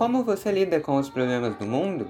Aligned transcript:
Como 0.00 0.24
você 0.24 0.50
lida 0.50 0.80
com 0.80 0.96
os 0.96 1.10
problemas 1.10 1.54
do 1.56 1.66
mundo? 1.66 2.08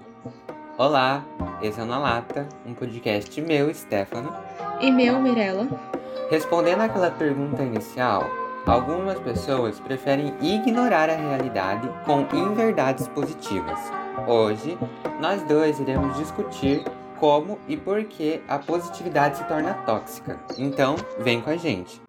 Olá, 0.79 1.25
esse 1.61 1.81
é 1.81 1.83
o 1.83 1.87
Na 1.87 1.99
Lata, 1.99 2.47
um 2.65 2.73
podcast 2.73 3.43
meu, 3.43 3.75
Stefano. 3.75 4.33
E 4.81 4.93
meu, 4.93 5.21
Mirella. 5.21 5.67
Respondendo 6.31 6.83
àquela 6.83 7.11
pergunta 7.11 7.65
inicial, 7.65 8.31
algumas 8.65 9.19
pessoas 9.19 9.81
preferem 9.81 10.33
ignorar 10.41 11.11
a 11.11 11.17
realidade 11.17 11.91
com 12.05 12.25
inverdades 12.33 13.09
positivas. 13.09 13.81
Hoje, 14.25 14.79
nós 15.21 15.43
dois 15.43 15.81
iremos 15.81 16.17
discutir 16.17 16.85
como 17.19 17.59
e 17.67 17.77
por 17.77 18.05
que 18.05 18.41
a 18.47 18.61
positividade 18.61 19.39
se 19.39 19.45
torna 19.49 19.75
tóxica. 19.75 20.39
Então, 20.57 20.95
vem 21.19 21.41
com 21.41 21.51
a 21.51 21.57
gente. 21.57 22.01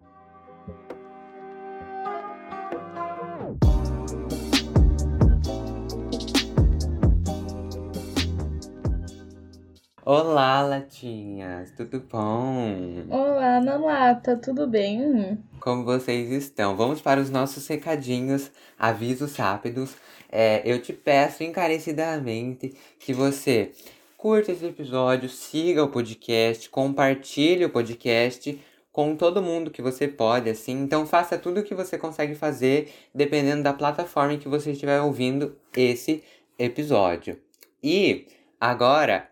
Olá, 10.14 10.60
latinhas, 10.60 11.70
tudo 11.70 11.98
bom? 12.00 13.06
Olá, 13.08 13.62
Nanata, 13.62 14.36
tudo 14.36 14.66
bem? 14.66 15.42
Como 15.58 15.86
vocês 15.86 16.30
estão? 16.30 16.76
Vamos 16.76 17.00
para 17.00 17.18
os 17.18 17.30
nossos 17.30 17.66
recadinhos, 17.66 18.50
avisos 18.78 19.34
rápidos. 19.36 19.96
É, 20.30 20.60
eu 20.70 20.82
te 20.82 20.92
peço 20.92 21.42
encarecidamente 21.42 22.74
que 22.98 23.14
você 23.14 23.72
curta 24.18 24.52
esse 24.52 24.66
episódio, 24.66 25.30
siga 25.30 25.82
o 25.82 25.88
podcast, 25.88 26.68
compartilhe 26.68 27.64
o 27.64 27.70
podcast 27.70 28.60
com 28.92 29.16
todo 29.16 29.40
mundo 29.40 29.70
que 29.70 29.80
você 29.80 30.06
pode, 30.06 30.50
assim. 30.50 30.72
Então 30.82 31.06
faça 31.06 31.38
tudo 31.38 31.60
o 31.60 31.64
que 31.64 31.74
você 31.74 31.96
consegue 31.96 32.34
fazer, 32.34 32.92
dependendo 33.14 33.62
da 33.62 33.72
plataforma 33.72 34.34
em 34.34 34.38
que 34.38 34.46
você 34.46 34.72
estiver 34.72 35.00
ouvindo 35.00 35.56
esse 35.74 36.22
episódio. 36.58 37.40
E 37.82 38.26
agora 38.60 39.31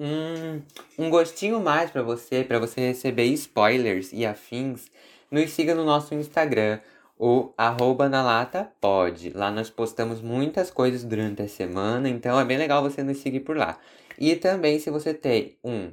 um, 0.00 0.62
um 0.98 1.10
gostinho 1.10 1.60
mais 1.60 1.90
para 1.90 2.02
você, 2.02 2.42
para 2.42 2.58
você 2.58 2.80
receber 2.80 3.24
spoilers 3.26 4.10
e 4.12 4.24
afins, 4.24 4.86
nos 5.30 5.50
siga 5.50 5.74
no 5.74 5.84
nosso 5.84 6.14
Instagram, 6.14 6.80
o 7.18 7.52
arroba 7.56 8.08
na 8.08 8.22
lata 8.22 8.72
pode. 8.80 9.30
Lá 9.30 9.50
nós 9.50 9.68
postamos 9.68 10.22
muitas 10.22 10.70
coisas 10.70 11.04
durante 11.04 11.42
a 11.42 11.48
semana, 11.48 12.08
então 12.08 12.40
é 12.40 12.44
bem 12.46 12.56
legal 12.56 12.82
você 12.82 13.02
nos 13.02 13.18
seguir 13.18 13.40
por 13.40 13.56
lá. 13.56 13.78
E 14.18 14.34
também 14.36 14.78
se 14.78 14.90
você 14.90 15.12
tem 15.12 15.56
um 15.62 15.92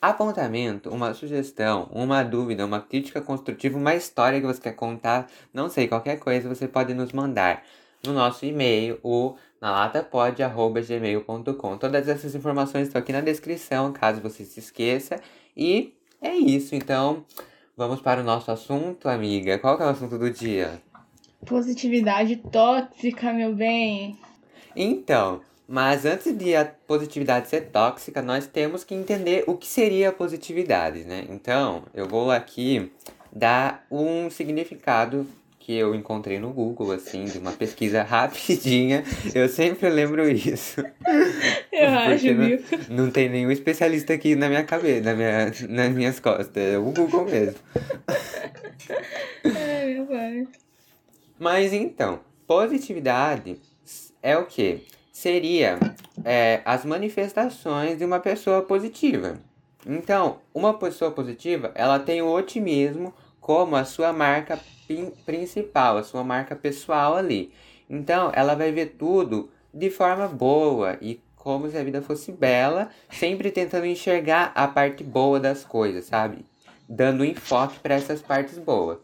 apontamento, 0.00 0.88
uma 0.88 1.12
sugestão, 1.12 1.88
uma 1.92 2.22
dúvida, 2.22 2.64
uma 2.64 2.80
crítica 2.80 3.20
construtiva, 3.20 3.76
uma 3.76 3.96
história 3.96 4.40
que 4.40 4.46
você 4.46 4.60
quer 4.60 4.74
contar, 4.74 5.26
não 5.52 5.68
sei, 5.68 5.88
qualquer 5.88 6.20
coisa, 6.20 6.48
você 6.48 6.68
pode 6.68 6.94
nos 6.94 7.12
mandar 7.12 7.64
no 8.04 8.12
nosso 8.12 8.46
e-mail, 8.46 8.98
o 9.02 9.34
nalatapod.gmail.com. 9.60 11.76
Todas 11.76 12.08
essas 12.08 12.34
informações 12.34 12.86
estão 12.86 13.00
aqui 13.00 13.12
na 13.12 13.20
descrição, 13.20 13.92
caso 13.92 14.20
você 14.20 14.44
se 14.44 14.60
esqueça. 14.60 15.20
E 15.56 15.94
é 16.22 16.34
isso, 16.34 16.74
então 16.74 17.24
vamos 17.76 18.00
para 18.00 18.20
o 18.20 18.24
nosso 18.24 18.50
assunto, 18.50 19.08
amiga. 19.08 19.58
Qual 19.58 19.78
é 19.78 19.86
o 19.86 19.90
assunto 19.90 20.18
do 20.18 20.30
dia? 20.30 20.80
Positividade 21.44 22.36
tóxica, 22.36 23.32
meu 23.32 23.54
bem. 23.54 24.18
Então, 24.76 25.40
mas 25.66 26.04
antes 26.04 26.36
de 26.36 26.56
a 26.56 26.64
positividade 26.64 27.48
ser 27.48 27.70
tóxica, 27.70 28.20
nós 28.20 28.46
temos 28.46 28.82
que 28.82 28.94
entender 28.94 29.44
o 29.46 29.56
que 29.56 29.66
seria 29.66 30.08
a 30.08 30.12
positividade, 30.12 31.04
né? 31.04 31.24
Então, 31.28 31.84
eu 31.94 32.08
vou 32.08 32.30
aqui 32.30 32.90
dar 33.32 33.86
um 33.90 34.28
significado 34.28 35.26
que 35.70 35.76
eu 35.76 35.94
encontrei 35.94 36.40
no 36.40 36.52
Google, 36.52 36.90
assim, 36.90 37.26
de 37.26 37.38
uma 37.38 37.52
pesquisa 37.52 38.02
rapidinha. 38.02 39.04
Eu 39.32 39.48
sempre 39.48 39.88
lembro 39.88 40.28
isso. 40.28 40.84
Eu 41.70 41.88
acho, 41.90 42.24
viu? 42.24 42.60
Não, 42.88 43.04
não 43.04 43.10
tem 43.12 43.28
nenhum 43.28 43.52
especialista 43.52 44.12
aqui 44.12 44.34
na 44.34 44.48
minha 44.48 44.64
cabeça, 44.64 45.02
na 45.02 45.14
minha, 45.14 45.52
nas 45.68 45.92
minhas 45.94 46.18
costas. 46.18 46.56
É 46.56 46.76
o 46.76 46.90
Google 46.90 47.24
mesmo. 47.24 47.54
Ai, 49.44 49.94
meu 49.94 50.06
pai. 50.06 50.48
Mas 51.38 51.72
então, 51.72 52.18
positividade 52.48 53.56
é 54.20 54.36
o 54.36 54.46
que? 54.46 54.84
Seria 55.12 55.78
é, 56.24 56.62
as 56.64 56.84
manifestações 56.84 57.96
de 57.96 58.04
uma 58.04 58.18
pessoa 58.18 58.60
positiva. 58.62 59.38
Então, 59.86 60.40
uma 60.52 60.74
pessoa 60.74 61.12
positiva, 61.12 61.70
ela 61.76 62.00
tem 62.00 62.20
o 62.20 62.28
otimismo 62.28 63.14
como 63.50 63.74
a 63.74 63.84
sua 63.84 64.12
marca 64.12 64.60
principal, 65.26 65.96
a 65.96 66.04
sua 66.04 66.22
marca 66.22 66.54
pessoal 66.54 67.16
ali. 67.16 67.52
Então, 67.90 68.30
ela 68.32 68.54
vai 68.54 68.70
ver 68.70 68.94
tudo 68.96 69.50
de 69.74 69.90
forma 69.90 70.28
boa 70.28 70.96
e 71.00 71.20
como 71.34 71.68
se 71.68 71.76
a 71.76 71.82
vida 71.82 72.00
fosse 72.00 72.30
bela, 72.30 72.90
sempre 73.10 73.50
tentando 73.50 73.86
enxergar 73.86 74.52
a 74.54 74.68
parte 74.68 75.02
boa 75.02 75.40
das 75.40 75.64
coisas, 75.64 76.04
sabe? 76.04 76.44
Dando 76.88 77.24
enfoque 77.24 77.80
para 77.80 77.96
essas 77.96 78.22
partes 78.22 78.56
boas. 78.56 78.98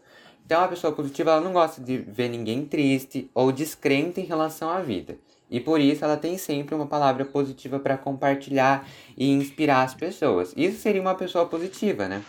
Então, 0.45 0.63
a 0.63 0.67
pessoa 0.69 0.93
positiva 0.93 1.31
ela 1.31 1.41
não 1.41 1.51
gosta 1.51 1.81
de 1.81 1.97
ver 1.97 2.29
ninguém 2.29 2.63
triste 2.63 3.29
ou 3.33 3.51
descrente 3.51 4.21
em 4.21 4.25
relação 4.25 4.69
à 4.69 4.79
vida. 4.79 5.17
E 5.51 5.59
por 5.59 5.81
isso 5.81 6.05
ela 6.05 6.15
tem 6.15 6.37
sempre 6.37 6.73
uma 6.73 6.87
palavra 6.87 7.25
positiva 7.25 7.79
para 7.79 7.97
compartilhar 7.97 8.87
e 9.17 9.29
inspirar 9.29 9.83
as 9.83 9.93
pessoas. 9.93 10.53
Isso 10.55 10.79
seria 10.79 11.01
uma 11.01 11.15
pessoa 11.15 11.45
positiva, 11.47 12.07
né? 12.07 12.23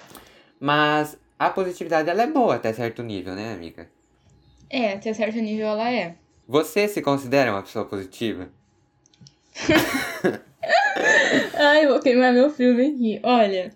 Mas 0.58 1.16
a 1.38 1.50
positividade 1.50 2.10
ela 2.10 2.22
é 2.22 2.26
boa 2.26 2.56
até 2.56 2.72
certo 2.72 3.02
nível, 3.02 3.34
né, 3.34 3.52
amiga? 3.52 3.88
É, 4.68 4.94
até 4.94 5.14
certo 5.14 5.36
nível 5.36 5.68
ela 5.68 5.90
é. 5.90 6.16
Você 6.46 6.88
se 6.88 7.00
considera 7.02 7.52
uma 7.52 7.62
pessoa 7.62 7.84
positiva? 7.84 8.48
Ai, 11.54 11.86
vou 11.86 12.00
queimar 12.00 12.32
meu 12.32 12.50
filme 12.50 12.86
aqui. 12.86 13.20
Olha, 13.22 13.72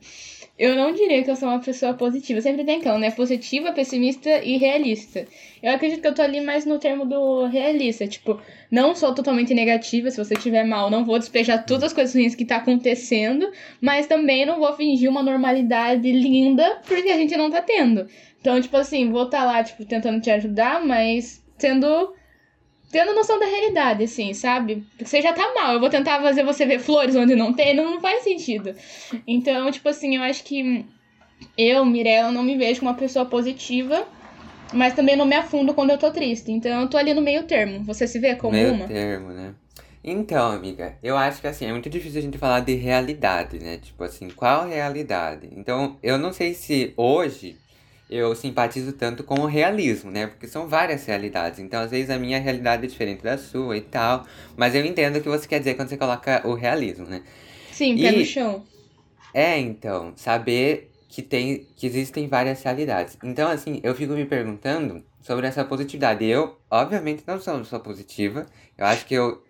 eu 0.63 0.77
não 0.77 0.93
diria 0.93 1.25
que 1.25 1.31
eu 1.31 1.35
sou 1.35 1.49
uma 1.49 1.59
pessoa 1.59 1.93
positiva. 1.93 2.41
Sempre 2.41 2.65
tem 2.65 2.79
aquela, 2.79 2.97
né? 2.97 3.11
Positiva, 3.11 3.73
pessimista 3.73 4.31
e 4.45 4.57
realista. 4.57 5.27
Eu 5.61 5.73
acredito 5.73 6.01
que 6.01 6.07
eu 6.07 6.15
tô 6.15 6.23
ali 6.23 6.41
mais 6.41 6.65
no 6.65 6.79
termo 6.79 7.05
do 7.05 7.47
realista. 7.47 8.07
Tipo, 8.07 8.41
não 8.71 8.95
sou 8.95 9.13
totalmente 9.13 9.53
negativa. 9.53 10.09
Se 10.09 10.25
você 10.25 10.35
estiver 10.35 10.65
mal, 10.65 10.89
não 10.89 11.05
vou 11.05 11.19
despejar 11.19 11.67
todas 11.67 11.87
as 11.87 11.93
coisas 11.93 12.15
ruins 12.15 12.37
que 12.37 12.45
tá 12.45 12.59
acontecendo. 12.59 13.51
Mas 13.81 14.07
também 14.07 14.47
não 14.47 14.61
vou 14.61 14.73
fingir 14.75 15.11
uma 15.11 15.21
normalidade 15.21 16.13
linda 16.13 16.81
porque 16.87 17.09
a 17.09 17.17
gente 17.17 17.37
não 17.37 17.51
tá 17.51 17.61
tendo. 17.61 18.07
Então, 18.41 18.61
tipo 18.61 18.77
assim, 18.77 19.11
vou 19.11 19.25
estar 19.25 19.41
tá 19.41 19.45
lá, 19.45 19.65
tipo, 19.65 19.85
tentando 19.85 20.21
te 20.21 20.31
ajudar, 20.31 20.87
mas 20.87 21.43
tendo 21.59 22.15
tendo 22.93 23.15
noção 23.15 23.41
da 23.41 23.47
realidade, 23.47 24.05
assim, 24.05 24.35
sabe? 24.35 24.87
Porque 24.91 25.07
você 25.07 25.23
já 25.23 25.33
tá 25.33 25.51
mal, 25.55 25.73
eu 25.73 25.81
vou 25.81 25.89
tentar 25.89 26.21
fazer 26.21 26.45
você 26.45 26.67
ver 26.67 26.79
flores 26.79 27.17
onde 27.17 27.35
não 27.35 27.55
tem, 27.55 27.75
não, 27.75 27.95
não 27.95 28.01
faz 28.01 28.23
sentido. 28.23 28.75
Então, 29.27 29.71
tipo 29.73 29.89
assim, 29.89 30.17
eu 30.17 30.23
acho 30.23 30.45
que 30.45 30.85
eu, 31.57 31.85
Mirella, 31.87 32.31
não 32.31 32.43
me 32.43 32.57
vejo 32.57 32.81
como 32.81 32.91
uma 32.91 32.97
pessoa 32.97 33.25
positiva, 33.25 34.07
mas 34.75 34.95
também 34.95 35.17
não 35.17 35.25
me 35.25 35.35
afundo 35.35 35.73
quando 35.73 35.91
eu 35.91 35.99
tô 35.99 36.11
triste. 36.11 36.53
Então, 36.53 36.83
eu 36.83 36.89
tô 36.89 36.99
ali 36.99 37.15
no 37.15 37.23
meio 37.23 37.45
termo. 37.45 37.83
Você 37.85 38.07
se 38.07 38.19
vê 38.19 38.35
como 38.37 38.53
meio 38.53 38.75
uma? 38.75 38.87
Meio 38.87 38.89
termo, 38.89 39.31
né? 39.31 39.55
Então, 40.05 40.51
amiga, 40.51 40.99
eu 41.03 41.17
acho 41.17 41.41
que 41.41 41.47
assim, 41.47 41.65
é 41.65 41.71
muito 41.73 41.89
difícil 41.89 42.19
a 42.19 42.23
gente 42.23 42.37
falar 42.37 42.61
de 42.61 42.75
realidade, 42.75 43.59
né? 43.59 43.79
Tipo 43.79 44.05
assim, 44.05 44.29
qual 44.29 44.69
realidade? 44.69 45.49
Então, 45.57 45.97
eu 46.03 46.19
não 46.19 46.33
sei 46.33 46.53
se 46.55 46.93
hoje 46.97 47.57
eu 48.13 48.35
simpatizo 48.35 48.93
tanto 48.93 49.25
com 49.25 49.41
o 49.41 49.47
realismo, 49.47 50.11
né? 50.11 50.27
Porque 50.27 50.47
são 50.47 50.69
várias 50.69 51.07
realidades. 51.07 51.59
Então, 51.59 51.81
às 51.81 51.91
vezes, 51.91 52.11
a 52.11 52.19
minha 52.19 52.39
realidade 52.39 52.85
é 52.85 52.89
diferente 52.89 53.23
da 53.23 53.39
sua 53.39 53.77
e 53.77 53.81
tal. 53.81 54.27
Mas 54.57 54.75
eu 54.75 54.85
entendo 54.85 55.17
o 55.17 55.21
que 55.21 55.29
você 55.29 55.49
quer 55.49 55.59
dizer 55.59 55.75
quando 55.75 55.89
você 55.89 55.97
coloca 55.97 56.47
o 56.47 56.55
realismo, 56.55 57.07
né? 57.07 57.23
Sim, 57.73 57.97
pé 57.97 58.13
e... 58.13 58.19
no 58.19 58.25
chão. 58.25 58.65
É, 59.33 59.59
então, 59.59 60.13
saber 60.15 60.91
que, 61.09 61.23
tem, 61.23 61.67
que 61.75 61.87
existem 61.87 62.29
várias 62.29 62.63
realidades. 62.63 63.17
Então, 63.25 63.51
assim, 63.51 63.81
eu 63.83 63.95
fico 63.95 64.13
me 64.13 64.27
perguntando 64.27 65.03
sobre 65.23 65.47
essa 65.47 65.65
positividade. 65.65 66.25
Eu, 66.25 66.59
obviamente, 66.71 67.25
não 67.27 67.41
sou 67.41 67.55
uma 67.55 67.63
pessoa 67.63 67.81
positiva. 67.81 68.47
Eu 68.77 68.87
acho 68.87 69.07
que 69.07 69.15
eu. 69.15 69.43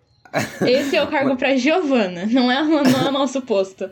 Esse 0.65 0.95
é 0.95 1.03
o 1.03 1.07
cargo 1.11 1.35
pra 1.35 1.55
Giovana, 1.57 2.25
não 2.25 2.51
é, 2.51 2.63
não 2.63 2.79
é 2.79 3.09
o 3.09 3.11
nosso 3.11 3.41
posto. 3.41 3.89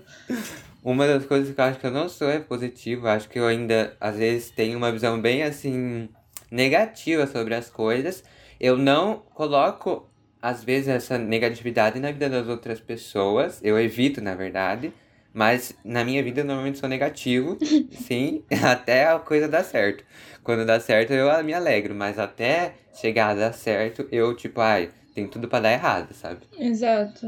Uma 0.84 1.06
das 1.06 1.26
coisas 1.26 1.54
que 1.54 1.62
eu 1.62 1.66
acho 1.66 1.80
que 1.80 1.86
eu 1.86 1.92
não 1.92 2.10
sou 2.10 2.30
é 2.30 2.40
positivo. 2.40 3.08
Acho 3.08 3.30
que 3.30 3.38
eu 3.38 3.46
ainda, 3.46 3.96
às 4.00 4.18
vezes, 4.18 4.50
tenho 4.50 4.78
uma 4.78 4.92
visão 4.92 5.22
bem 5.22 5.44
assim 5.44 6.10
negativa 6.50 7.28
sobre 7.28 7.54
as 7.54 7.70
coisas. 7.70 8.24
Eu 8.60 8.78
não 8.78 9.18
coloco, 9.34 10.10
às 10.42 10.64
vezes, 10.64 10.88
essa 10.88 11.18
negatividade 11.18 12.00
na 12.00 12.12
vida 12.12 12.30
das 12.30 12.48
outras 12.48 12.80
pessoas. 12.80 13.60
Eu 13.64 13.80
evito, 13.80 14.22
na 14.22 14.34
verdade. 14.34 14.92
Mas 15.34 15.74
na 15.84 16.04
minha 16.04 16.22
vida 16.22 16.42
eu 16.42 16.46
normalmente 16.46 16.78
sou 16.78 16.90
negativo, 16.90 17.58
sim, 17.92 18.44
até 18.64 19.08
a 19.08 19.18
coisa 19.18 19.48
dar 19.48 19.64
certo. 19.64 20.04
Quando 20.44 20.66
dá 20.66 20.80
certo 20.80 21.14
eu 21.14 21.44
me 21.44 21.54
alegro, 21.54 21.96
mas 21.96 22.20
até 22.20 22.74
chegar 22.94 23.30
a 23.30 23.36
dar 23.36 23.54
certo, 23.54 24.06
eu 24.12 24.36
tipo, 24.36 24.60
ai, 24.60 24.90
tem 25.14 25.28
tudo 25.28 25.48
para 25.48 25.64
dar 25.64 25.72
errado, 25.74 26.14
sabe? 26.14 26.42
Exato. 26.58 27.28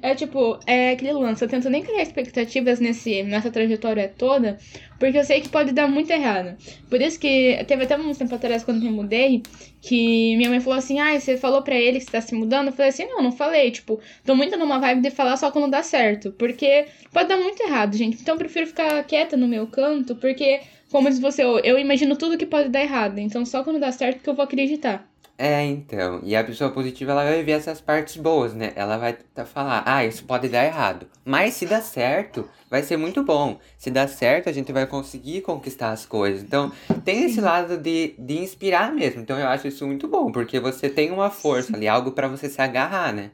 É 0.00 0.14
tipo, 0.14 0.58
é 0.66 0.90
aquele 0.92 1.12
lance, 1.12 1.44
eu 1.44 1.48
tento 1.48 1.68
nem 1.68 1.82
criar 1.82 2.02
expectativas 2.02 2.80
nesse, 2.80 3.22
nessa 3.22 3.50
trajetória 3.50 4.12
toda, 4.16 4.56
porque 4.98 5.18
eu 5.18 5.24
sei 5.24 5.40
que 5.40 5.48
pode 5.48 5.72
dar 5.72 5.88
muito 5.88 6.10
errado. 6.10 6.56
Por 6.88 7.00
isso 7.00 7.18
que 7.18 7.62
teve 7.66 7.84
até 7.84 7.96
um 7.96 8.12
tempo 8.12 8.34
atrás 8.34 8.62
quando 8.64 8.80
me 8.80 8.90
mudei, 8.90 9.42
que 9.82 10.36
minha 10.36 10.48
mãe 10.48 10.60
falou 10.60 10.78
assim: 10.78 11.00
"Ah, 11.00 11.18
você 11.18 11.36
falou 11.36 11.62
para 11.62 11.74
ele 11.74 11.98
que 11.98 12.04
você 12.04 12.12
tá 12.12 12.20
se 12.20 12.34
mudando?" 12.34 12.68
Eu 12.68 12.72
falei 12.72 12.90
assim: 12.90 13.06
"Não, 13.06 13.22
não 13.22 13.32
falei, 13.32 13.70
tipo, 13.70 14.00
tô 14.24 14.34
muito 14.34 14.56
numa 14.56 14.78
vibe 14.78 15.02
de 15.02 15.10
falar 15.10 15.36
só 15.36 15.50
quando 15.50 15.70
dá 15.70 15.82
certo, 15.82 16.32
porque 16.32 16.86
pode 17.12 17.28
dar 17.28 17.36
muito 17.36 17.62
errado, 17.62 17.96
gente. 17.96 18.20
Então 18.20 18.34
eu 18.34 18.38
prefiro 18.38 18.66
ficar 18.66 19.02
quieta 19.04 19.36
no 19.36 19.48
meu 19.48 19.66
canto, 19.66 20.14
porque 20.16 20.60
como 20.90 21.08
diz 21.10 21.18
você, 21.18 21.42
eu, 21.42 21.58
eu 21.58 21.78
imagino 21.78 22.16
tudo 22.16 22.38
que 22.38 22.46
pode 22.46 22.68
dar 22.68 22.80
errado, 22.82 23.18
então 23.18 23.44
só 23.44 23.64
quando 23.64 23.80
dá 23.80 23.90
certo 23.90 24.22
que 24.22 24.28
eu 24.30 24.34
vou 24.34 24.44
acreditar." 24.44 25.13
É, 25.36 25.64
então. 25.64 26.20
E 26.22 26.36
a 26.36 26.44
pessoa 26.44 26.70
positiva, 26.70 27.10
ela 27.10 27.24
vai 27.24 27.42
ver 27.42 27.52
essas 27.52 27.80
partes 27.80 28.16
boas, 28.16 28.54
né? 28.54 28.72
Ela 28.76 28.96
vai 28.96 29.16
falar, 29.46 29.82
ah, 29.84 30.04
isso 30.04 30.24
pode 30.24 30.48
dar 30.48 30.64
errado. 30.64 31.08
Mas 31.24 31.54
se 31.54 31.66
dá 31.66 31.80
certo, 31.80 32.48
vai 32.70 32.82
ser 32.84 32.96
muito 32.96 33.22
bom. 33.24 33.58
Se 33.76 33.90
dá 33.90 34.06
certo, 34.06 34.48
a 34.48 34.52
gente 34.52 34.72
vai 34.72 34.86
conseguir 34.86 35.40
conquistar 35.40 35.90
as 35.90 36.06
coisas. 36.06 36.42
Então, 36.42 36.70
tem 37.04 37.24
esse 37.24 37.40
lado 37.40 37.76
de, 37.76 38.14
de 38.16 38.38
inspirar 38.38 38.92
mesmo. 38.92 39.22
Então, 39.22 39.38
eu 39.38 39.48
acho 39.48 39.66
isso 39.66 39.84
muito 39.86 40.06
bom, 40.06 40.30
porque 40.30 40.60
você 40.60 40.88
tem 40.88 41.10
uma 41.10 41.30
força 41.30 41.74
ali, 41.76 41.88
algo 41.88 42.12
para 42.12 42.28
você 42.28 42.48
se 42.48 42.62
agarrar, 42.62 43.12
né? 43.12 43.32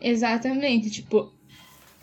Exatamente. 0.00 0.88
Tipo, 0.88 1.32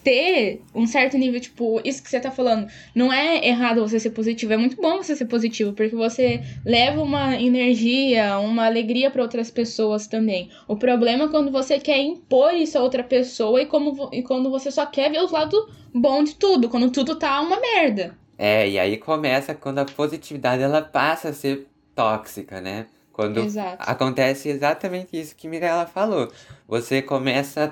ter 0.04 0.62
um 0.74 0.86
certo 0.88 1.18
nível, 1.18 1.40
tipo, 1.40 1.82
isso 1.84 2.02
que 2.02 2.10
você 2.10 2.20
tá 2.20 2.32
falando, 2.32 2.68
não 2.96 3.12
é 3.12 3.48
errado 3.48 3.82
você 3.82 4.00
ser 4.00 4.12
positivo, 4.12 4.54
é 4.54 4.58
muito 4.58 4.76
bom 4.82 4.98
você 4.98 5.16
ser 5.16 5.26
positivo, 5.26 5.74
porque 5.74 5.96
você 5.96 6.42
leva 6.66 7.02
uma 7.02 7.36
energia, 7.40 8.38
uma 8.40 8.66
alegria 8.66 9.12
para 9.12 9.22
outras 9.22 9.52
pessoas 9.52 10.08
também. 10.08 10.50
O 10.68 10.76
problema 10.76 11.26
é 11.26 11.28
quando 11.28 11.52
você 11.52 11.80
quer 11.80 12.00
impor 12.00 12.54
isso 12.54 12.78
a 12.78 12.82
outra 12.82 13.04
pessoa 13.04 13.62
e, 13.62 13.66
como, 13.66 14.10
e 14.12 14.24
quando 14.24 14.50
você 14.50 14.72
só 14.72 14.86
quer 14.86 15.12
ver 15.12 15.24
os 15.24 15.32
lados 15.32 15.60
bons 15.94 16.30
de 16.30 16.36
tudo, 16.36 16.70
quando 16.70 16.90
tudo 16.90 17.16
tá 17.16 17.40
uma 17.42 17.60
merda. 17.60 18.18
É, 18.38 18.68
e 18.68 18.80
aí 18.80 18.98
começa 18.98 19.54
quando 19.54 19.80
a 19.80 19.86
positividade 19.86 20.64
ela 20.64 20.82
passa 20.82 21.30
a 21.30 21.34
ser 21.34 21.68
tóxica, 21.94 22.60
né? 22.60 22.88
Quando 23.14 23.40
Exato. 23.40 23.78
acontece 23.80 24.50
exatamente 24.50 25.20
isso 25.20 25.36
que 25.36 25.48
Mirella 25.48 25.86
falou. 25.86 26.32
Você 26.68 27.02
começa 27.02 27.66
a 27.66 27.72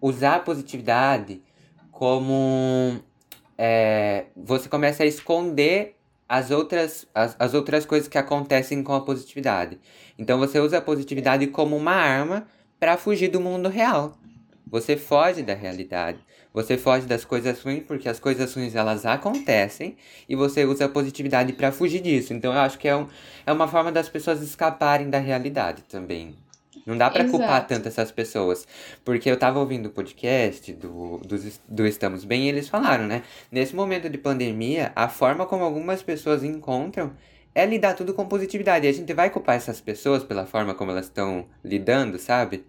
usar 0.00 0.36
a 0.36 0.40
positividade 0.40 1.40
como 2.02 3.00
é, 3.56 4.24
você 4.36 4.68
começa 4.68 5.04
a 5.04 5.06
esconder 5.06 5.94
as 6.28 6.50
outras, 6.50 7.06
as, 7.14 7.36
as 7.38 7.54
outras 7.54 7.86
coisas 7.86 8.08
que 8.08 8.18
acontecem 8.18 8.82
com 8.82 8.92
a 8.92 9.02
positividade. 9.02 9.78
Então 10.18 10.36
você 10.36 10.58
usa 10.58 10.78
a 10.78 10.80
positividade 10.80 11.46
como 11.46 11.76
uma 11.76 11.92
arma 11.92 12.48
para 12.80 12.96
fugir 12.96 13.28
do 13.28 13.40
mundo 13.40 13.68
real. 13.68 14.18
Você 14.66 14.96
foge 14.96 15.44
da 15.44 15.54
realidade. 15.54 16.18
Você 16.52 16.76
foge 16.76 17.06
das 17.06 17.24
coisas 17.24 17.62
ruins 17.62 17.84
porque 17.86 18.08
as 18.08 18.18
coisas 18.18 18.52
ruins 18.52 18.74
elas 18.74 19.06
acontecem 19.06 19.96
e 20.28 20.34
você 20.34 20.64
usa 20.64 20.86
a 20.86 20.88
positividade 20.88 21.52
para 21.52 21.70
fugir 21.70 22.00
disso. 22.00 22.34
Então 22.34 22.52
eu 22.52 22.58
acho 22.58 22.80
que 22.80 22.88
é, 22.88 22.96
um, 22.96 23.06
é 23.46 23.52
uma 23.52 23.68
forma 23.68 23.92
das 23.92 24.08
pessoas 24.08 24.42
escaparem 24.42 25.08
da 25.08 25.20
realidade 25.20 25.82
também. 25.82 26.34
Não 26.86 26.96
dá 26.96 27.10
para 27.10 27.28
culpar 27.28 27.66
tanto 27.66 27.88
essas 27.88 28.10
pessoas. 28.10 28.66
Porque 29.04 29.30
eu 29.30 29.36
tava 29.36 29.58
ouvindo 29.58 29.86
o 29.86 29.90
podcast 29.90 30.72
do, 30.72 31.18
do, 31.18 31.36
do 31.68 31.86
Estamos 31.86 32.24
Bem 32.24 32.46
e 32.46 32.48
eles 32.48 32.68
falaram, 32.68 33.06
né? 33.06 33.22
Nesse 33.50 33.74
momento 33.74 34.08
de 34.08 34.18
pandemia, 34.18 34.92
a 34.94 35.08
forma 35.08 35.46
como 35.46 35.64
algumas 35.64 36.02
pessoas 36.02 36.42
encontram 36.42 37.12
é 37.54 37.66
lidar 37.66 37.94
tudo 37.94 38.14
com 38.14 38.26
positividade. 38.26 38.86
E 38.86 38.88
a 38.88 38.92
gente 38.92 39.12
vai 39.12 39.30
culpar 39.30 39.56
essas 39.56 39.80
pessoas 39.80 40.24
pela 40.24 40.46
forma 40.46 40.74
como 40.74 40.90
elas 40.90 41.06
estão 41.06 41.46
lidando, 41.64 42.18
sabe? 42.18 42.64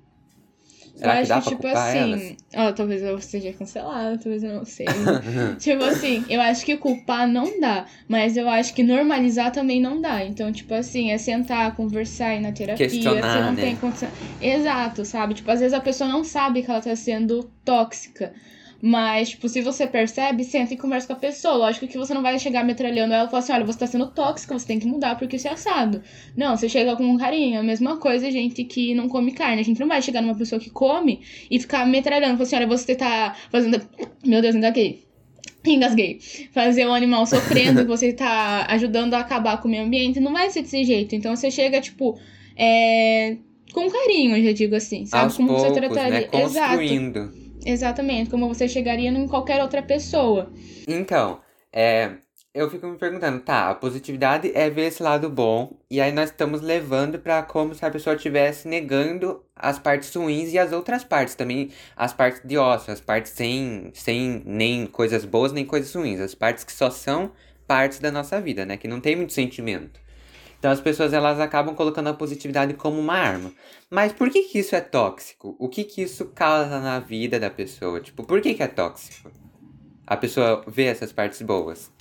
Será 0.95 1.18
eu 1.18 1.24
que 1.24 1.28
dá 1.30 1.38
acho 1.38 1.50
pra 1.50 1.57
que, 1.57 1.66
tipo 1.66 1.78
assim. 1.78 2.38
Ó, 2.56 2.72
talvez 2.72 3.01
eu 3.01 3.19
seja 3.19 3.51
cancelada, 3.54 4.18
talvez 4.18 4.44
eu 4.44 4.54
não 4.54 4.63
sei. 4.66 4.86
tipo 5.57 5.84
assim, 5.84 6.24
eu 6.30 6.40
acho 6.40 6.63
que 6.63 6.78
culpar 6.78 7.28
não 7.28 7.60
dá. 7.60 7.86
Mas 8.07 8.38
eu 8.38 8.48
acho 8.48 8.74
que 8.74 8.84
normalizar 8.84 9.51
também 9.51 9.81
não 9.81 10.00
dá. 10.00 10.24
Então, 10.24 10.51
tipo 10.51 10.74
assim, 10.74 11.12
é 11.12 11.18
sentar, 11.18 11.75
conversar, 11.75 12.36
ir 12.36 12.42
na 12.42 12.51
terapia. 12.51 12.88
Questionar, 12.88 13.22
você 13.22 13.42
não 13.42 13.54
né? 13.54 13.62
tem 13.62 13.75
condição. 13.75 14.10
Exato, 14.40 15.04
sabe? 15.04 15.34
Tipo, 15.34 15.50
às 15.50 15.60
vezes 15.60 15.74
a 15.74 15.81
pessoa 15.81 16.10
não 16.10 16.24
sabe 16.24 16.62
que 16.62 16.69
ela 16.69 16.81
tá 16.81 16.95
sendo 16.95 17.50
tóxica. 17.66 18.31
Mas, 18.85 19.30
tipo, 19.30 19.47
se 19.47 19.62
você 19.62 19.88
percebe, 19.88 20.44
senta 20.44 20.74
e 20.74 20.77
conversa 20.77 21.07
com 21.07 21.13
a 21.13 21.15
pessoa. 21.15 21.56
Lógico 21.56 21.88
que 21.88 21.97
você 21.97 22.13
não 22.13 22.21
vai 22.21 22.38
chegar 22.38 22.65
metralhando 22.65 23.13
ela 23.13 23.27
e 23.27 23.30
falar 23.30 23.39
assim: 23.39 23.53
olha, 23.53 23.65
você 23.65 23.80
tá 23.80 23.88
sendo 23.88 24.07
tóxica, 24.07 24.59
você 24.59 24.68
tem 24.68 24.77
que 24.77 24.85
mudar 24.85 25.18
porque 25.18 25.38
isso 25.38 25.47
é 25.47 25.51
assado. 25.51 26.03
Não, 26.35 26.57
você 26.57 26.68
chega 26.68 26.94
com 26.97 27.06
um 27.06 27.18
carinho. 27.18 27.62
A 27.62 27.63
mesma 27.63 27.95
coisa, 27.95 28.30
gente 28.30 28.62
que 28.65 28.94
não 28.94 29.07
come 29.07 29.31
carne. 29.31 29.62
A 29.62 29.63
gente 29.63 29.80
não 29.80 29.88
vai 29.88 30.01
chegar 30.01 30.21
numa 30.21 30.35
pessoa 30.35 30.59
que 30.59 30.69
come 30.69 31.21
e 31.50 31.62
ficar 31.62 31.88
metralhando. 31.88 32.33
Falar 32.33 32.44
assim: 32.44 32.56
olha, 32.57 32.68
você 32.68 32.94
tá 32.94 33.38
fazendo. 33.50 33.81
Meu 34.27 34.41
Deus, 34.41 34.53
aqui. 34.57 35.06
Engasguei. 35.65 36.19
Fazer 36.51 36.85
o 36.85 36.91
animal 36.91 37.25
sofrendo, 37.25 37.85
você 37.88 38.12
tá 38.12 38.65
ajudando 38.68 39.13
a 39.13 39.19
acabar 39.19 39.62
com 39.62 39.69
o 39.69 39.71
meio 39.71 39.85
ambiente. 39.85 40.19
Não 40.19 40.33
vai 40.33 40.50
ser 40.50 40.62
desse 40.62 40.83
jeito. 40.83 41.15
Então 41.15 41.33
você 41.33 41.50
chega, 41.50 41.80
tipo, 41.80 42.19
é. 42.57 43.38
Com 43.71 43.89
carinho, 43.89 44.35
eu 44.35 44.44
já 44.44 44.51
digo 44.51 44.75
assim, 44.75 45.06
sabe? 45.06 45.24
Aos 45.24 45.38
Como 45.38 45.47
poucos, 45.47 45.68
você 45.68 45.74
trataria. 45.74 46.19
né? 46.19 46.24
Construindo. 46.24 47.43
Exatamente, 47.65 48.30
como 48.30 48.48
você 48.48 48.68
chegaria 48.68 49.10
em 49.10 49.27
qualquer 49.27 49.62
outra 49.62 49.81
pessoa. 49.81 50.51
Então, 50.88 51.39
é, 51.71 52.18
eu 52.54 52.69
fico 52.69 52.86
me 52.86 52.98
perguntando, 52.98 53.39
tá, 53.39 53.69
a 53.69 53.75
positividade 53.75 54.51
é 54.54 54.69
ver 54.69 54.88
esse 54.88 55.01
lado 55.01 55.27
bom, 55.30 55.75
e 55.89 56.00
aí 56.00 56.12
nós 56.12 56.30
estamos 56.30 56.62
levando 56.62 57.18
pra 57.18 57.42
como 57.42 57.74
se 57.74 57.83
a 57.83 57.89
pessoa 57.89 58.15
estivesse 58.15 58.68
negando 58.68 59.44
as 59.56 59.80
partes 59.80 60.13
ruins 60.13 60.54
e 60.54 60.60
as 60.60 60.71
outras 60.71 61.04
partes 61.04 61.33
também, 61.33 61.71
as 61.95 62.13
partes 62.13 62.42
de 62.45 62.57
ócio, 62.57 62.94
as 62.94 63.01
partes 63.01 63.31
sem, 63.31 63.89
sem 63.94 64.44
nem 64.45 64.86
coisas 64.86 65.25
boas 65.25 65.51
nem 65.51 65.66
coisas 65.66 65.94
ruins, 65.94 66.19
as 66.19 66.36
partes 66.36 66.63
que 66.63 66.71
só 66.71 66.92
são 66.92 67.31
partes 67.68 68.00
da 68.00 68.12
nossa 68.12 68.39
vida, 68.39 68.66
né, 68.66 68.77
que 68.77 68.88
não 68.88 69.00
tem 69.00 69.16
muito 69.16 69.33
sentimento. 69.33 70.03
Então 70.63 70.71
as 70.71 70.80
pessoas 70.80 71.12
elas 71.12 71.42
acabam 71.42 71.75
colocando 71.75 72.07
a 72.07 72.13
positividade 72.13 72.74
como 72.75 72.98
uma 72.98 73.15
arma. 73.15 73.51
Mas 73.89 74.13
por 74.13 74.30
que 74.30 74.44
que 74.44 74.60
isso 74.60 74.74
é 74.74 74.80
tóxico? 74.80 75.57
O 75.60 75.68
que 75.68 75.83
que 75.83 76.01
isso 76.01 76.27
causa 76.27 76.80
na 76.80 77.01
vida 77.01 77.38
da 77.38 77.50
pessoa? 77.50 78.00
Tipo, 78.00 78.24
por 78.24 78.39
que 78.39 78.54
que 78.54 78.63
é 78.63 78.68
tóxico? 78.68 79.30
A 80.07 80.15
pessoa 80.15 80.63
vê 80.65 80.86
essas 80.86 81.12
partes 81.12 81.42
boas. 81.42 81.92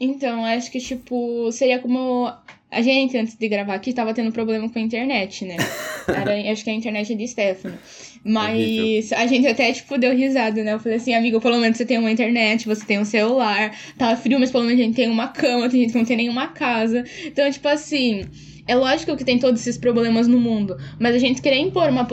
Então, 0.00 0.44
acho 0.44 0.70
que, 0.70 0.78
tipo, 0.78 1.50
seria 1.50 1.80
como. 1.80 2.32
A 2.70 2.80
gente, 2.80 3.18
antes 3.18 3.34
de 3.34 3.48
gravar 3.48 3.74
aqui, 3.74 3.92
tava 3.92 4.14
tendo 4.14 4.30
problema 4.30 4.70
com 4.70 4.78
a 4.78 4.82
internet, 4.82 5.44
né? 5.44 5.56
Era, 6.06 6.52
acho 6.52 6.62
que 6.62 6.70
a 6.70 6.74
internet 6.74 7.12
é 7.12 7.16
de 7.16 7.26
Stefano. 7.26 7.76
Mas 8.24 9.12
a 9.12 9.26
gente 9.26 9.46
até, 9.46 9.70
tipo, 9.72 9.98
deu 9.98 10.14
risada, 10.16 10.64
né? 10.64 10.72
Eu 10.72 10.80
falei 10.80 10.96
assim, 10.96 11.14
amigo, 11.14 11.40
pelo 11.40 11.58
menos 11.58 11.76
você 11.76 11.84
tem 11.84 11.98
uma 11.98 12.10
internet, 12.10 12.66
você 12.66 12.84
tem 12.84 12.98
um 12.98 13.04
celular, 13.04 13.76
tá 13.98 14.16
frio, 14.16 14.40
mas 14.40 14.50
pelo 14.50 14.64
menos 14.64 14.80
a 14.80 14.82
gente 14.82 14.96
tem 14.96 15.10
uma 15.10 15.28
cama, 15.28 15.68
tem 15.68 15.80
gente 15.82 15.92
que 15.92 15.98
não 15.98 16.04
tem 16.06 16.16
nenhuma 16.16 16.48
casa. 16.48 17.04
Então, 17.24 17.50
tipo 17.50 17.68
assim. 17.68 18.22
É 18.66 18.74
lógico 18.74 19.16
que 19.16 19.24
tem 19.24 19.38
todos 19.38 19.60
esses 19.60 19.76
problemas 19.76 20.26
no 20.26 20.38
mundo, 20.38 20.76
mas 20.98 21.14
a 21.14 21.18
gente 21.18 21.42
querer 21.42 21.58
impor 21.58 21.88
uma, 21.90 22.06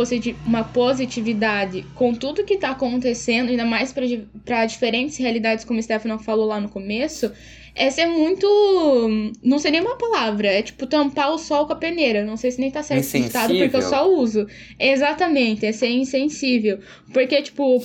uma 0.45 0.63
positividade 0.65 1.85
com 1.95 2.13
tudo 2.13 2.43
que 2.43 2.57
tá 2.57 2.71
acontecendo, 2.71 3.49
ainda 3.49 3.65
mais 3.65 3.93
para 3.93 4.65
diferentes 4.65 5.17
realidades, 5.17 5.63
como 5.63 5.79
o 5.79 5.83
Stefano 5.83 6.19
falou 6.19 6.45
lá 6.45 6.59
no 6.59 6.67
começo, 6.67 7.31
é 7.73 7.89
ser 7.89 8.05
muito. 8.05 8.47
Não 9.41 9.59
sei 9.59 9.71
nem 9.71 9.81
uma 9.81 9.97
palavra. 9.97 10.47
É 10.49 10.61
tipo 10.61 10.85
tampar 10.85 11.31
o 11.31 11.37
sol 11.37 11.65
com 11.65 11.73
a 11.73 11.77
peneira. 11.77 12.23
Não 12.25 12.35
sei 12.35 12.51
se 12.51 12.59
nem 12.59 12.69
tá 12.69 12.83
certo 12.83 13.01
esse 13.01 13.19
ditado, 13.19 13.57
porque 13.57 13.75
eu 13.75 13.81
só 13.81 14.09
uso. 14.09 14.45
Exatamente, 14.77 15.65
é 15.65 15.71
ser 15.71 15.89
insensível. 15.89 16.79
Porque, 17.13 17.41
tipo, 17.41 17.83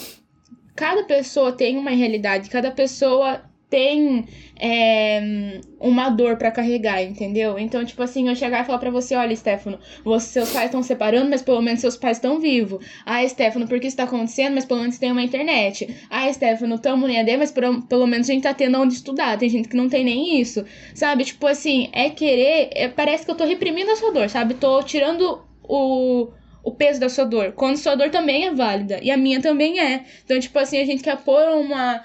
cada 0.74 1.04
pessoa 1.04 1.52
tem 1.52 1.76
uma 1.76 1.90
realidade, 1.90 2.50
cada 2.50 2.70
pessoa 2.70 3.42
tem 3.68 4.24
é, 4.58 5.60
uma 5.80 6.08
dor 6.08 6.36
para 6.36 6.50
carregar, 6.50 7.02
entendeu? 7.02 7.58
Então, 7.58 7.84
tipo 7.84 8.00
assim, 8.02 8.28
eu 8.28 8.36
chegar 8.36 8.62
e 8.62 8.64
falar 8.64 8.78
pra 8.78 8.90
você, 8.90 9.16
olha, 9.16 9.34
Stefano, 9.34 9.78
você, 10.04 10.34
seus 10.34 10.52
pais 10.52 10.66
estão 10.66 10.82
separando, 10.82 11.28
mas 11.28 11.42
pelo 11.42 11.60
menos 11.60 11.80
seus 11.80 11.96
pais 11.96 12.16
estão 12.16 12.38
vivos. 12.38 12.84
Ah, 13.04 13.26
Stefano, 13.26 13.66
por 13.66 13.80
que 13.80 13.88
isso 13.88 13.96
tá 13.96 14.04
acontecendo? 14.04 14.54
Mas 14.54 14.64
pelo 14.64 14.80
menos 14.80 14.98
tem 14.98 15.10
uma 15.10 15.22
internet. 15.22 15.94
Ah, 16.08 16.32
Stefano, 16.32 16.78
tamo 16.78 17.06
nem 17.06 17.20
AD, 17.20 17.36
mas 17.36 17.50
pelo, 17.50 17.82
pelo 17.82 18.06
menos 18.06 18.30
a 18.30 18.32
gente 18.32 18.44
tá 18.44 18.54
tendo 18.54 18.78
onde 18.78 18.94
estudar. 18.94 19.36
Tem 19.36 19.48
gente 19.48 19.68
que 19.68 19.76
não 19.76 19.88
tem 19.88 20.04
nem 20.04 20.40
isso, 20.40 20.64
sabe? 20.94 21.24
Tipo 21.24 21.46
assim, 21.46 21.88
é 21.92 22.10
querer... 22.10 22.70
É, 22.72 22.88
parece 22.88 23.24
que 23.24 23.30
eu 23.30 23.36
tô 23.36 23.44
reprimindo 23.44 23.90
a 23.90 23.96
sua 23.96 24.12
dor, 24.12 24.28
sabe? 24.28 24.54
Tô 24.54 24.82
tirando 24.82 25.42
o 25.62 26.28
o 26.66 26.72
peso 26.72 26.98
da 26.98 27.08
sua 27.08 27.24
dor, 27.24 27.52
quando 27.52 27.76
sua 27.76 27.94
dor 27.94 28.10
também 28.10 28.46
é 28.46 28.52
válida, 28.52 28.98
e 29.00 29.08
a 29.08 29.16
minha 29.16 29.40
também 29.40 29.78
é. 29.78 30.04
Então, 30.24 30.36
tipo 30.40 30.58
assim, 30.58 30.78
a 30.78 30.84
gente 30.84 31.00
quer 31.00 31.16
pôr 31.18 31.40
uma 31.60 32.02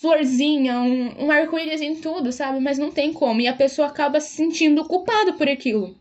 florzinha, 0.00 0.78
um, 0.80 1.26
um 1.26 1.30
arco-íris 1.30 1.80
em 1.80 1.96
tudo, 1.96 2.32
sabe? 2.32 2.60
Mas 2.60 2.78
não 2.78 2.90
tem 2.90 3.12
como. 3.12 3.40
E 3.40 3.48
a 3.48 3.52
pessoa 3.52 3.88
acaba 3.88 4.20
se 4.20 4.34
sentindo 4.34 4.84
culpada 4.84 5.32
por 5.32 5.48
aquilo. 5.48 5.96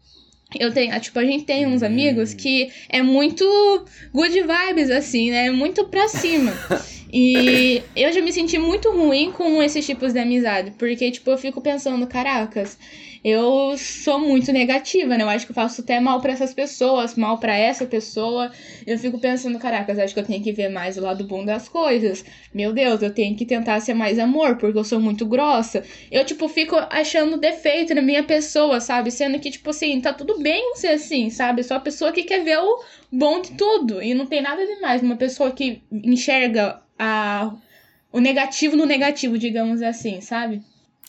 Eu 0.58 0.72
tenho, 0.72 0.98
tipo, 1.02 1.20
a 1.20 1.26
gente 1.26 1.44
tem 1.44 1.68
uns 1.68 1.84
amigos 1.84 2.34
que 2.34 2.72
é 2.88 3.02
muito 3.02 3.46
good 4.14 4.42
vibes, 4.42 4.90
assim, 4.90 5.30
né? 5.30 5.52
Muito 5.52 5.86
pra 5.86 6.08
cima. 6.08 6.54
E 7.12 7.82
eu 7.96 8.12
já 8.14 8.22
me 8.22 8.32
senti 8.32 8.58
muito 8.58 8.92
ruim 8.92 9.32
com 9.32 9.62
esses 9.62 9.86
tipos 9.86 10.14
de 10.14 10.20
amizade. 10.20 10.72
Porque, 10.78 11.10
tipo, 11.10 11.32
eu 11.32 11.38
fico 11.38 11.60
pensando, 11.62 12.06
caracas, 12.06 12.78
eu 13.30 13.78
sou 13.78 14.22
muito 14.22 14.54
negativa, 14.54 15.18
né? 15.18 15.24
Eu 15.26 15.28
acho 15.28 15.46
que 15.46 15.52
eu 15.52 15.56
faço 15.56 15.82
até 15.82 16.00
mal 16.00 16.22
para 16.22 16.32
essas 16.32 16.54
pessoas, 16.54 17.16
mal 17.16 17.38
para 17.38 17.58
essa 17.58 17.86
pessoa. 17.86 18.50
Eu 18.86 18.98
fico 18.98 19.20
pensando, 19.20 19.60
caracas, 19.60 20.00
acho 20.00 20.14
que 20.14 20.20
eu 20.22 20.26
tenho 20.26 20.42
que 20.42 20.54
ver 20.54 20.70
mais 20.70 20.98
o 20.98 21.02
lado 21.02 21.26
bom 21.26 21.44
das 21.44 21.68
coisas. 21.68 22.24
Meu 22.54 22.72
Deus, 22.72 23.02
eu 23.02 23.14
tenho 23.14 23.36
que 23.36 23.46
tentar 23.46 23.82
ser 23.82 23.94
mais 23.94 24.18
amor, 24.18 24.56
porque 24.56 24.80
eu 24.80 24.84
sou 24.86 25.02
muito 25.02 25.26
grossa. 25.26 25.84
Eu, 26.10 26.24
tipo, 26.24 26.48
fico 26.48 26.78
achando 26.90 27.36
defeito 27.36 27.94
na 27.94 28.02
minha 28.02 28.24
pessoa, 28.24 28.80
sabe? 28.80 29.12
Sendo 29.12 29.40
que, 29.42 29.52
tipo 29.52 29.72
assim, 29.72 30.00
tá 30.00 30.14
tudo 30.14 30.40
bem 30.40 30.76
ser 30.76 30.94
assim, 30.94 31.30
sabe? 31.30 31.64
Sou 31.64 31.76
a 31.76 31.82
pessoa 31.82 32.14
que 32.14 32.24
quer 32.24 32.46
ver 32.46 32.60
o 32.60 32.80
bom 33.12 33.42
de 33.42 33.52
tudo. 33.56 34.02
E 34.02 34.14
não 34.14 34.26
tem 34.26 34.42
nada 34.42 34.66
demais 34.66 35.02
uma 35.02 35.18
pessoa 35.18 35.52
que 35.52 35.82
enxerga 35.92 36.80
a, 36.98 37.54
o 38.10 38.22
negativo 38.22 38.78
no 38.78 38.86
negativo, 38.86 39.38
digamos 39.38 39.82
assim, 39.82 40.22
sabe? 40.22 40.62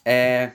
É 0.04 0.50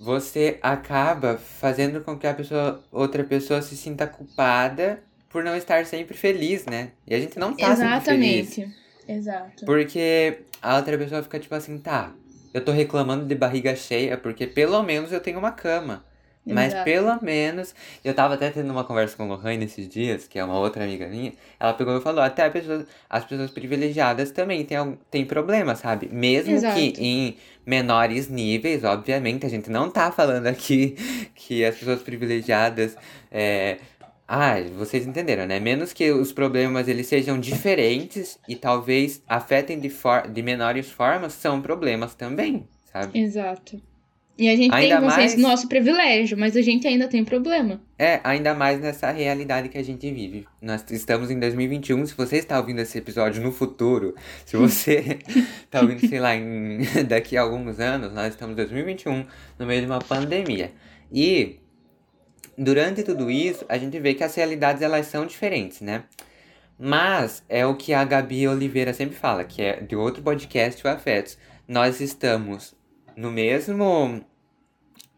você 0.00 0.58
acaba 0.62 1.36
fazendo 1.36 2.00
com 2.00 2.18
que 2.18 2.26
a 2.26 2.32
pessoa, 2.32 2.82
outra 2.90 3.22
pessoa 3.22 3.60
se 3.60 3.76
sinta 3.76 4.06
culpada 4.06 5.02
por 5.28 5.44
não 5.44 5.54
estar 5.54 5.84
sempre 5.84 6.16
feliz, 6.16 6.64
né? 6.64 6.92
E 7.06 7.14
a 7.14 7.20
gente 7.20 7.38
não 7.38 7.54
tá 7.54 7.70
Exatamente. 7.70 8.46
sempre 8.46 8.64
feliz. 8.64 8.80
Exato. 9.06 9.66
Porque 9.66 10.38
a 10.62 10.76
outra 10.76 10.96
pessoa 10.96 11.22
fica 11.22 11.38
tipo 11.38 11.54
assim, 11.54 11.76
tá, 11.76 12.14
eu 12.54 12.64
tô 12.64 12.72
reclamando 12.72 13.26
de 13.26 13.34
barriga 13.34 13.76
cheia 13.76 14.16
porque 14.16 14.46
pelo 14.46 14.82
menos 14.82 15.12
eu 15.12 15.20
tenho 15.20 15.38
uma 15.38 15.52
cama. 15.52 16.02
Mas 16.46 16.68
Exato. 16.72 16.84
pelo 16.84 17.22
menos, 17.22 17.74
eu 18.02 18.14
tava 18.14 18.34
até 18.34 18.50
tendo 18.50 18.70
uma 18.72 18.82
conversa 18.82 19.14
com 19.16 19.24
a 19.24 19.26
Lohane 19.26 19.58
nesses 19.58 19.86
dias, 19.88 20.26
que 20.26 20.38
é 20.38 20.44
uma 20.44 20.58
outra 20.58 20.82
amiga 20.84 21.06
minha, 21.06 21.32
ela 21.60 21.74
pegou 21.74 21.96
e 21.96 22.00
falou, 22.00 22.22
até 22.22 22.46
a 22.46 22.50
pessoa- 22.50 22.86
as 23.08 23.24
pessoas 23.24 23.50
privilegiadas 23.50 24.30
também 24.30 24.64
têm, 24.64 24.76
algum- 24.78 24.96
têm 25.10 25.24
problema, 25.24 25.76
sabe? 25.76 26.08
Mesmo 26.10 26.54
Exato. 26.54 26.74
que 26.74 26.94
em 26.98 27.36
menores 27.66 28.28
níveis, 28.28 28.82
obviamente, 28.84 29.44
a 29.44 29.48
gente 29.50 29.70
não 29.70 29.90
tá 29.90 30.10
falando 30.10 30.46
aqui 30.46 30.96
que 31.34 31.64
as 31.64 31.76
pessoas 31.76 32.02
privilegiadas, 32.02 32.96
é... 33.30 33.78
Ah, 34.32 34.54
vocês 34.78 35.06
entenderam, 35.08 35.44
né? 35.44 35.58
Menos 35.58 35.92
que 35.92 36.10
os 36.12 36.32
problemas 36.32 36.86
eles 36.86 37.08
sejam 37.08 37.38
diferentes 37.38 38.38
e 38.48 38.54
talvez 38.54 39.20
afetem 39.26 39.80
de, 39.80 39.90
for 39.90 40.28
de 40.28 40.40
menores 40.40 40.88
formas, 40.88 41.32
são 41.32 41.60
problemas 41.60 42.14
também, 42.14 42.68
sabe? 42.92 43.18
Exato. 43.18 43.82
E 44.40 44.48
a 44.48 44.56
gente 44.56 44.72
Ainda 44.74 45.00
tem 45.00 45.04
vocês 45.10 45.32
mais- 45.34 45.36
nosso 45.36 45.68
privilégio, 45.68 46.38
mas 46.38 46.56
a 46.56 46.62
gente 46.62 46.88
ainda 46.88 47.06
tem 47.06 47.22
problema. 47.22 47.78
É, 47.98 48.20
ainda 48.24 48.54
mais 48.54 48.80
nessa 48.80 49.10
realidade 49.10 49.68
que 49.68 49.76
a 49.76 49.82
gente 49.84 50.10
vive. 50.10 50.46
Nós 50.62 50.82
estamos 50.90 51.30
em 51.30 51.38
2021. 51.38 52.06
Se 52.06 52.14
você 52.14 52.38
está 52.38 52.58
ouvindo 52.58 52.78
esse 52.80 52.96
episódio 52.96 53.42
no 53.42 53.52
futuro, 53.52 54.14
se 54.46 54.56
você 54.56 55.18
está 55.62 55.80
ouvindo, 55.82 56.08
sei 56.08 56.18
lá, 56.18 56.34
em, 56.34 56.78
daqui 57.06 57.36
a 57.36 57.42
alguns 57.42 57.78
anos, 57.78 58.14
nós 58.14 58.28
estamos 58.32 58.54
em 58.54 58.56
2021, 58.56 59.26
no 59.58 59.66
meio 59.66 59.82
de 59.82 59.86
uma 59.86 59.98
pandemia. 59.98 60.72
E 61.12 61.56
durante 62.56 63.02
tudo 63.02 63.30
isso, 63.30 63.66
a 63.68 63.76
gente 63.76 63.98
vê 64.00 64.14
que 64.14 64.24
as 64.24 64.34
realidades 64.34 64.80
elas 64.80 65.04
são 65.06 65.26
diferentes, 65.26 65.82
né? 65.82 66.04
Mas 66.78 67.42
é 67.46 67.66
o 67.66 67.74
que 67.74 67.92
a 67.92 68.02
Gabi 68.04 68.48
Oliveira 68.48 68.94
sempre 68.94 69.14
fala, 69.16 69.44
que 69.44 69.60
é 69.60 69.80
de 69.82 69.94
outro 69.94 70.22
podcast, 70.22 70.82
o 70.86 70.88
Afetos. 70.88 71.36
Nós 71.68 72.00
estamos 72.00 72.74
no 73.14 73.30
mesmo 73.30 74.24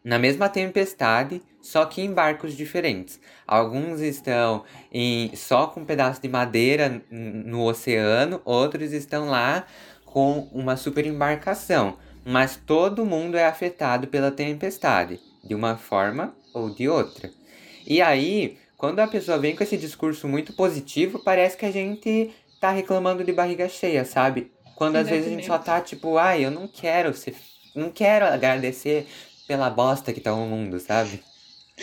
na 0.05 0.19
mesma 0.19 0.49
tempestade, 0.49 1.41
só 1.61 1.85
que 1.85 2.03
em 2.03 2.13
barcos 2.13 2.57
diferentes. 2.57 3.21
Alguns 3.47 4.01
estão 4.01 4.65
em 4.91 5.35
só 5.37 5.67
com 5.69 5.81
um 5.81 5.85
pedaço 5.85 6.21
de 6.21 6.29
madeira 6.29 7.03
no 7.11 7.65
oceano, 7.65 8.41
outros 8.45 8.93
estão 8.93 9.29
lá 9.29 9.67
com 10.05 10.49
uma 10.53 10.77
super 10.77 11.07
embarcação. 11.07 11.97
Mas 12.25 12.57
todo 12.57 13.07
mundo 13.07 13.37
é 13.37 13.47
afetado 13.47 14.07
pela 14.07 14.31
tempestade, 14.31 15.21
de 15.43 15.55
uma 15.55 15.77
forma 15.77 16.35
ou 16.55 16.71
de 16.71 16.89
outra. 16.89 17.31
E 17.87 18.01
aí, 18.01 18.59
quando 18.77 19.01
a 19.01 19.09
pessoa 19.09 19.39
vem 19.39 19.57
com 19.57 19.63
esse 19.63 19.77
discurso 19.77 20.29
muito 20.29 20.53
positivo, 20.53 21.21
parece 21.25 21.57
que 21.57 21.67
a 21.67 21.71
gente 21.71 22.31
tá 22.61 22.71
reclamando 22.71 23.25
de 23.25 23.33
barriga 23.33 23.69
cheia, 23.69 24.05
sabe? 24.05 24.53
Quando 24.77 24.97
às 24.97 25.09
vezes 25.09 25.27
a 25.27 25.31
gente 25.31 25.47
só 25.47 25.59
tá 25.59 25.81
tipo, 25.81 26.17
ai, 26.17 26.45
eu 26.45 26.51
não 26.51 26.69
quero 26.69 27.15
ser. 27.15 27.35
Não 27.75 27.91
quero 27.91 28.27
agradecer 28.27 29.07
pela 29.53 29.69
bosta 29.69 30.15
que 30.15 30.21
tá 30.21 30.33
o 30.33 30.47
mundo, 30.49 30.81
sabe? 30.81 31.23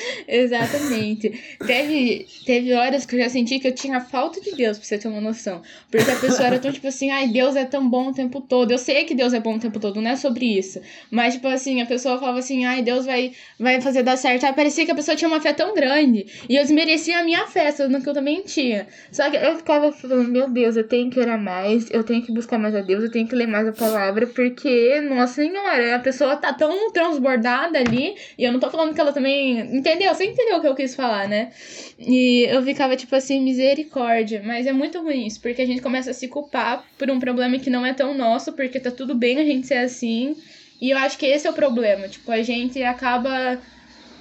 Exatamente. 0.27 1.57
teve, 1.65 2.27
teve 2.45 2.73
horas 2.73 3.05
que 3.05 3.15
eu 3.15 3.19
já 3.19 3.29
senti 3.29 3.59
que 3.59 3.67
eu 3.67 3.75
tinha 3.75 3.99
falta 3.99 4.39
de 4.41 4.51
Deus, 4.51 4.77
pra 4.77 4.87
você 4.87 4.97
ter 4.97 5.07
uma 5.07 5.21
noção. 5.21 5.61
Porque 5.91 6.09
a 6.09 6.15
pessoa 6.15 6.47
era 6.47 6.59
tão 6.59 6.71
tipo 6.73 6.87
assim, 6.87 7.09
ai, 7.09 7.27
Deus 7.27 7.55
é 7.55 7.65
tão 7.65 7.89
bom 7.89 8.09
o 8.09 8.13
tempo 8.13 8.41
todo. 8.41 8.71
Eu 8.71 8.77
sei 8.77 9.05
que 9.05 9.15
Deus 9.15 9.33
é 9.33 9.39
bom 9.39 9.55
o 9.55 9.59
tempo 9.59 9.79
todo, 9.79 10.01
não 10.01 10.11
é 10.11 10.15
sobre 10.15 10.45
isso. 10.57 10.81
Mas, 11.09 11.35
tipo 11.35 11.47
assim, 11.47 11.81
a 11.81 11.85
pessoa 11.85 12.17
falava 12.19 12.39
assim, 12.39 12.65
ai, 12.65 12.81
Deus 12.81 13.05
vai, 13.05 13.33
vai 13.59 13.81
fazer 13.81 14.03
dar 14.03 14.17
certo. 14.17 14.45
Aí 14.45 14.53
parecia 14.53 14.85
que 14.85 14.91
a 14.91 14.95
pessoa 14.95 15.15
tinha 15.15 15.27
uma 15.27 15.41
fé 15.41 15.53
tão 15.53 15.73
grande. 15.73 16.25
E 16.47 16.55
eu 16.55 16.61
desmerecia 16.61 17.19
a 17.19 17.23
minha 17.23 17.47
fé, 17.47 17.71
sendo 17.71 18.01
que 18.01 18.09
eu 18.09 18.13
também 18.13 18.41
tinha. 18.43 18.87
Só 19.11 19.29
que 19.29 19.37
eu 19.37 19.57
ficava 19.57 19.91
falando, 19.91 20.29
meu 20.29 20.49
Deus, 20.49 20.75
eu 20.75 20.87
tenho 20.87 21.09
que 21.09 21.19
orar 21.19 21.41
mais, 21.41 21.89
eu 21.91 22.03
tenho 22.03 22.21
que 22.21 22.31
buscar 22.31 22.57
mais 22.57 22.75
a 22.75 22.81
Deus, 22.81 23.03
eu 23.03 23.11
tenho 23.11 23.27
que 23.27 23.35
ler 23.35 23.47
mais 23.47 23.67
a 23.67 23.73
palavra, 23.73 24.27
porque, 24.27 25.01
nossa 25.01 25.35
senhora, 25.35 25.95
a 25.95 25.99
pessoa 25.99 26.35
tá 26.35 26.53
tão 26.53 26.91
transbordada 26.91 27.79
ali, 27.79 28.15
e 28.37 28.43
eu 28.43 28.51
não 28.51 28.59
tô 28.59 28.69
falando 28.69 28.93
que 28.93 29.01
ela 29.01 29.13
também. 29.13 29.81
Entendeu? 29.89 30.13
Você 30.13 30.25
entendeu 30.25 30.57
o 30.57 30.61
que 30.61 30.67
eu 30.67 30.75
quis 30.75 30.93
falar, 30.93 31.27
né? 31.27 31.51
E 31.97 32.45
eu 32.47 32.61
ficava 32.61 32.95
tipo 32.95 33.15
assim, 33.15 33.41
misericórdia. 33.41 34.39
Mas 34.45 34.67
é 34.67 34.71
muito 34.71 35.01
ruim 35.01 35.25
isso, 35.25 35.41
porque 35.41 35.63
a 35.63 35.65
gente 35.65 35.81
começa 35.81 36.11
a 36.11 36.13
se 36.13 36.27
culpar 36.27 36.85
por 36.95 37.09
um 37.09 37.19
problema 37.19 37.57
que 37.57 37.71
não 37.71 37.83
é 37.83 37.91
tão 37.91 38.15
nosso, 38.15 38.53
porque 38.53 38.79
tá 38.79 38.91
tudo 38.91 39.15
bem 39.15 39.39
a 39.39 39.43
gente 39.43 39.65
ser 39.65 39.79
assim. 39.79 40.35
E 40.79 40.91
eu 40.91 40.97
acho 40.99 41.17
que 41.17 41.25
esse 41.25 41.47
é 41.47 41.49
o 41.49 41.53
problema. 41.53 42.07
Tipo, 42.07 42.31
a 42.31 42.43
gente 42.43 42.83
acaba 42.83 43.57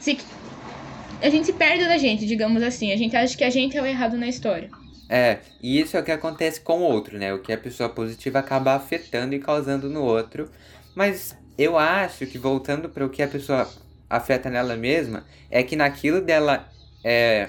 se. 0.01 0.17
A 1.21 1.29
gente 1.29 1.45
se 1.45 1.53
perde 1.53 1.85
da 1.85 1.99
gente, 1.99 2.25
digamos 2.25 2.63
assim. 2.63 2.91
A 2.91 2.97
gente 2.97 3.15
acha 3.15 3.37
que 3.37 3.45
a 3.45 3.51
gente 3.51 3.77
é 3.77 3.83
o 3.83 3.87
errado 3.87 4.17
na 4.17 4.27
história. 4.27 4.71
É, 5.07 5.39
e 5.63 5.79
isso 5.79 5.99
é 5.99 6.01
o 6.01 6.05
que 6.05 6.13
acontece 6.13 6.63
com 6.63 6.79
o 6.79 6.85
outro, 6.85 7.19
né? 7.19 7.35
O 7.35 7.41
que 7.41 7.53
a 7.53 7.59
pessoa 7.59 7.91
positiva 7.91 8.39
acaba 8.39 8.75
afetando 8.75 9.35
e 9.35 9.39
causando 9.39 9.91
no 9.91 10.03
outro. 10.03 10.51
Mas 10.95 11.37
eu 11.59 11.77
acho 11.77 12.25
que 12.27 12.39
voltando 12.39 12.89
para 12.89 13.05
o 13.05 13.11
que 13.11 13.23
a 13.23 13.29
pessoa 13.29 13.69
afeta 14.09 14.49
nela 14.50 14.77
mesma, 14.77 15.25
é 15.50 15.62
que 15.62 15.77
naquilo 15.77 16.21
dela 16.21 16.69
é, 17.05 17.49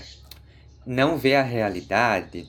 não 0.86 1.18
ver 1.18 1.36
a 1.36 1.44
realidade, 1.44 2.48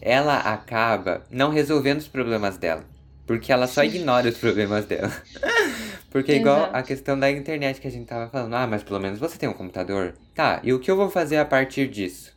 ela 0.00 0.38
acaba 0.38 1.24
não 1.30 1.50
resolvendo 1.50 1.98
os 1.98 2.08
problemas 2.08 2.56
dela. 2.56 2.84
Porque 3.26 3.52
ela 3.52 3.66
só 3.66 3.82
ignora 3.84 4.28
os 4.28 4.38
problemas 4.38 4.84
dela. 4.84 5.12
Porque 6.10 6.34
igual 6.34 6.58
Exato. 6.58 6.76
a 6.76 6.82
questão 6.82 7.18
da 7.18 7.30
internet 7.30 7.80
que 7.80 7.88
a 7.88 7.90
gente 7.90 8.06
tava 8.06 8.30
falando, 8.30 8.54
ah, 8.54 8.66
mas 8.66 8.82
pelo 8.82 9.00
menos 9.00 9.18
você 9.18 9.36
tem 9.36 9.48
um 9.48 9.52
computador. 9.52 10.14
Tá, 10.34 10.60
e 10.62 10.72
o 10.72 10.78
que 10.78 10.90
eu 10.90 10.96
vou 10.96 11.10
fazer 11.10 11.36
a 11.36 11.44
partir 11.44 11.88
disso? 11.88 12.32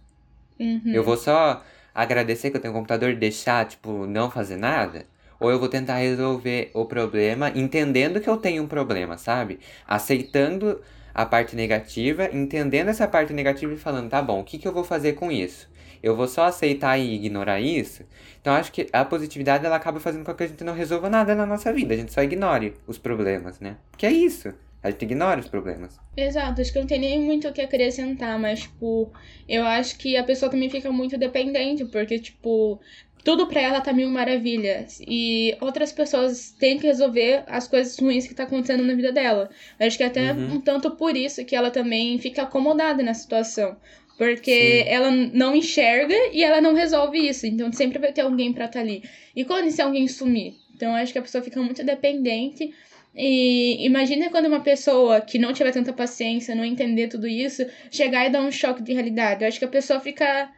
Uhum. 0.60 0.82
Eu 0.86 1.04
vou 1.04 1.16
só 1.16 1.64
agradecer 1.94 2.50
que 2.50 2.58
eu 2.58 2.62
tenho 2.62 2.74
um 2.74 2.78
computador 2.78 3.12
e 3.12 3.16
deixar, 3.16 3.66
tipo, 3.66 4.06
não 4.06 4.30
fazer 4.30 4.58
nada? 4.58 5.06
Ou 5.40 5.50
eu 5.50 5.58
vou 5.58 5.70
tentar 5.70 5.96
resolver 5.96 6.70
o 6.74 6.86
problema 6.86 7.50
entendendo 7.56 8.20
que 8.20 8.30
eu 8.30 8.36
tenho 8.36 8.64
um 8.64 8.68
problema, 8.68 9.18
sabe? 9.18 9.60
Aceitando 9.88 10.82
a 11.13 11.25
parte 11.25 11.56
negativa, 11.56 12.30
entendendo 12.32 12.89
essa 12.89 13.08
parte 13.08 13.34
negativa 13.34 13.74
e 13.74 13.78
falando, 13.78 14.10
tá 14.10 14.22
bom, 14.22 14.39
o 14.39 14.44
que, 14.44 14.58
que 14.58 14.68
eu 14.68 14.74
vou 14.74 14.84
fazer 14.84 15.13
com 15.13 15.32
isso? 15.32 15.70
Eu 16.01 16.16
vou 16.16 16.28
só 16.28 16.46
aceitar 16.46 16.98
e 16.98 17.16
ignorar 17.16 17.60
isso? 17.60 18.04
Então 18.42 18.54
acho 18.54 18.72
que 18.72 18.88
a 18.94 19.04
positividade 19.04 19.66
ela 19.66 19.75
acaba 19.75 20.00
fazendo 20.00 20.24
com 20.24 20.34
que 20.34 20.44
a 20.44 20.48
gente 20.48 20.63
não 20.63 20.74
resolva 20.74 21.10
nada 21.10 21.36
na 21.36 21.46
nossa 21.46 21.74
vida, 21.74 21.94
a 21.94 21.98
gente 21.98 22.13
só 22.13 22.22
ignore 22.24 22.74
os 22.88 22.98
problemas, 22.98 23.60
né? 23.60 23.78
Porque 23.92 24.06
é 24.06 24.12
isso, 24.12 24.54
a 24.82 24.89
gente 24.89 25.04
ignora 25.04 25.42
os 25.42 25.48
problemas. 25.50 26.00
Exato, 26.16 26.62
acho 26.62 26.72
que 26.72 26.80
não 26.80 26.88
tem 26.88 27.00
nem 27.00 27.20
muito 27.20 27.48
o 27.48 27.54
que 27.54 27.62
acrescentar, 27.62 28.39
mas, 28.39 28.62
tipo, 28.62 29.12
eu 29.48 29.66
acho 29.66 29.98
que 29.98 30.16
a 30.16 30.24
pessoa 30.24 30.50
também 30.50 30.70
fica 30.70 30.89
muito 30.92 31.18
dependente, 31.18 31.84
porque, 31.86 32.18
tipo, 32.18 32.80
tudo 33.24 33.48
pra 33.48 33.62
ela 33.62 33.82
tá 33.82 33.92
mil 33.94 34.10
maravilhas. 34.10 35.02
E 35.08 35.56
outras 35.62 35.92
pessoas 35.92 36.52
têm 36.60 36.78
que 36.78 36.88
resolver 36.88 37.44
as 37.48 37.68
coisas 37.68 37.98
ruins 38.00 38.28
que 38.28 38.34
tá 38.34 38.44
acontecendo 38.44 38.84
na 38.84 38.94
vida 38.94 39.12
dela. 39.12 39.50
Eu 39.80 39.88
acho 39.88 39.98
que 39.98 40.04
é 40.04 40.08
até 40.08 40.32
Uhum. 40.34 40.56
um 40.56 40.62
tanto 40.62 40.92
por 40.92 41.16
isso 41.16 41.44
que 41.46 41.56
ela 41.56 41.70
também 41.72 42.18
fica 42.18 42.44
acomodada 42.44 43.04
na 43.04 43.14
situação. 43.14 43.76
Porque 44.18 44.84
Sim. 44.84 44.90
ela 44.90 45.12
não 45.12 45.56
enxerga 45.56 46.14
e 46.34 46.44
ela 46.44 46.60
não 46.60 46.74
resolve 46.74 47.18
isso. 47.18 47.46
Então 47.48 47.72
sempre 47.72 48.00
vai 48.00 48.12
ter 48.12 48.22
alguém 48.22 48.52
pra 48.52 48.66
estar 48.66 48.82
ali. 48.82 49.04
E 49.36 49.46
quando 49.46 49.68
esse 49.68 49.82
alguém 49.82 50.08
sumir? 50.08 50.56
Então 50.76 50.94
acho 50.96 51.14
que 51.14 51.20
a 51.20 51.22
pessoa 51.22 51.42
fica 51.44 51.62
muito 51.62 51.84
dependente. 51.84 52.74
E 53.16 53.86
imagina 53.86 54.30
quando 54.30 54.46
uma 54.48 54.60
pessoa 54.60 55.20
que 55.22 55.40
não 55.40 55.52
tiver 55.54 55.72
tanta 55.72 55.92
paciência, 55.94 56.54
não 56.56 56.64
entender 56.66 57.08
tudo 57.08 57.28
isso, 57.28 57.66
chegar 57.90 58.26
e 58.26 58.30
dar 58.30 58.42
um 58.42 58.52
choque 58.52 58.84
de 58.84 58.94
realidade. 58.94 59.44
Eu 59.44 59.48
acho 59.48 59.58
que 59.60 59.66
a 59.66 59.70
pessoa 59.70 60.00
fica 60.00 60.50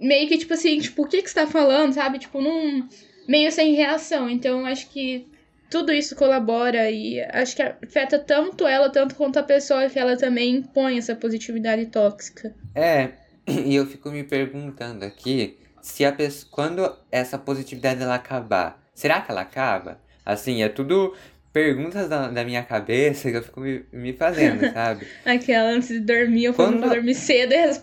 meio 0.00 0.28
que 0.28 0.38
tipo 0.38 0.54
assim, 0.54 0.78
tipo, 0.78 1.02
o 1.02 1.06
que 1.06 1.22
que 1.22 1.28
você 1.28 1.34
tá 1.34 1.46
falando, 1.46 1.92
sabe? 1.92 2.18
Tipo, 2.18 2.40
num 2.40 2.88
meio 3.26 3.50
sem 3.52 3.74
reação. 3.74 4.28
Então 4.28 4.64
acho 4.64 4.88
que 4.88 5.26
tudo 5.70 5.92
isso 5.92 6.16
colabora 6.16 6.90
e 6.90 7.20
acho 7.20 7.54
que 7.54 7.62
afeta 7.62 8.18
tanto 8.18 8.66
ela, 8.66 8.90
tanto 8.90 9.14
quanto 9.14 9.38
a 9.38 9.42
pessoa 9.42 9.88
que 9.88 9.98
ela 9.98 10.16
também 10.16 10.56
impõe 10.56 10.98
essa 10.98 11.14
positividade 11.14 11.86
tóxica. 11.86 12.54
É, 12.74 13.10
e 13.46 13.74
eu 13.74 13.86
fico 13.86 14.10
me 14.10 14.24
perguntando 14.24 15.04
aqui 15.04 15.58
se 15.82 16.04
a 16.04 16.12
pessoa, 16.12 16.50
quando 16.50 16.96
essa 17.10 17.38
positividade 17.38 18.02
ela 18.02 18.14
acabar, 18.14 18.82
será 18.94 19.20
que 19.20 19.30
ela 19.30 19.42
acaba? 19.42 20.00
Assim, 20.24 20.62
é 20.62 20.68
tudo 20.68 21.14
perguntas 21.52 22.08
da, 22.08 22.28
da 22.28 22.44
minha 22.44 22.62
cabeça 22.62 23.30
que 23.30 23.36
eu 23.36 23.42
fico 23.42 23.60
me, 23.60 23.84
me 23.92 24.12
fazendo, 24.12 24.70
sabe? 24.72 25.06
Aquela 25.24 25.70
antes 25.70 25.88
de 25.88 26.00
dormir, 26.00 26.44
eu 26.44 26.54
Quando... 26.54 26.80
vou 26.80 26.90
dormir 26.90 27.14
cedo 27.14 27.52
e 27.52 27.56
as, 27.56 27.80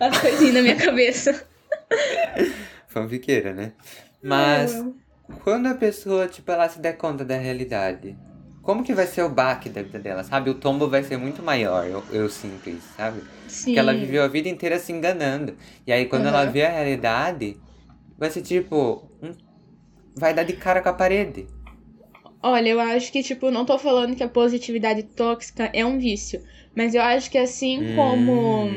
as 0.00 0.18
coisinhas 0.18 0.54
na 0.54 0.62
minha 0.62 0.76
cabeça. 0.76 1.46
Fanfiqueira, 2.88 3.52
né? 3.52 3.72
Mas 4.22 4.84
quando 5.42 5.66
a 5.66 5.74
pessoa, 5.74 6.28
tipo, 6.28 6.50
ela 6.50 6.68
se 6.68 6.78
der 6.80 6.94
conta 6.94 7.24
da 7.24 7.36
realidade, 7.36 8.16
como 8.62 8.82
que 8.82 8.94
vai 8.94 9.06
ser 9.06 9.22
o 9.22 9.28
baque 9.28 9.68
da 9.68 9.82
vida 9.82 9.98
dela, 9.98 10.24
sabe? 10.24 10.50
O 10.50 10.54
tombo 10.54 10.88
vai 10.88 11.02
ser 11.02 11.18
muito 11.18 11.42
maior, 11.42 11.86
eu, 11.86 12.02
eu 12.10 12.28
sinto 12.30 12.70
isso, 12.70 12.88
sabe? 12.96 13.22
Sim. 13.46 13.66
Porque 13.66 13.78
ela 13.78 13.92
viveu 13.92 14.22
a 14.22 14.28
vida 14.28 14.48
inteira 14.48 14.78
se 14.78 14.92
enganando. 14.92 15.56
E 15.86 15.92
aí 15.92 16.06
quando 16.06 16.22
uhum. 16.22 16.28
ela 16.28 16.44
vê 16.46 16.64
a 16.64 16.70
realidade, 16.70 17.58
vai 18.18 18.30
ser 18.30 18.42
tipo. 18.42 19.08
Um, 19.22 19.32
vai 20.16 20.32
dar 20.32 20.44
de 20.44 20.54
cara 20.54 20.80
com 20.80 20.88
a 20.88 20.94
parede. 20.94 21.46
Olha, 22.42 22.68
eu 22.68 22.80
acho 22.80 23.10
que, 23.10 23.22
tipo, 23.22 23.50
não 23.50 23.64
tô 23.64 23.78
falando 23.78 24.14
que 24.14 24.22
a 24.22 24.28
positividade 24.28 25.02
tóxica 25.02 25.70
é 25.72 25.84
um 25.84 25.98
vício. 25.98 26.42
Mas 26.74 26.94
eu 26.94 27.02
acho 27.02 27.30
que 27.30 27.38
assim 27.38 27.80
hum. 27.80 27.96
como 27.96 28.68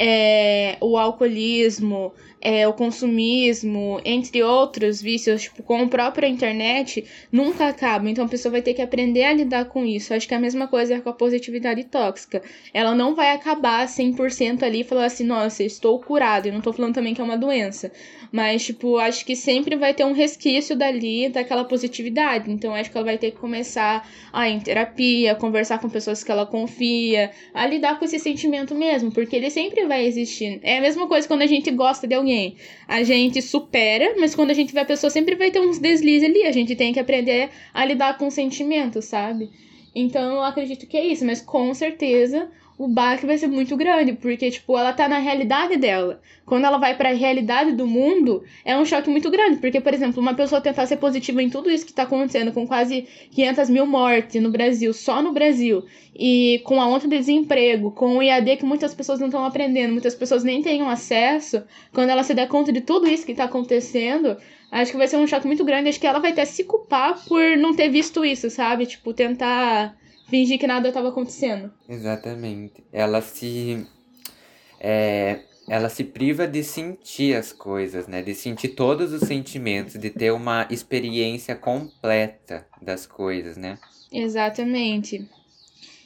é, 0.00 0.76
o 0.80 0.96
alcoolismo, 0.96 2.12
é, 2.40 2.68
o 2.68 2.72
consumismo, 2.72 4.00
entre 4.04 4.42
outros 4.44 5.02
vícios, 5.02 5.42
tipo, 5.42 5.60
com 5.64 5.82
a 5.82 5.88
própria 5.88 6.28
internet, 6.28 7.04
nunca 7.32 7.66
acaba. 7.66 8.08
Então 8.08 8.24
a 8.24 8.28
pessoa 8.28 8.52
vai 8.52 8.62
ter 8.62 8.74
que 8.74 8.82
aprender 8.82 9.24
a 9.24 9.32
lidar 9.32 9.64
com 9.64 9.84
isso. 9.84 10.14
Acho 10.14 10.28
que 10.28 10.34
é 10.34 10.36
a 10.36 10.40
mesma 10.40 10.68
coisa 10.68 11.00
com 11.00 11.10
a 11.10 11.12
positividade 11.12 11.82
tóxica. 11.84 12.40
Ela 12.72 12.94
não 12.94 13.16
vai 13.16 13.32
acabar 13.32 13.86
100% 13.88 14.62
ali 14.62 14.80
e 14.80 14.84
falar 14.84 15.06
assim, 15.06 15.24
nossa, 15.24 15.64
estou 15.64 15.98
curado. 15.98 16.46
E 16.46 16.52
não 16.52 16.60
tô 16.60 16.72
falando 16.72 16.94
também 16.94 17.12
que 17.12 17.20
é 17.20 17.24
uma 17.24 17.36
doença. 17.36 17.90
Mas, 18.30 18.64
tipo, 18.64 18.98
acho 18.98 19.24
que 19.24 19.34
sempre 19.34 19.74
vai 19.74 19.92
ter 19.94 20.04
um 20.04 20.12
resquício 20.12 20.76
dali 20.76 21.28
daquela 21.28 21.64
positividade. 21.64 22.50
Então 22.52 22.72
acho 22.72 22.90
que 22.90 22.96
ela 22.96 23.04
vai 23.04 23.18
ter 23.18 23.32
que 23.32 23.38
começar 23.38 24.08
a 24.32 24.48
ir 24.48 24.54
em 24.54 24.60
terapia, 24.60 25.34
conversar 25.34 25.80
com 25.80 25.88
pessoas 25.88 26.22
que 26.22 26.30
ela 26.30 26.46
confia, 26.46 27.32
a 27.52 27.66
lidar 27.66 27.98
com 27.98 28.04
esse 28.04 28.18
sentimento 28.18 28.74
mesmo, 28.74 29.10
porque 29.10 29.36
ele 29.36 29.50
sempre 29.50 29.86
vai 29.86 30.06
existir. 30.06 30.60
É 30.62 30.78
a 30.78 30.80
mesma 30.80 31.06
coisa 31.06 31.26
quando 31.26 31.42
a 31.42 31.46
gente 31.46 31.70
gosta 31.70 32.06
de 32.06 32.14
alguém. 32.14 32.56
A 32.86 33.02
gente 33.02 33.40
supera, 33.42 34.14
mas 34.18 34.34
quando 34.34 34.50
a 34.50 34.54
gente 34.54 34.72
vê 34.72 34.80
a 34.80 34.84
pessoa, 34.84 35.10
sempre 35.10 35.34
vai 35.34 35.50
ter 35.50 35.60
uns 35.60 35.78
deslizes 35.78 36.28
ali. 36.28 36.44
A 36.44 36.52
gente 36.52 36.74
tem 36.76 36.92
que 36.92 37.00
aprender 37.00 37.50
a 37.72 37.84
lidar 37.84 38.18
com 38.18 38.28
o 38.28 38.30
sentimento, 38.30 39.00
sabe? 39.02 39.50
Então 39.94 40.36
eu 40.36 40.42
acredito 40.42 40.86
que 40.86 40.96
é 40.96 41.06
isso, 41.06 41.24
mas 41.24 41.40
com 41.40 41.72
certeza 41.74 42.50
o 42.78 42.86
baque 42.86 43.26
vai 43.26 43.36
ser 43.36 43.48
muito 43.48 43.76
grande, 43.76 44.12
porque, 44.12 44.48
tipo, 44.52 44.78
ela 44.78 44.92
tá 44.92 45.08
na 45.08 45.18
realidade 45.18 45.76
dela. 45.76 46.20
Quando 46.46 46.64
ela 46.64 46.78
vai 46.78 46.96
para 46.96 47.10
a 47.10 47.12
realidade 47.12 47.72
do 47.72 47.88
mundo, 47.88 48.44
é 48.64 48.78
um 48.78 48.84
choque 48.84 49.10
muito 49.10 49.28
grande, 49.30 49.56
porque, 49.56 49.80
por 49.80 49.92
exemplo, 49.92 50.22
uma 50.22 50.32
pessoa 50.32 50.60
tentar 50.60 50.86
ser 50.86 50.96
positiva 50.96 51.42
em 51.42 51.50
tudo 51.50 51.68
isso 51.68 51.84
que 51.84 51.92
tá 51.92 52.04
acontecendo, 52.04 52.52
com 52.52 52.68
quase 52.68 53.08
500 53.32 53.68
mil 53.68 53.84
mortes 53.84 54.40
no 54.40 54.50
Brasil, 54.50 54.92
só 54.92 55.20
no 55.20 55.32
Brasil, 55.32 55.84
e 56.14 56.60
com 56.64 56.80
a 56.80 56.86
onda 56.86 57.00
de 57.00 57.18
desemprego, 57.18 57.90
com 57.90 58.16
o 58.16 58.22
IAD 58.22 58.58
que 58.58 58.64
muitas 58.64 58.94
pessoas 58.94 59.18
não 59.18 59.26
estão 59.26 59.44
aprendendo, 59.44 59.90
muitas 59.90 60.14
pessoas 60.14 60.44
nem 60.44 60.62
têm 60.62 60.80
acesso, 60.82 61.64
quando 61.92 62.10
ela 62.10 62.22
se 62.22 62.32
der 62.32 62.46
conta 62.46 62.72
de 62.72 62.80
tudo 62.80 63.08
isso 63.08 63.26
que 63.26 63.34
tá 63.34 63.44
acontecendo, 63.44 64.36
acho 64.70 64.92
que 64.92 64.96
vai 64.96 65.08
ser 65.08 65.16
um 65.16 65.26
choque 65.26 65.48
muito 65.48 65.64
grande. 65.64 65.88
Acho 65.88 65.98
que 65.98 66.06
ela 66.06 66.20
vai 66.20 66.30
até 66.30 66.44
se 66.44 66.62
culpar 66.62 67.24
por 67.26 67.56
não 67.56 67.74
ter 67.74 67.88
visto 67.88 68.24
isso, 68.24 68.48
sabe? 68.48 68.86
Tipo, 68.86 69.12
tentar 69.12 69.96
fingir 70.28 70.58
que 70.58 70.66
nada 70.66 70.88
estava 70.88 71.08
acontecendo. 71.08 71.72
Exatamente. 71.88 72.84
Ela 72.92 73.20
se. 73.20 73.86
É, 74.80 75.40
ela 75.68 75.88
se 75.88 76.04
priva 76.04 76.46
de 76.46 76.62
sentir 76.62 77.36
as 77.36 77.52
coisas, 77.52 78.06
né? 78.06 78.22
De 78.22 78.34
sentir 78.34 78.68
todos 78.68 79.12
os 79.12 79.22
sentimentos, 79.22 79.98
de 79.98 80.10
ter 80.10 80.32
uma 80.32 80.66
experiência 80.70 81.54
completa 81.54 82.66
das 82.80 83.06
coisas, 83.06 83.56
né? 83.56 83.78
Exatamente. 84.10 85.28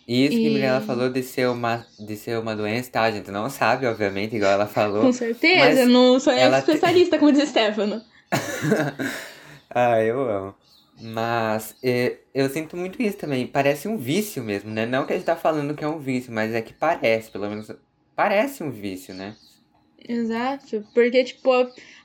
Isso 0.06 0.36
que 0.36 0.64
a 0.64 0.80
falou 0.80 1.08
de 1.08 1.22
ser, 1.22 1.48
uma, 1.48 1.86
de 1.98 2.16
ser 2.16 2.36
uma 2.38 2.56
doença, 2.56 2.90
tá? 2.90 3.02
A 3.02 3.10
gente 3.12 3.30
não 3.30 3.48
sabe, 3.48 3.86
obviamente, 3.86 4.34
igual 4.34 4.50
ela 4.50 4.66
falou. 4.66 5.02
Com 5.06 5.12
certeza, 5.12 5.86
não 5.86 6.18
sou 6.18 6.32
especialista, 6.32 7.16
te... 7.16 7.20
como 7.20 7.32
diz 7.32 7.48
Stefano. 7.48 8.02
ah, 9.70 10.02
eu 10.02 10.28
amo. 10.28 10.54
Mas 11.02 11.74
é, 11.82 12.18
eu 12.32 12.48
sinto 12.48 12.76
muito 12.76 13.02
isso 13.02 13.16
também. 13.16 13.44
Parece 13.44 13.88
um 13.88 13.96
vício 13.96 14.42
mesmo, 14.42 14.70
né? 14.70 14.86
Não 14.86 15.04
que 15.04 15.12
a 15.12 15.16
gente 15.16 15.26
tá 15.26 15.34
falando 15.34 15.74
que 15.74 15.82
é 15.82 15.88
um 15.88 15.98
vício, 15.98 16.32
mas 16.32 16.54
é 16.54 16.62
que 16.62 16.72
parece, 16.72 17.28
pelo 17.30 17.48
menos. 17.48 17.70
Parece 18.14 18.62
um 18.62 18.70
vício, 18.70 19.12
né? 19.12 19.34
Exato. 20.08 20.86
Porque, 20.94 21.24
tipo, 21.24 21.50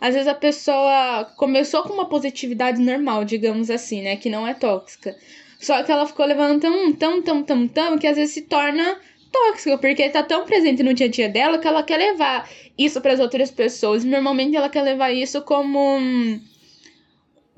às 0.01 0.13
vezes 0.13 0.27
a 0.27 0.33
pessoa 0.33 1.25
começou 1.37 1.83
com 1.83 1.93
uma 1.93 2.09
positividade 2.09 2.81
normal, 2.81 3.23
digamos 3.23 3.69
assim, 3.69 4.01
né? 4.01 4.15
Que 4.15 4.31
não 4.31 4.47
é 4.47 4.55
tóxica. 4.55 5.15
Só 5.59 5.83
que 5.83 5.91
ela 5.91 6.07
ficou 6.07 6.25
levando 6.25 6.59
tão, 6.59 6.93
tão, 6.93 7.21
tão, 7.21 7.43
tão, 7.43 7.67
tão, 7.67 7.97
que 7.99 8.07
às 8.07 8.15
vezes 8.15 8.33
se 8.33 8.41
torna 8.43 8.99
tóxica, 9.31 9.77
porque 9.77 10.09
tá 10.09 10.23
tão 10.23 10.45
presente 10.45 10.81
no 10.81 10.93
dia 10.93 11.05
a 11.05 11.09
dia 11.09 11.29
dela 11.29 11.59
que 11.59 11.67
ela 11.67 11.83
quer 11.83 11.97
levar 11.97 12.49
isso 12.75 12.99
para 12.99 13.13
as 13.13 13.19
outras 13.19 13.51
pessoas. 13.51 14.03
Normalmente 14.03 14.55
ela 14.55 14.69
quer 14.69 14.81
levar 14.81 15.11
isso 15.11 15.41
como 15.43 15.99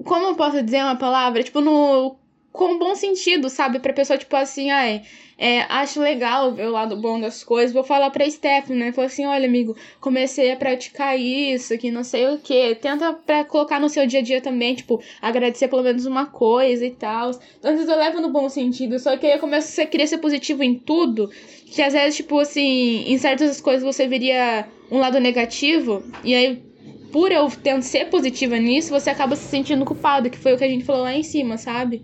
como 0.04 0.28
eu 0.28 0.36
posso 0.36 0.62
dizer 0.62 0.84
uma 0.84 0.96
palavra? 0.96 1.44
Tipo, 1.44 1.62
no. 1.62 2.18
Com 2.52 2.80
bom 2.80 2.96
sentido, 2.96 3.48
sabe? 3.48 3.78
Pra 3.78 3.94
pessoa, 3.94 4.18
tipo 4.18 4.36
assim, 4.36 4.72
ai, 4.72 5.04
é, 5.38 5.62
acho 5.70 6.02
legal 6.02 6.52
ver 6.52 6.68
o 6.68 6.72
lado 6.72 6.98
bom 6.98 7.18
das 7.18 7.44
coisas. 7.44 7.72
Vou 7.72 7.84
falar 7.84 8.10
pra 8.10 8.30
Stephanie, 8.30 8.78
né? 8.78 8.92
Falei 8.92 9.08
assim: 9.08 9.26
olha, 9.26 9.48
amigo, 9.48 9.78
comecei 10.02 10.52
a 10.52 10.58
praticar 10.58 11.18
isso, 11.18 11.78
que 11.78 11.90
não 11.90 12.04
sei 12.04 12.28
o 12.28 12.40
que. 12.40 12.76
Tenta 12.76 13.14
pra 13.14 13.46
colocar 13.46 13.80
no 13.80 13.88
seu 13.88 14.06
dia 14.06 14.20
a 14.20 14.24
dia 14.24 14.42
também, 14.42 14.76
tipo, 14.76 15.02
agradecer 15.22 15.70
pelo 15.70 15.82
menos 15.84 16.06
uma 16.06 16.26
coisa 16.26 16.86
e 16.86 16.92
tal. 16.92 17.32
Então, 17.58 17.72
às 17.72 17.78
vezes 17.78 17.90
eu 17.90 17.98
levo 17.98 18.20
no 18.20 18.32
bom 18.32 18.50
sentido, 18.50 19.00
só 19.00 19.16
que 19.16 19.26
aí 19.26 19.34
eu 19.34 19.40
começo 19.40 19.80
a 19.80 19.86
querer 19.86 20.08
ser 20.08 20.18
positivo 20.18 20.62
em 20.62 20.76
tudo, 20.76 21.30
que 21.68 21.82
às 21.82 21.94
vezes, 21.94 22.18
tipo 22.18 22.38
assim, 22.38 23.06
em 23.08 23.18
certas 23.18 23.62
coisas 23.62 23.84
você 23.84 24.08
veria 24.08 24.68
um 24.92 24.98
lado 24.98 25.20
negativo, 25.22 26.04
e 26.24 26.36
aí 26.36 26.69
por 27.12 27.32
eu 27.32 27.50
tendo 27.50 27.82
ser 27.82 28.06
positiva 28.10 28.58
nisso, 28.58 28.90
você 28.90 29.10
acaba 29.10 29.36
se 29.36 29.48
sentindo 29.48 29.86
culpado, 29.86 30.30
que 30.30 30.38
foi 30.38 30.54
o 30.54 30.58
que 30.58 30.64
a 30.64 30.70
gente 30.70 30.86
falou 30.86 31.04
lá 31.04 31.14
em 31.14 31.24
cima, 31.24 31.58
sabe? 31.58 32.04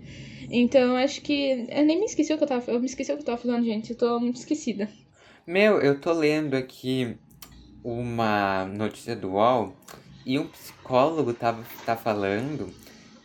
Então, 0.50 0.96
acho 0.96 1.20
que. 1.22 1.66
Eu 1.68 1.84
nem 1.84 1.98
me 1.98 2.06
esqueci 2.06 2.32
o 2.32 2.38
que 2.38 2.44
eu 2.44 2.48
tava. 2.48 2.70
Eu 2.70 2.80
me 2.80 2.86
esqueci 2.86 3.12
o 3.12 3.16
que 3.16 3.22
eu 3.22 3.26
tava 3.26 3.38
falando, 3.38 3.64
gente. 3.64 3.90
Eu 3.90 3.96
tô 3.96 4.20
muito 4.20 4.36
esquecida. 4.36 4.88
Meu, 5.46 5.80
eu 5.80 6.00
tô 6.00 6.12
lendo 6.12 6.54
aqui 6.54 7.16
uma 7.82 8.64
notícia 8.66 9.14
do 9.14 9.32
UOL 9.32 9.74
e 10.24 10.38
um 10.38 10.46
psicólogo 10.46 11.32
tava, 11.32 11.64
tá 11.84 11.96
falando 11.96 12.72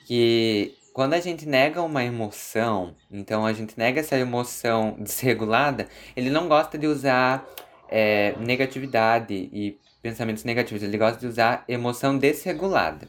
que 0.05 0.75
quando 0.93 1.13
a 1.13 1.19
gente 1.19 1.47
nega 1.47 1.81
uma 1.81 2.03
emoção, 2.03 2.95
então 3.09 3.45
a 3.45 3.53
gente 3.53 3.77
nega 3.77 4.01
essa 4.01 4.17
emoção 4.17 4.95
desregulada, 4.99 5.87
ele 6.15 6.29
não 6.29 6.47
gosta 6.47 6.77
de 6.77 6.85
usar 6.85 7.47
é, 7.89 8.35
negatividade 8.39 9.33
e 9.33 9.79
pensamentos 10.01 10.43
negativos. 10.43 10.83
Ele 10.83 10.97
gosta 10.97 11.19
de 11.19 11.27
usar 11.27 11.63
emoção 11.67 12.17
desregulada. 12.17 13.07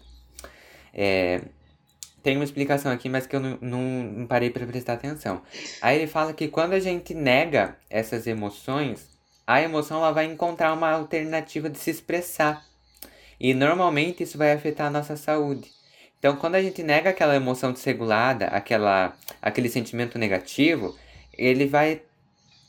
É, 0.93 1.41
tem 2.23 2.37
uma 2.37 2.45
explicação 2.45 2.93
aqui, 2.93 3.09
mas 3.09 3.27
que 3.27 3.35
eu 3.35 3.41
não, 3.41 3.59
não, 3.61 4.27
parei 4.27 4.51
para 4.51 4.67
prestar 4.67 4.95
atenção. 4.95 5.43
Aí 5.81 5.99
ele 5.99 6.07
fala 6.07 6.33
que 6.33 6.49
quando 6.49 6.75
a 6.75 6.81
gente 6.81 7.15
nega 7.15 7.77
essas 7.91 8.27
emoções, 8.27 9.11
a 9.47 9.61
emoção 9.61 9.99
ela 9.99 10.13
vai 10.13 10.27
encontrar 10.27 10.73
uma 10.73 10.91
alternativa 10.91 11.69
de 11.69 11.79
se 11.79 11.91
expressar. 11.91 12.65
E 13.41 13.55
normalmente 13.55 14.23
isso 14.23 14.39
vai 14.39 14.53
afetar 14.53 14.87
a 14.87 14.91
nossa 14.91 15.17
saúde. 15.17 15.71
Então, 16.19 16.37
quando 16.37 16.55
a 16.55 16.63
gente 16.63 16.85
nega 16.85 17.11
aquela 17.11 17.35
emoção 17.35 17.73
desregulada, 17.73 18.47
aquela, 18.47 19.17
aquele 19.41 19.69
sentimento 19.69 20.17
negativo, 20.17 20.97
ele 21.37 21.67
vai 21.67 22.03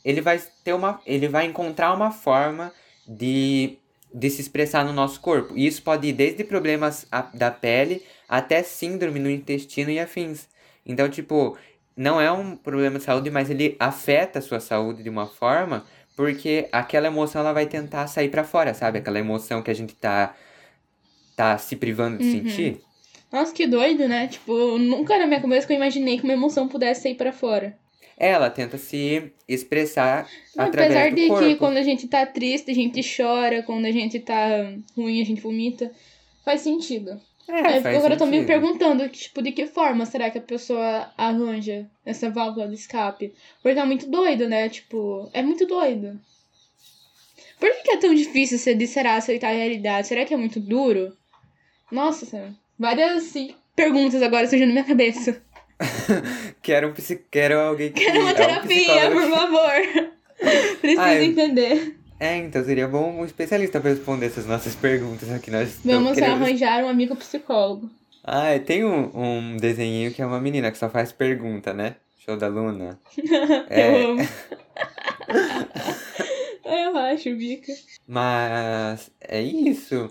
ele 0.04 0.20
vai 0.20 0.42
ter 0.62 0.74
uma 0.74 1.00
ele 1.06 1.28
vai 1.28 1.46
encontrar 1.46 1.94
uma 1.94 2.10
forma 2.10 2.72
de 3.06 3.78
de 4.14 4.30
se 4.30 4.40
expressar 4.40 4.84
no 4.84 4.92
nosso 4.92 5.20
corpo. 5.20 5.52
E 5.56 5.66
isso 5.66 5.82
pode 5.82 6.06
ir 6.06 6.12
desde 6.12 6.44
problemas 6.44 7.06
da 7.34 7.50
pele 7.50 8.02
até 8.28 8.62
síndrome 8.62 9.18
no 9.18 9.28
intestino 9.28 9.90
e 9.90 9.98
afins. 9.98 10.48
Então, 10.86 11.08
tipo, 11.08 11.58
não 11.96 12.20
é 12.20 12.30
um 12.30 12.54
problema 12.54 12.98
de 12.98 13.04
saúde, 13.04 13.28
mas 13.30 13.50
ele 13.50 13.74
afeta 13.80 14.38
a 14.38 14.42
sua 14.42 14.60
saúde 14.60 15.02
de 15.02 15.10
uma 15.10 15.26
forma 15.26 15.84
porque 16.16 16.68
aquela 16.70 17.08
emoção 17.08 17.40
ela 17.40 17.52
vai 17.52 17.66
tentar 17.66 18.06
sair 18.06 18.28
para 18.28 18.44
fora, 18.44 18.72
sabe? 18.72 18.98
Aquela 18.98 19.18
emoção 19.18 19.62
que 19.62 19.70
a 19.70 19.74
gente 19.74 19.94
tá 19.96 20.34
tá 21.36 21.58
se 21.58 21.74
privando 21.74 22.18
de 22.18 22.24
uhum. 22.24 22.30
sentir. 22.30 22.80
Nossa, 23.32 23.52
que 23.52 23.66
doido, 23.66 24.06
né? 24.06 24.28
Tipo, 24.28 24.78
nunca 24.78 25.18
na 25.18 25.26
minha 25.26 25.40
cabeça 25.40 25.66
que 25.66 25.72
eu 25.72 25.76
imaginei 25.76 26.18
que 26.18 26.22
uma 26.22 26.32
emoção 26.32 26.68
pudesse 26.68 27.02
sair 27.02 27.16
para 27.16 27.32
fora. 27.32 27.76
Ela 28.16 28.48
tenta 28.48 28.78
se 28.78 29.32
expressar 29.48 30.28
através 30.56 30.92
Apesar 30.92 31.10
do 31.10 31.16
de 31.16 31.28
corpo. 31.28 31.46
que 31.46 31.56
quando 31.56 31.76
a 31.76 31.82
gente 31.82 32.06
tá 32.06 32.24
triste, 32.24 32.70
a 32.70 32.74
gente 32.74 33.00
chora, 33.16 33.62
quando 33.62 33.86
a 33.86 33.90
gente 33.90 34.20
tá 34.20 34.72
ruim, 34.96 35.20
a 35.20 35.24
gente 35.24 35.40
vomita. 35.40 35.90
Faz 36.44 36.60
sentido. 36.60 37.20
É, 37.48 37.76
é 37.76 37.80
faz 37.80 37.96
agora 37.96 38.14
eu 38.14 38.18
tô 38.18 38.26
me 38.26 38.44
perguntando, 38.44 39.08
tipo, 39.08 39.42
de 39.42 39.52
que 39.52 39.66
forma 39.66 40.06
será 40.06 40.30
que 40.30 40.38
a 40.38 40.42
pessoa 40.42 41.12
arranja 41.16 41.86
essa 42.04 42.30
válvula 42.30 42.68
de 42.68 42.74
escape? 42.74 43.34
Porque 43.62 43.78
é 43.78 43.84
muito 43.84 44.08
doido, 44.08 44.48
né? 44.48 44.68
Tipo, 44.68 45.28
é 45.32 45.42
muito 45.42 45.66
doido. 45.66 46.18
Por 47.58 47.70
que, 47.70 47.82
que 47.82 47.90
é 47.92 47.96
tão 47.96 48.14
difícil 48.14 48.58
ser 48.58 48.74
de 48.74 48.86
será 48.86 49.16
aceitar 49.16 49.48
a 49.48 49.56
realidade? 49.56 50.06
Será 50.06 50.24
que 50.24 50.34
é 50.34 50.36
muito 50.36 50.60
duro? 50.60 51.16
Nossa, 51.90 52.54
várias 52.78 53.16
assim, 53.16 53.54
perguntas 53.76 54.22
agora 54.22 54.46
surgindo 54.46 54.68
na 54.68 54.74
minha 54.74 54.84
cabeça. 54.84 55.42
quero, 56.62 56.88
um 56.88 56.92
psi... 56.92 57.20
quero 57.30 57.58
alguém 57.60 57.92
que. 57.92 58.04
Quero 58.04 58.20
uma 58.20 58.30
é 58.30 58.32
um 58.32 58.36
terapia, 58.36 59.10
por 59.10 59.30
favor. 59.30 60.12
Preciso 60.80 61.00
Ai, 61.00 61.24
entender. 61.24 61.96
É, 62.20 62.36
então 62.36 62.64
seria 62.64 62.86
bom 62.88 63.20
um 63.20 63.24
especialista 63.24 63.80
pra 63.80 63.90
responder 63.90 64.26
essas 64.26 64.46
nossas 64.46 64.74
perguntas 64.74 65.30
aqui. 65.30 65.50
Nós 65.50 65.78
Vamos 65.84 66.14
querendo- 66.14 66.42
arranjar 66.42 66.84
um 66.84 66.88
amigo 66.88 67.16
psicólogo. 67.16 67.90
Ah, 68.22 68.58
tem 68.64 68.84
um, 68.84 69.10
um 69.14 69.56
desenhinho 69.56 70.12
que 70.12 70.22
é 70.22 70.26
uma 70.26 70.40
menina 70.40 70.70
que 70.70 70.78
só 70.78 70.88
faz 70.88 71.12
pergunta, 71.12 71.74
né? 71.74 71.96
Show 72.24 72.36
da 72.36 72.48
Luna. 72.48 72.98
É. 73.68 74.02
Eu 74.02 74.10
amo. 74.12 74.28
Eu 76.64 76.96
acho, 76.96 77.34
Bica. 77.36 77.72
Mas 78.06 79.10
é 79.20 79.42
isso. 79.42 80.10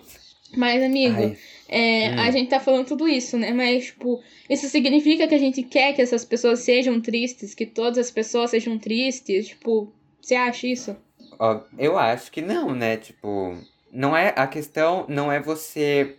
Mas, 0.55 0.83
amigo, 0.83 1.35
é, 1.67 2.09
Hum. 2.11 2.19
a 2.19 2.31
gente 2.31 2.49
tá 2.49 2.59
falando 2.59 2.87
tudo 2.87 3.07
isso, 3.07 3.37
né? 3.37 3.51
Mas, 3.51 3.85
tipo, 3.85 4.21
isso 4.49 4.67
significa 4.67 5.27
que 5.27 5.35
a 5.35 5.39
gente 5.39 5.63
quer 5.63 5.93
que 5.93 6.01
essas 6.01 6.23
pessoas 6.23 6.59
sejam 6.59 6.99
tristes, 7.01 7.53
que 7.55 7.65
todas 7.65 7.97
as 7.97 8.11
pessoas 8.11 8.51
sejam 8.51 8.77
tristes? 8.77 9.47
Tipo, 9.47 9.91
você 10.21 10.35
acha 10.35 10.67
isso? 10.67 10.95
ó, 11.39 11.61
eu 11.77 11.97
acho 11.97 12.31
que 12.31 12.41
não, 12.41 12.73
né? 12.75 12.97
Tipo, 12.97 13.57
não 13.91 14.15
é 14.15 14.33
a 14.35 14.45
questão, 14.47 15.05
não 15.09 15.31
é 15.31 15.39
você 15.39 16.15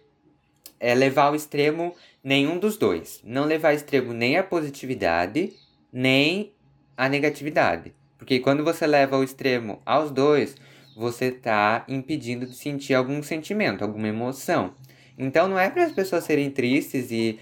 é, 0.81 0.95
levar 0.95 1.25
ao 1.27 1.35
extremo 1.35 1.95
nenhum 2.23 2.59
dos 2.59 2.77
dois. 2.77 3.21
Não 3.25 3.45
levar 3.45 3.69
ao 3.71 3.75
extremo 3.77 4.13
nem 4.13 4.37
a 4.37 4.43
positividade, 4.43 5.53
nem 5.93 6.53
a 6.97 7.09
negatividade. 7.09 7.95
Porque 8.19 8.41
quando 8.41 8.65
você 8.65 8.87
leva 8.87 9.17
ao 9.17 9.23
extremo 9.25 9.81
aos 9.87 10.11
dois, 10.11 10.57
você 10.97 11.31
tá 11.31 11.85
impedindo 11.89 12.47
de 12.47 12.55
sentir 12.55 12.95
algum 12.95 13.23
sentimento, 13.23 13.83
alguma 13.83 14.09
emoção. 14.09 14.75
Então 15.19 15.49
não 15.49 15.59
é 15.59 15.71
para 15.71 15.85
as 15.85 15.93
pessoas 15.93 16.25
serem 16.25 16.51
tristes 16.51 17.11
e 17.11 17.39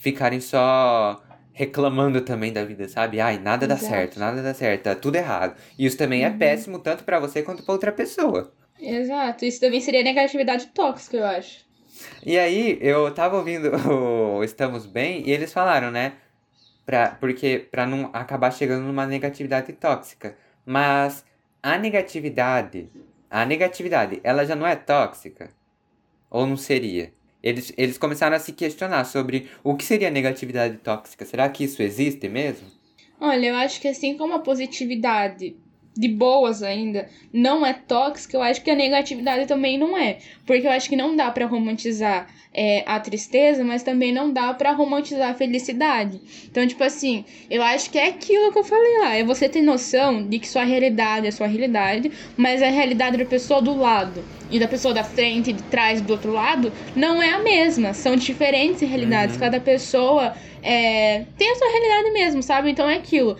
ficarem 0.00 0.40
só 0.40 1.22
reclamando 1.52 2.20
também 2.20 2.52
da 2.52 2.64
vida, 2.64 2.88
sabe? 2.88 3.20
Ai, 3.20 3.38
nada 3.38 3.66
dá 3.66 3.74
Exato. 3.74 3.90
certo, 3.92 4.18
nada 4.20 4.42
dá 4.42 4.52
certo, 4.52 4.82
tá 4.82 4.94
tudo 4.94 5.16
errado. 5.16 5.56
E 5.78 5.86
isso 5.86 5.96
também 5.96 6.24
é 6.24 6.28
Uhum. 6.28 6.38
péssimo 6.38 6.78
tanto 6.78 7.04
pra 7.04 7.18
você 7.20 7.42
quanto 7.42 7.62
pra 7.62 7.72
outra 7.72 7.92
pessoa. 7.92 8.52
Exato. 8.80 9.44
Isso 9.44 9.60
também 9.60 9.80
seria 9.80 10.02
negatividade 10.02 10.66
tóxica, 10.74 11.16
eu 11.16 11.24
acho. 11.24 11.64
E 12.26 12.36
aí, 12.38 12.76
eu 12.80 13.10
tava 13.14 13.36
ouvindo 13.36 13.70
o 13.88 14.42
Estamos 14.42 14.84
Bem 14.84 15.22
e 15.26 15.30
eles 15.30 15.52
falaram, 15.52 15.90
né? 15.90 16.14
Pra, 16.84 17.10
porque 17.20 17.66
pra 17.70 17.86
não 17.86 18.10
acabar 18.12 18.50
chegando 18.50 18.82
numa 18.84 19.06
negatividade 19.06 19.72
tóxica. 19.74 20.36
Mas 20.66 21.24
a 21.64 21.78
negatividade, 21.78 22.90
a 23.30 23.46
negatividade, 23.46 24.20
ela 24.22 24.44
já 24.44 24.54
não 24.54 24.66
é 24.66 24.76
tóxica? 24.76 25.48
Ou 26.28 26.46
não 26.46 26.58
seria? 26.58 27.10
Eles, 27.42 27.72
eles 27.78 27.96
começaram 27.96 28.36
a 28.36 28.38
se 28.38 28.52
questionar 28.52 29.02
sobre 29.06 29.48
o 29.62 29.74
que 29.74 29.82
seria 29.82 30.10
negatividade 30.10 30.76
tóxica. 30.76 31.24
Será 31.24 31.48
que 31.48 31.64
isso 31.64 31.82
existe 31.82 32.28
mesmo? 32.28 32.68
Olha, 33.18 33.46
eu 33.46 33.54
acho 33.54 33.80
que 33.80 33.88
assim 33.88 34.14
como 34.18 34.34
a 34.34 34.40
positividade 34.40 35.56
de 35.96 36.08
boas 36.08 36.62
ainda 36.62 37.08
não 37.32 37.64
é 37.64 37.72
tóxica, 37.72 38.36
eu 38.36 38.42
acho 38.42 38.62
que 38.62 38.70
a 38.70 38.74
negatividade 38.74 39.46
também 39.46 39.78
não 39.78 39.96
é. 39.96 40.18
Porque 40.46 40.66
eu 40.66 40.70
acho 40.70 40.88
que 40.88 40.96
não 40.96 41.14
dá 41.14 41.30
pra 41.30 41.46
romantizar 41.46 42.28
é, 42.52 42.84
a 42.86 43.00
tristeza, 43.00 43.64
mas 43.64 43.82
também 43.82 44.12
não 44.12 44.32
dá 44.32 44.54
pra 44.54 44.72
romantizar 44.72 45.30
a 45.30 45.34
felicidade. 45.34 46.20
Então, 46.48 46.66
tipo 46.66 46.82
assim, 46.84 47.24
eu 47.50 47.62
acho 47.62 47.90
que 47.90 47.98
é 47.98 48.08
aquilo 48.08 48.52
que 48.52 48.58
eu 48.58 48.64
falei 48.64 48.98
lá. 48.98 49.16
É 49.16 49.24
você 49.24 49.48
ter 49.48 49.62
noção 49.62 50.26
de 50.26 50.38
que 50.38 50.48
sua 50.48 50.64
realidade 50.64 51.26
é 51.26 51.30
sua 51.30 51.46
realidade, 51.46 52.10
mas 52.36 52.62
a 52.62 52.68
realidade 52.68 53.16
da 53.16 53.24
pessoa 53.24 53.60
do 53.60 53.76
lado 53.76 54.24
e 54.50 54.58
da 54.58 54.68
pessoa 54.68 54.94
da 54.94 55.02
frente, 55.02 55.52
de 55.52 55.62
trás, 55.64 56.00
do 56.00 56.12
outro 56.12 56.32
lado, 56.32 56.72
não 56.94 57.20
é 57.20 57.30
a 57.30 57.40
mesma. 57.40 57.92
São 57.92 58.14
diferentes 58.14 58.88
realidades. 58.88 59.34
Uhum. 59.34 59.40
Cada 59.40 59.58
pessoa 59.58 60.34
é, 60.62 61.24
tem 61.36 61.50
a 61.50 61.56
sua 61.56 61.68
realidade 61.68 62.10
mesmo, 62.12 62.42
sabe? 62.42 62.70
Então 62.70 62.88
é 62.88 62.94
aquilo. 62.94 63.36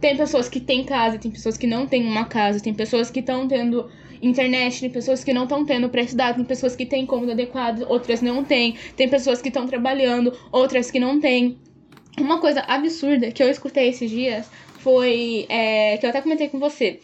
Tem 0.00 0.16
pessoas 0.16 0.48
que 0.48 0.60
têm 0.60 0.84
casa, 0.84 1.18
tem 1.18 1.30
pessoas 1.30 1.56
que 1.56 1.66
não 1.66 1.86
têm 1.86 2.04
uma 2.04 2.24
casa, 2.24 2.60
tem 2.60 2.72
pessoas 2.72 3.10
que 3.10 3.20
estão 3.20 3.48
tendo 3.48 3.90
internet, 4.22 4.80
tem 4.80 4.90
pessoas 4.90 5.24
que 5.24 5.32
não 5.32 5.44
estão 5.44 5.64
tendo 5.64 5.88
pré-estudado, 5.88 6.36
tem 6.36 6.44
pessoas 6.44 6.76
que 6.76 6.86
têm 6.86 7.06
cômodo 7.06 7.32
adequado, 7.32 7.84
outras 7.88 8.20
não 8.20 8.44
têm, 8.44 8.76
tem 8.96 9.08
pessoas 9.08 9.42
que 9.42 9.48
estão 9.48 9.66
trabalhando, 9.66 10.32
outras 10.52 10.90
que 10.90 11.00
não 11.00 11.20
têm. 11.20 11.58
Uma 12.18 12.40
coisa 12.40 12.60
absurda 12.60 13.30
que 13.30 13.42
eu 13.42 13.48
escutei 13.48 13.88
esses 13.88 14.10
dias 14.10 14.50
foi. 14.78 15.46
é, 15.48 15.96
que 15.96 16.06
eu 16.06 16.10
até 16.10 16.20
comentei 16.20 16.48
com 16.48 16.58
você. 16.58 17.00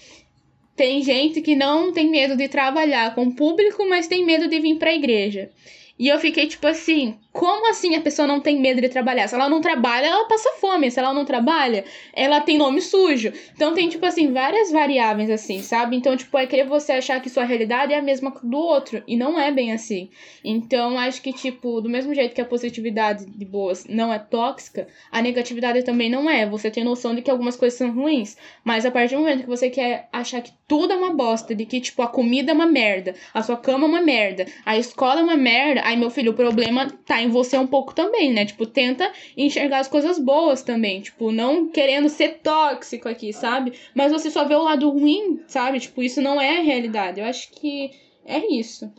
Tem 0.77 1.03
gente 1.03 1.41
que 1.41 1.55
não 1.55 1.93
tem 1.93 2.11
medo 2.11 2.37
de 2.37 2.49
trabalhar 2.49 3.15
com 3.15 3.25
o 3.25 3.35
público, 3.35 3.89
mas 3.89 4.09
tem 4.09 4.25
medo 4.25 4.49
de 4.49 4.59
vir 4.59 4.77
pra 4.77 4.95
igreja. 4.95 5.51
E 5.97 6.09
eu 6.09 6.19
fiquei 6.19 6.49
tipo 6.49 6.67
assim, 6.67 7.17
como 7.35 7.69
assim 7.69 7.97
a 7.97 8.01
pessoa 8.01 8.29
não 8.29 8.39
tem 8.39 8.61
medo 8.61 8.81
de 8.81 8.89
trabalhar? 8.89 9.27
Se 9.27 9.35
ela 9.35 9.49
não 9.49 9.61
trabalha, 9.61 10.07
ela 10.07 10.29
passa 10.29 10.53
fome. 10.61 10.89
Se 10.89 11.01
ela 11.01 11.13
não 11.13 11.25
trabalha, 11.25 11.85
ela 12.13 12.41
tem 12.41 12.57
nome 12.57 12.81
sujo. 12.81 13.33
Então 13.53 13.75
tem, 13.75 13.89
tipo 13.89 14.07
assim, 14.07 14.33
várias 14.33 14.71
variáveis 14.71 15.29
assim, 15.29 15.61
sabe? 15.61 15.97
Então, 15.97 16.17
tipo, 16.17 16.39
é 16.39 16.47
querer 16.47 16.69
você 16.69 16.93
achar 16.93 17.21
que 17.21 17.29
sua 17.29 17.43
realidade 17.43 17.93
é 17.93 17.99
a 17.99 18.03
mesma 18.03 18.33
do 18.41 18.57
outro. 18.57 19.03
E 19.05 19.17
não 19.17 19.37
é 19.37 19.51
bem 19.51 19.73
assim. 19.73 20.11
Então, 20.45 20.97
acho 20.97 21.21
que, 21.21 21.33
tipo, 21.33 21.81
do 21.81 21.91
mesmo 21.91 22.15
jeito 22.15 22.37
que 22.37 22.41
a 22.41 22.45
positividade 22.45 23.27
de 23.27 23.45
boas 23.45 23.85
não 23.89 24.13
é 24.13 24.19
tóxica, 24.21 24.87
a 25.11 25.21
negatividade 25.21 25.83
também 25.83 26.09
não 26.09 26.31
é. 26.31 26.47
Você 26.47 26.71
tem 26.71 26.85
noção 26.85 27.17
de 27.17 27.23
que 27.23 27.33
algumas 27.33 27.57
coisas 27.57 27.77
são 27.77 27.91
ruins. 27.91 28.37
Mas 28.63 28.87
a 28.87 28.93
partir 28.93 29.17
do 29.17 29.23
momento 29.23 29.43
que 29.43 29.49
você 29.49 29.69
quer 29.71 30.09
achar 30.13 30.41
que 30.41 30.53
tudo 30.69 30.93
é 30.93 30.97
uma 30.97 31.13
bosta, 31.13 31.53
de 31.53 31.67
que, 31.67 31.81
tipo, 31.81 32.01
a 32.01 32.07
comida 32.07 32.53
é 32.53 32.55
uma 32.55 32.67
merda, 32.67 33.17
a 33.35 33.43
sua 33.43 33.57
cama 33.57 33.87
é 33.87 33.89
uma 33.89 34.01
merda, 34.01 34.47
a 34.65 34.79
escola 34.79 35.19
é 35.19 35.25
uma 35.25 35.37
merda, 35.37 35.83
aí, 35.85 35.97
meu 35.97 36.11
filho, 36.11 36.31
o 36.31 36.35
problema 36.35 36.87
tá 37.05 37.24
em 37.25 37.31
você 37.31 37.57
um 37.59 37.67
pouco 37.67 37.95
também, 37.95 38.33
né? 38.33 38.45
Tipo, 38.45 38.67
tenta 38.67 39.11
enxergar 39.37 39.81
as 39.81 39.89
coisas 39.89 40.19
boas 40.19 40.63
também. 40.63 41.01
Tipo, 41.01 41.33
não 41.33 41.69
querendo 41.69 42.09
ser 42.09 42.41
tóxico 42.43 43.09
aqui, 43.09 43.33
sabe? 43.33 43.73
Mas 43.95 44.13
você 44.13 44.31
só 44.31 44.47
vê 44.47 44.55
o 44.55 44.63
lado 44.63 44.91
ruim, 44.91 45.43
sabe? 45.47 45.81
Tipo, 45.81 46.03
isso 46.03 46.21
não 46.21 46.41
é 46.41 46.59
a 46.59 46.63
realidade. 46.63 47.21
Eu 47.21 47.27
acho 47.27 47.51
que 47.51 47.91
é 48.25 48.53
isso. 48.53 48.93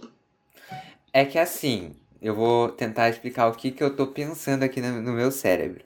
É 1.14 1.24
que 1.24 1.40
assim, 1.40 1.96
eu 2.22 2.36
vou 2.36 2.70
tentar 2.70 3.10
explicar 3.10 3.48
o 3.48 3.54
que, 3.54 3.72
que 3.72 3.84
eu 3.84 3.96
tô 3.96 4.08
pensando 4.08 4.64
aqui 4.64 4.82
no, 4.82 5.02
no 5.02 5.14
meu 5.14 5.32
cérebro. 5.32 5.84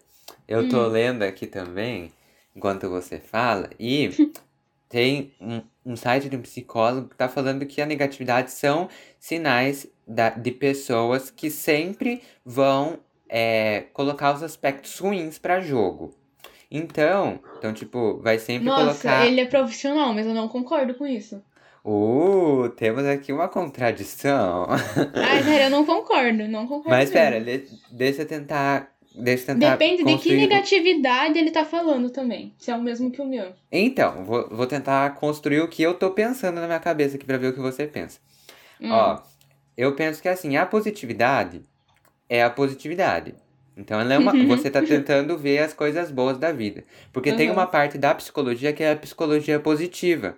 Eu 0.48 0.68
tô 0.68 0.88
lendo 0.88 1.22
aqui 1.22 1.46
também, 1.46 2.12
enquanto 2.56 2.90
você 2.90 3.20
fala, 3.20 3.70
e 3.80 4.10
tem 4.90 5.32
um, 5.40 5.62
um 5.86 5.96
site 5.96 6.28
de 6.28 6.36
um 6.36 6.42
psicólogo 6.42 7.10
que 7.10 7.16
tá 7.16 7.30
falando 7.30 7.66
que 7.66 7.80
a 7.82 7.86
negatividade 7.86 8.52
são 8.52 8.90
sinais 9.20 9.88
da, 10.08 10.32
de 10.32 10.52
pessoas 10.52 11.30
que 11.30 11.52
sempre 11.52 12.22
vão 12.44 12.98
é, 13.30 13.86
colocar 13.94 14.34
os 14.34 14.42
aspectos 14.42 14.98
ruins 14.98 15.38
pra 15.38 15.60
jogo. 15.62 16.14
Então, 16.72 17.40
então, 17.58 17.74
tipo, 17.74 18.20
vai 18.22 18.38
sempre 18.40 18.66
Nossa, 18.68 19.02
colocar. 19.02 19.26
ele 19.28 19.42
é 19.42 19.46
profissional, 19.46 20.14
mas 20.14 20.26
eu 20.26 20.34
não 20.34 20.48
concordo 20.48 20.96
com 20.96 21.06
isso. 21.06 21.42
Uh, 21.84 22.70
temos 22.76 23.06
aqui 23.06 23.32
uma 23.32 23.48
contradição. 23.48 24.68
Ai, 25.16 25.42
cara, 25.46 25.64
eu 25.66 25.70
não 25.70 25.86
concordo, 25.86 26.48
não 26.48 26.68
concordo. 26.68 26.90
Mas 26.90 27.10
mesmo. 27.10 27.14
pera, 27.14 27.42
de- 27.42 27.68
deixa 27.92 28.24
eu 28.24 28.28
tentar. 28.28 28.92
Deixa 29.16 29.44
eu 29.52 29.56
tentar. 29.56 29.72
Depende 29.76 29.98
de 29.98 30.04
que 30.06 30.12
construir- 30.12 30.38
negatividade 30.38 31.38
ele 31.40 31.52
tá 31.52 31.66
falando 31.66 32.10
também. 32.10 32.54
Se 32.58 32.72
é 32.72 32.76
o 32.76 32.82
mesmo 32.82 33.12
que 33.12 33.22
o 33.22 33.26
meu. 33.26 33.54
Então, 33.72 34.24
vou, 34.24 34.48
vou 34.50 34.68
tentar 34.68 35.10
construir 35.16 35.62
o 35.62 35.68
que 35.68 35.82
eu 35.82 35.94
tô 35.94 36.12
pensando 36.12 36.60
na 36.62 36.68
minha 36.68 36.80
cabeça 36.80 37.16
aqui 37.16 37.26
pra 37.26 37.38
ver 37.38 37.48
o 37.48 37.54
que 37.54 37.60
você 37.60 37.88
pensa. 37.88 38.20
Hum. 38.80 38.92
Ó, 38.92 39.20
eu 39.76 39.94
penso 39.96 40.22
que 40.22 40.30
assim, 40.30 40.56
a 40.58 40.66
positividade 40.66 41.62
é 42.30 42.44
a 42.44 42.50
positividade. 42.50 43.34
Então, 43.76 44.00
ela 44.00 44.14
é 44.14 44.18
uma, 44.18 44.32
você 44.48 44.70
tá 44.70 44.82
tentando 44.82 45.38
ver 45.38 45.60
as 45.60 45.74
coisas 45.74 46.12
boas 46.12 46.38
da 46.38 46.52
vida. 46.52 46.84
Porque 47.12 47.34
tem 47.34 47.48
Uhum. 47.48 47.54
uma 47.56 47.66
parte 47.68 47.98
da 47.98 48.14
psicologia 48.14 48.72
que 48.74 48.84
é 48.84 48.92
a 48.92 48.96
psicologia 48.96 49.60
positiva. 49.60 50.38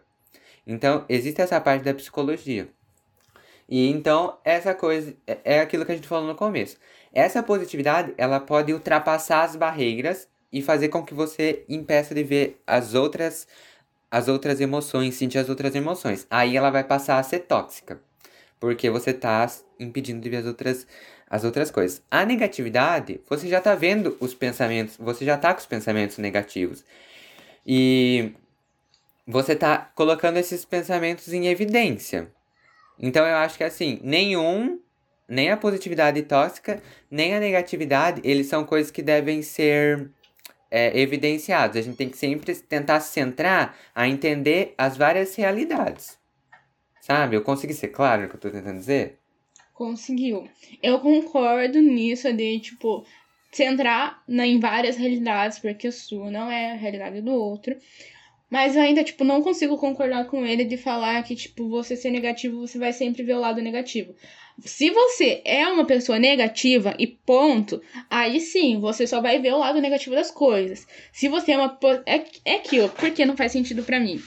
Então, 0.65 1.03
existe 1.09 1.41
essa 1.41 1.59
parte 1.59 1.83
da 1.83 1.93
psicologia. 1.93 2.67
E 3.67 3.89
então, 3.89 4.37
essa 4.43 4.73
coisa 4.73 5.15
é- 5.25 5.37
é 5.43 5.59
aquilo 5.59 5.85
que 5.85 5.91
a 5.91 5.95
gente 5.95 6.07
falou 6.07 6.27
no 6.27 6.35
começo. 6.35 6.77
Essa 7.13 7.43
positividade, 7.43 8.13
ela 8.17 8.39
pode 8.39 8.71
ultrapassar 8.73 9.43
as 9.43 9.55
barreiras 9.55 10.27
e 10.51 10.61
fazer 10.61 10.89
com 10.89 11.03
que 11.03 11.13
você 11.13 11.63
impeça 11.67 12.13
de 12.13 12.23
ver 12.23 12.61
as 12.65 12.93
outras 12.93 13.47
as 14.09 14.27
outras 14.27 14.59
emoções, 14.59 15.15
sentir 15.15 15.37
as 15.37 15.47
outras 15.47 15.73
emoções. 15.73 16.27
Aí 16.29 16.57
ela 16.57 16.69
vai 16.69 16.83
passar 16.83 17.17
a 17.17 17.23
ser 17.23 17.39
tóxica, 17.39 18.01
porque 18.59 18.89
você 18.89 19.13
tá 19.13 19.49
impedindo 19.79 20.19
de 20.19 20.29
ver 20.29 20.37
as 20.37 20.45
outras 20.45 20.85
as 21.29 21.45
outras 21.45 21.71
coisas. 21.71 22.03
A 22.11 22.25
negatividade, 22.25 23.21
você 23.29 23.47
já 23.47 23.61
tá 23.61 23.73
vendo 23.73 24.17
os 24.19 24.33
pensamentos, 24.33 24.97
você 24.97 25.23
já 25.23 25.37
tá 25.37 25.53
com 25.53 25.61
os 25.61 25.65
pensamentos 25.65 26.17
negativos. 26.17 26.83
E 27.65 28.33
você 29.25 29.55
tá 29.55 29.91
colocando 29.95 30.37
esses 30.37 30.65
pensamentos 30.65 31.31
em 31.31 31.47
evidência. 31.47 32.29
Então 32.99 33.25
eu 33.25 33.37
acho 33.37 33.57
que 33.57 33.63
assim, 33.63 33.99
nenhum, 34.03 34.79
nem 35.27 35.49
a 35.49 35.57
positividade 35.57 36.21
tóxica, 36.23 36.81
nem 37.09 37.35
a 37.35 37.39
negatividade, 37.39 38.21
eles 38.23 38.47
são 38.47 38.65
coisas 38.65 38.91
que 38.91 39.01
devem 39.01 39.41
ser 39.41 40.09
é, 40.69 40.97
evidenciados. 40.99 41.77
A 41.77 41.81
gente 41.81 41.97
tem 41.97 42.09
que 42.09 42.17
sempre 42.17 42.55
tentar 42.55 42.99
se 42.99 43.13
centrar 43.13 43.75
a 43.93 44.07
entender 44.07 44.73
as 44.77 44.97
várias 44.97 45.35
realidades. 45.35 46.17
Sabe? 47.01 47.35
Eu 47.35 47.41
consegui 47.41 47.73
ser 47.73 47.89
claro 47.89 48.23
no 48.23 48.29
que 48.29 48.35
eu 48.35 48.39
tô 48.39 48.49
tentando 48.49 48.77
dizer? 48.77 49.17
Conseguiu. 49.73 50.47
Eu 50.81 50.99
concordo 50.99 51.81
nisso 51.81 52.31
de, 52.31 52.59
tipo, 52.59 53.05
centrar 53.51 54.23
em 54.29 54.59
várias 54.59 54.95
realidades, 54.95 55.59
porque 55.59 55.87
a 55.87 55.91
sua 55.91 56.29
não 56.29 56.49
é 56.49 56.71
a 56.71 56.75
realidade 56.75 57.21
do 57.21 57.31
outro. 57.31 57.75
Mas 58.51 58.75
ainda, 58.75 59.01
tipo, 59.01 59.23
não 59.23 59.41
consigo 59.41 59.77
concordar 59.77 60.25
com 60.25 60.45
ele 60.45 60.65
de 60.65 60.75
falar 60.75 61.23
que, 61.23 61.37
tipo, 61.37 61.69
você 61.69 61.95
ser 61.95 62.11
negativo, 62.11 62.59
você 62.59 62.77
vai 62.77 62.91
sempre 62.91 63.23
ver 63.23 63.35
o 63.35 63.39
lado 63.39 63.61
negativo. 63.61 64.13
Se 64.59 64.89
você 64.89 65.41
é 65.45 65.65
uma 65.67 65.85
pessoa 65.85 66.19
negativa 66.19 66.93
e 66.99 67.07
ponto, 67.07 67.81
aí 68.09 68.41
sim, 68.41 68.77
você 68.77 69.07
só 69.07 69.21
vai 69.21 69.39
ver 69.39 69.53
o 69.53 69.59
lado 69.59 69.79
negativo 69.79 70.15
das 70.15 70.29
coisas. 70.29 70.85
Se 71.13 71.29
você 71.29 71.53
é 71.53 71.57
uma. 71.57 71.79
É, 72.05 72.25
é 72.43 72.55
aquilo, 72.57 72.89
porque 72.89 73.25
não 73.25 73.37
faz 73.37 73.53
sentido 73.53 73.83
para 73.83 74.01
mim. 74.01 74.21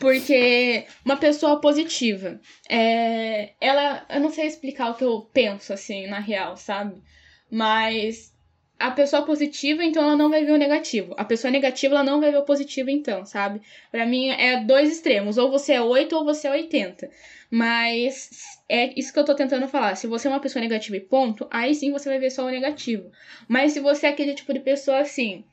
Porque 0.00 0.86
uma 1.04 1.16
pessoa 1.16 1.60
positiva, 1.60 2.40
é, 2.68 3.52
ela. 3.60 4.04
Eu 4.10 4.18
não 4.18 4.30
sei 4.32 4.46
explicar 4.46 4.90
o 4.90 4.94
que 4.94 5.04
eu 5.04 5.20
penso, 5.32 5.72
assim, 5.72 6.08
na 6.08 6.18
real, 6.18 6.56
sabe? 6.56 7.00
Mas 7.48 8.34
a 8.80 8.90
pessoa 8.90 9.22
positiva, 9.26 9.84
então 9.84 10.02
ela 10.02 10.16
não 10.16 10.30
vai 10.30 10.42
ver 10.42 10.52
o 10.52 10.56
negativo. 10.56 11.14
A 11.18 11.24
pessoa 11.24 11.50
negativa, 11.50 11.94
ela 11.94 12.02
não 12.02 12.18
vai 12.18 12.30
ver 12.30 12.38
o 12.38 12.44
positivo, 12.44 12.88
então, 12.88 13.26
sabe? 13.26 13.60
Para 13.92 14.06
mim 14.06 14.30
é 14.30 14.64
dois 14.64 14.90
extremos. 14.90 15.36
Ou 15.36 15.50
você 15.50 15.74
é 15.74 15.82
8 15.82 16.16
ou 16.16 16.24
você 16.24 16.48
é 16.48 16.52
80. 16.52 17.10
Mas 17.50 18.30
é 18.66 18.98
isso 18.98 19.12
que 19.12 19.18
eu 19.18 19.24
tô 19.24 19.34
tentando 19.34 19.68
falar. 19.68 19.96
Se 19.96 20.06
você 20.06 20.28
é 20.28 20.30
uma 20.30 20.40
pessoa 20.40 20.62
negativa 20.62 20.96
e 20.96 21.00
ponto, 21.00 21.46
aí 21.50 21.74
sim 21.74 21.92
você 21.92 22.08
vai 22.08 22.18
ver 22.18 22.30
só 22.30 22.46
o 22.46 22.50
negativo. 22.50 23.10
Mas 23.46 23.72
se 23.72 23.80
você 23.80 24.06
é 24.06 24.10
aquele 24.10 24.32
tipo 24.32 24.52
de 24.54 24.60
pessoa 24.60 25.00
assim, 25.00 25.44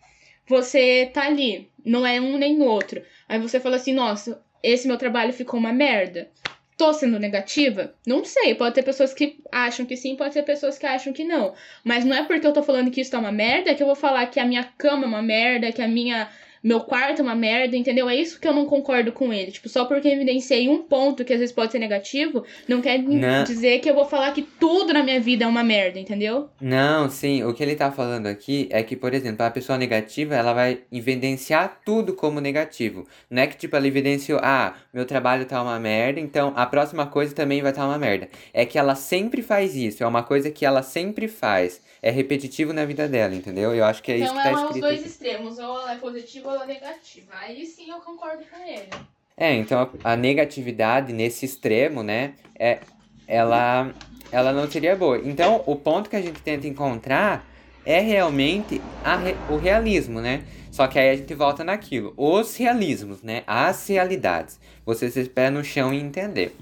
você 0.47 1.11
tá 1.13 1.25
ali, 1.25 1.69
não 1.83 2.07
é 2.07 2.21
um 2.21 2.37
nem 2.37 2.61
outro. 2.61 3.03
Aí 3.27 3.39
você 3.39 3.59
fala 3.59 3.75
assim, 3.75 3.93
nossa, 3.93 4.41
esse 4.63 4.87
meu 4.87 4.97
trabalho 4.97 5.33
ficou 5.33 5.59
uma 5.59 5.73
merda. 5.73 6.29
Tô 6.77 6.93
sendo 6.93 7.19
negativa? 7.19 7.95
Não 8.05 8.23
sei. 8.23 8.53
Pode 8.53 8.75
ter 8.75 8.83
pessoas 8.83 9.13
que 9.13 9.39
acham 9.51 9.85
que 9.85 9.97
sim, 9.97 10.15
pode 10.15 10.33
ter 10.33 10.43
pessoas 10.43 10.77
que 10.77 10.85
acham 10.85 11.11
que 11.11 11.23
não. 11.23 11.55
Mas 11.83 12.05
não 12.05 12.15
é 12.15 12.23
porque 12.23 12.45
eu 12.45 12.53
tô 12.53 12.61
falando 12.61 12.91
que 12.91 13.01
isso 13.01 13.11
tá 13.11 13.19
uma 13.19 13.31
merda 13.31 13.73
que 13.73 13.81
eu 13.81 13.87
vou 13.87 13.95
falar 13.95 14.27
que 14.27 14.39
a 14.39 14.45
minha 14.45 14.63
cama 14.63 15.05
é 15.05 15.07
uma 15.07 15.23
merda, 15.23 15.71
que 15.71 15.81
a 15.81 15.87
minha 15.87 16.29
meu 16.67 16.81
quarto 16.81 17.19
é 17.19 17.23
uma 17.23 17.33
merda, 17.33 17.77
entendeu? 17.77 18.09
É 18.09 18.15
isso 18.15 18.41
que 18.41 18.47
eu 18.47 18.51
não 18.51 18.65
concordo 18.65 19.13
com 19.13 19.31
ele. 19.31 19.51
Tipo, 19.51 19.69
só 19.69 19.85
porque 19.85 20.09
eu 20.09 20.11
evidenciei 20.11 20.67
um 20.67 20.83
ponto 20.83 21.23
que 21.23 21.31
às 21.31 21.39
vezes 21.39 21.55
pode 21.55 21.71
ser 21.71 21.79
negativo, 21.79 22.43
não 22.67 22.81
quer 22.81 22.97
não. 23.01 23.45
dizer 23.45 23.79
que 23.79 23.89
eu 23.89 23.95
vou 23.95 24.03
falar 24.03 24.33
que 24.33 24.41
tudo 24.41 24.93
na 24.93 25.01
minha 25.01 25.17
vida 25.21 25.45
é 25.45 25.47
uma 25.47 25.63
merda, 25.63 25.97
entendeu? 25.97 26.49
Não, 26.59 27.09
sim. 27.09 27.41
O 27.41 27.53
que 27.53 27.63
ele 27.63 27.73
tá 27.73 27.89
falando 27.89 28.27
aqui 28.27 28.67
é 28.69 28.83
que, 28.83 28.97
por 28.97 29.13
exemplo, 29.13 29.45
a 29.45 29.49
pessoa 29.49 29.77
negativa, 29.77 30.35
ela 30.35 30.51
vai 30.51 30.81
evidenciar 30.91 31.79
tudo 31.85 32.13
como 32.13 32.41
negativo. 32.41 33.07
Não 33.29 33.43
é 33.43 33.47
que, 33.47 33.55
tipo, 33.55 33.73
ela 33.77 33.87
evidenciou, 33.87 34.41
ah, 34.43 34.75
meu 34.93 35.05
trabalho 35.05 35.45
tá 35.45 35.61
uma 35.61 35.79
merda, 35.79 36.19
então 36.19 36.51
a 36.53 36.65
próxima 36.65 37.07
coisa 37.07 37.33
também 37.33 37.61
vai 37.61 37.71
estar 37.71 37.83
tá 37.83 37.87
uma 37.87 37.97
merda. 37.97 38.27
É 38.53 38.65
que 38.65 38.77
ela 38.77 38.95
sempre 38.95 39.41
faz 39.41 39.73
isso, 39.73 40.03
é 40.03 40.07
uma 40.07 40.23
coisa 40.23 40.51
que 40.51 40.65
ela 40.65 40.83
sempre 40.83 41.29
faz 41.29 41.81
é 42.01 42.11
repetitivo 42.11 42.73
na 42.73 42.85
vida 42.85 43.07
dela, 43.07 43.35
entendeu? 43.35 43.73
Eu 43.73 43.85
acho 43.85 44.01
que 44.03 44.11
é 44.11 44.17
então, 44.17 44.27
isso 44.27 44.35
que 44.35 44.43
tá 44.43 44.51
escrito. 44.51 44.77
Então 44.77 44.89
é 44.89 44.93
os 44.93 44.97
dois 44.97 44.99
aqui. 44.99 45.07
extremos, 45.09 45.59
ou 45.59 45.81
ela 45.81 45.93
é 45.93 45.97
positiva 45.97 46.49
ou 46.49 46.55
ela 46.55 46.63
é 46.63 46.67
negativa. 46.67 47.31
Aí 47.39 47.65
sim 47.65 47.89
eu 47.89 47.97
concordo 47.97 48.43
com 48.45 48.67
ele. 48.67 48.89
É, 49.35 49.53
então 49.53 49.89
a, 50.03 50.13
a 50.13 50.15
negatividade 50.15 51.13
nesse 51.13 51.45
extremo, 51.45 52.01
né, 52.03 52.33
é, 52.57 52.79
ela, 53.27 53.93
ela 54.31 54.51
não 54.51 54.69
seria 54.69 54.95
boa. 54.95 55.19
Então 55.19 55.63
o 55.65 55.75
ponto 55.75 56.09
que 56.09 56.15
a 56.15 56.21
gente 56.21 56.41
tenta 56.41 56.67
encontrar 56.67 57.45
é 57.85 57.99
realmente 57.99 58.81
a, 59.03 59.17
o 59.51 59.57
realismo, 59.57 60.19
né? 60.19 60.43
Só 60.69 60.85
que 60.87 60.99
aí 60.99 61.09
a 61.09 61.15
gente 61.15 61.33
volta 61.33 61.63
naquilo. 61.63 62.13
Os 62.17 62.55
realismos, 62.57 63.23
né? 63.23 63.43
As 63.47 63.87
realidades. 63.87 64.59
Você 64.85 65.09
se 65.09 65.23
pé 65.23 65.49
no 65.49 65.63
chão 65.63 65.93
e 65.93 65.99
entender. 65.99 66.55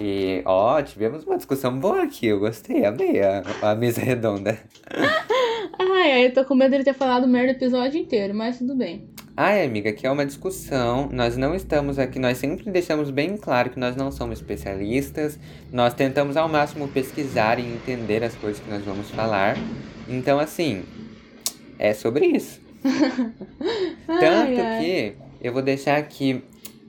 E, 0.00 0.42
ó, 0.44 0.80
tivemos 0.82 1.24
uma 1.24 1.36
discussão 1.36 1.78
boa 1.78 2.02
aqui. 2.02 2.26
Eu 2.26 2.38
gostei, 2.38 2.84
amei 2.84 3.22
a, 3.22 3.42
a 3.62 3.74
mesa 3.74 4.00
redonda. 4.00 4.58
ai, 5.78 6.26
eu 6.26 6.34
tô 6.34 6.44
com 6.44 6.54
medo 6.54 6.76
de 6.76 6.84
ter 6.84 6.94
falado 6.94 7.26
merda 7.26 7.52
o 7.52 7.56
episódio 7.56 8.00
inteiro, 8.00 8.34
mas 8.34 8.58
tudo 8.58 8.74
bem. 8.74 9.08
Ai, 9.38 9.66
amiga, 9.66 9.90
aqui 9.90 10.06
é 10.06 10.10
uma 10.10 10.24
discussão. 10.24 11.10
Nós 11.12 11.36
não 11.36 11.54
estamos 11.54 11.98
aqui, 11.98 12.18
nós 12.18 12.38
sempre 12.38 12.70
deixamos 12.70 13.10
bem 13.10 13.36
claro 13.36 13.68
que 13.68 13.78
nós 13.78 13.94
não 13.94 14.10
somos 14.10 14.38
especialistas. 14.38 15.38
Nós 15.70 15.92
tentamos 15.92 16.36
ao 16.36 16.48
máximo 16.48 16.88
pesquisar 16.88 17.58
e 17.58 17.66
entender 17.66 18.24
as 18.24 18.34
coisas 18.34 18.62
que 18.62 18.70
nós 18.70 18.82
vamos 18.82 19.10
falar. 19.10 19.56
Então, 20.08 20.38
assim, 20.38 20.84
é 21.78 21.92
sobre 21.92 22.26
isso. 22.26 22.60
Tanto 24.06 24.60
ai. 24.60 24.78
que 24.80 25.16
eu 25.40 25.52
vou 25.52 25.62
deixar 25.62 25.98
aqui. 25.98 26.42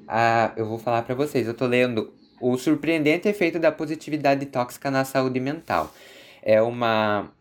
A, 0.08 0.54
eu 0.56 0.65
vou 0.65 0.78
falar 0.78 1.02
para 1.02 1.15
vocês. 1.15 1.48
Eu 1.48 1.54
tô 1.54 1.65
lendo 1.65 2.13
o 2.39 2.58
surpreendente 2.58 3.28
efeito 3.28 3.60
da 3.60 3.71
positividade 3.71 4.45
tóxica 4.45 4.91
na 4.91 5.04
saúde 5.04 5.39
mental. 5.39 5.93
É 6.41 6.62
uma, 6.62 7.32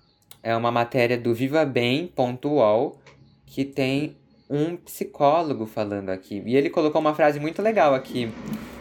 é 0.43 0.57
uma 0.57 0.71
matéria 0.71 1.19
do 1.19 1.35
vivabem.ol 1.35 3.01
que 3.47 3.65
tem 3.65 4.17
um 4.49 4.77
psicólogo 4.77 5.67
falando 5.67 6.11
aqui. 6.11 6.43
E 6.47 6.57
ele 6.57 6.71
colocou 6.71 7.01
uma 7.01 7.15
frase 7.15 7.39
muito 7.41 7.61
legal 7.63 7.95
aqui 7.95 8.31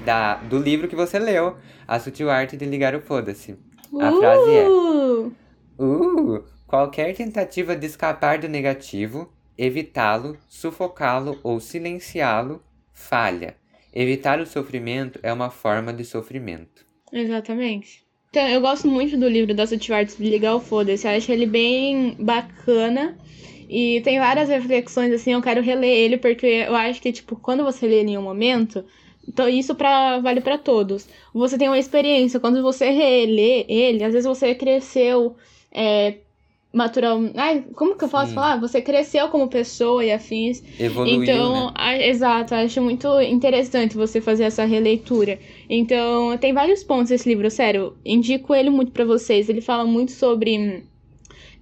da, 0.06 0.36
do 0.36 0.58
livro 0.58 0.88
que 0.88 0.95
você 0.95 1.17
leu, 1.19 1.58
A 1.88 1.99
Sutil 1.99 2.30
Arte 2.30 2.56
de 2.56 2.65
Ligar 2.65 2.95
o 2.95 3.01
Foda-se. 3.01 3.58
A 3.99 4.12
uh! 4.12 4.19
frase 4.19 4.51
é: 4.51 4.67
uh, 5.84 6.43
Qualquer 6.67 7.15
tentativa 7.15 7.75
de 7.75 7.86
escapar 7.86 8.38
do 8.38 8.47
negativo, 8.47 9.32
evitá-lo, 9.58 10.38
sufocá-lo 10.47 11.39
ou 11.43 11.60
silenciá-lo 11.60 12.62
falha. 12.91 13.56
Evitar 13.95 14.41
o 14.41 14.45
sofrimento 14.45 15.19
é 15.23 15.31
uma 15.31 15.49
forma 15.49 15.93
de 15.93 16.03
sofrimento. 16.03 16.86
Exatamente. 17.12 18.03
Então, 18.29 18.45
eu 18.49 18.60
gosto 18.60 18.88
muito 18.89 19.15
do 19.15 19.29
livro 19.29 19.53
da 19.55 19.63
de 19.63 19.89
Ligar 20.19 20.55
o 20.55 20.60
Foda-se. 20.60 21.08
Eu 21.08 21.12
acho 21.12 21.31
ele 21.31 21.45
bem 21.45 22.17
bacana. 22.19 23.17
E 23.69 24.01
tem 24.01 24.19
várias 24.19 24.49
reflexões, 24.49 25.13
assim, 25.13 25.34
eu 25.34 25.41
quero 25.41 25.62
reler 25.62 25.89
ele, 25.89 26.17
porque 26.17 26.45
eu 26.45 26.75
acho 26.75 27.01
que, 27.01 27.12
tipo, 27.12 27.36
quando 27.36 27.63
você 27.63 27.88
lê 27.88 28.03
em 28.03 28.17
um 28.17 28.21
momento, 28.21 28.86
então 29.27 29.49
isso 29.49 29.73
pra, 29.73 30.19
vale 30.19 30.41
para 30.41 30.58
todos. 30.58 31.08
Você 31.34 31.58
tem 31.58 31.67
uma 31.67 31.79
experiência, 31.79 32.39
quando 32.39 32.62
você 32.62 32.91
relê 32.91 33.65
ele, 33.67 34.03
às 34.03 34.13
vezes 34.13 34.27
você 34.27 34.53
cresceu 34.53 35.36
é, 35.71 36.15
natural. 36.76 37.20
Ai, 37.36 37.64
como 37.74 37.96
que 37.96 38.04
eu 38.04 38.10
posso 38.10 38.30
Sim. 38.30 38.36
falar? 38.36 38.60
Você 38.60 38.82
cresceu 38.82 39.30
como 39.30 39.48
pessoa 39.48 40.04
e 40.04 40.12
afins. 40.12 40.62
Evoluiu, 40.78 41.24
então, 41.24 41.68
né? 41.68 41.72
a, 41.76 41.98
exato, 41.98 42.54
acho 42.54 42.82
muito 42.82 43.08
interessante 43.22 43.96
você 43.96 44.20
fazer 44.20 44.44
essa 44.44 44.66
releitura. 44.66 45.40
Então, 45.70 46.38
tem 46.38 46.54
vários 46.54 46.84
pontos 46.84 47.12
esse 47.12 47.28
livro, 47.30 47.50
sério. 47.50 47.96
Indico 48.06 48.54
ele 48.54 48.70
muito 48.70 48.92
para 48.92 49.06
vocês. 49.06 49.48
Ele 49.48 49.62
fala 49.62 49.86
muito 49.86 50.12
sobre 50.12 50.84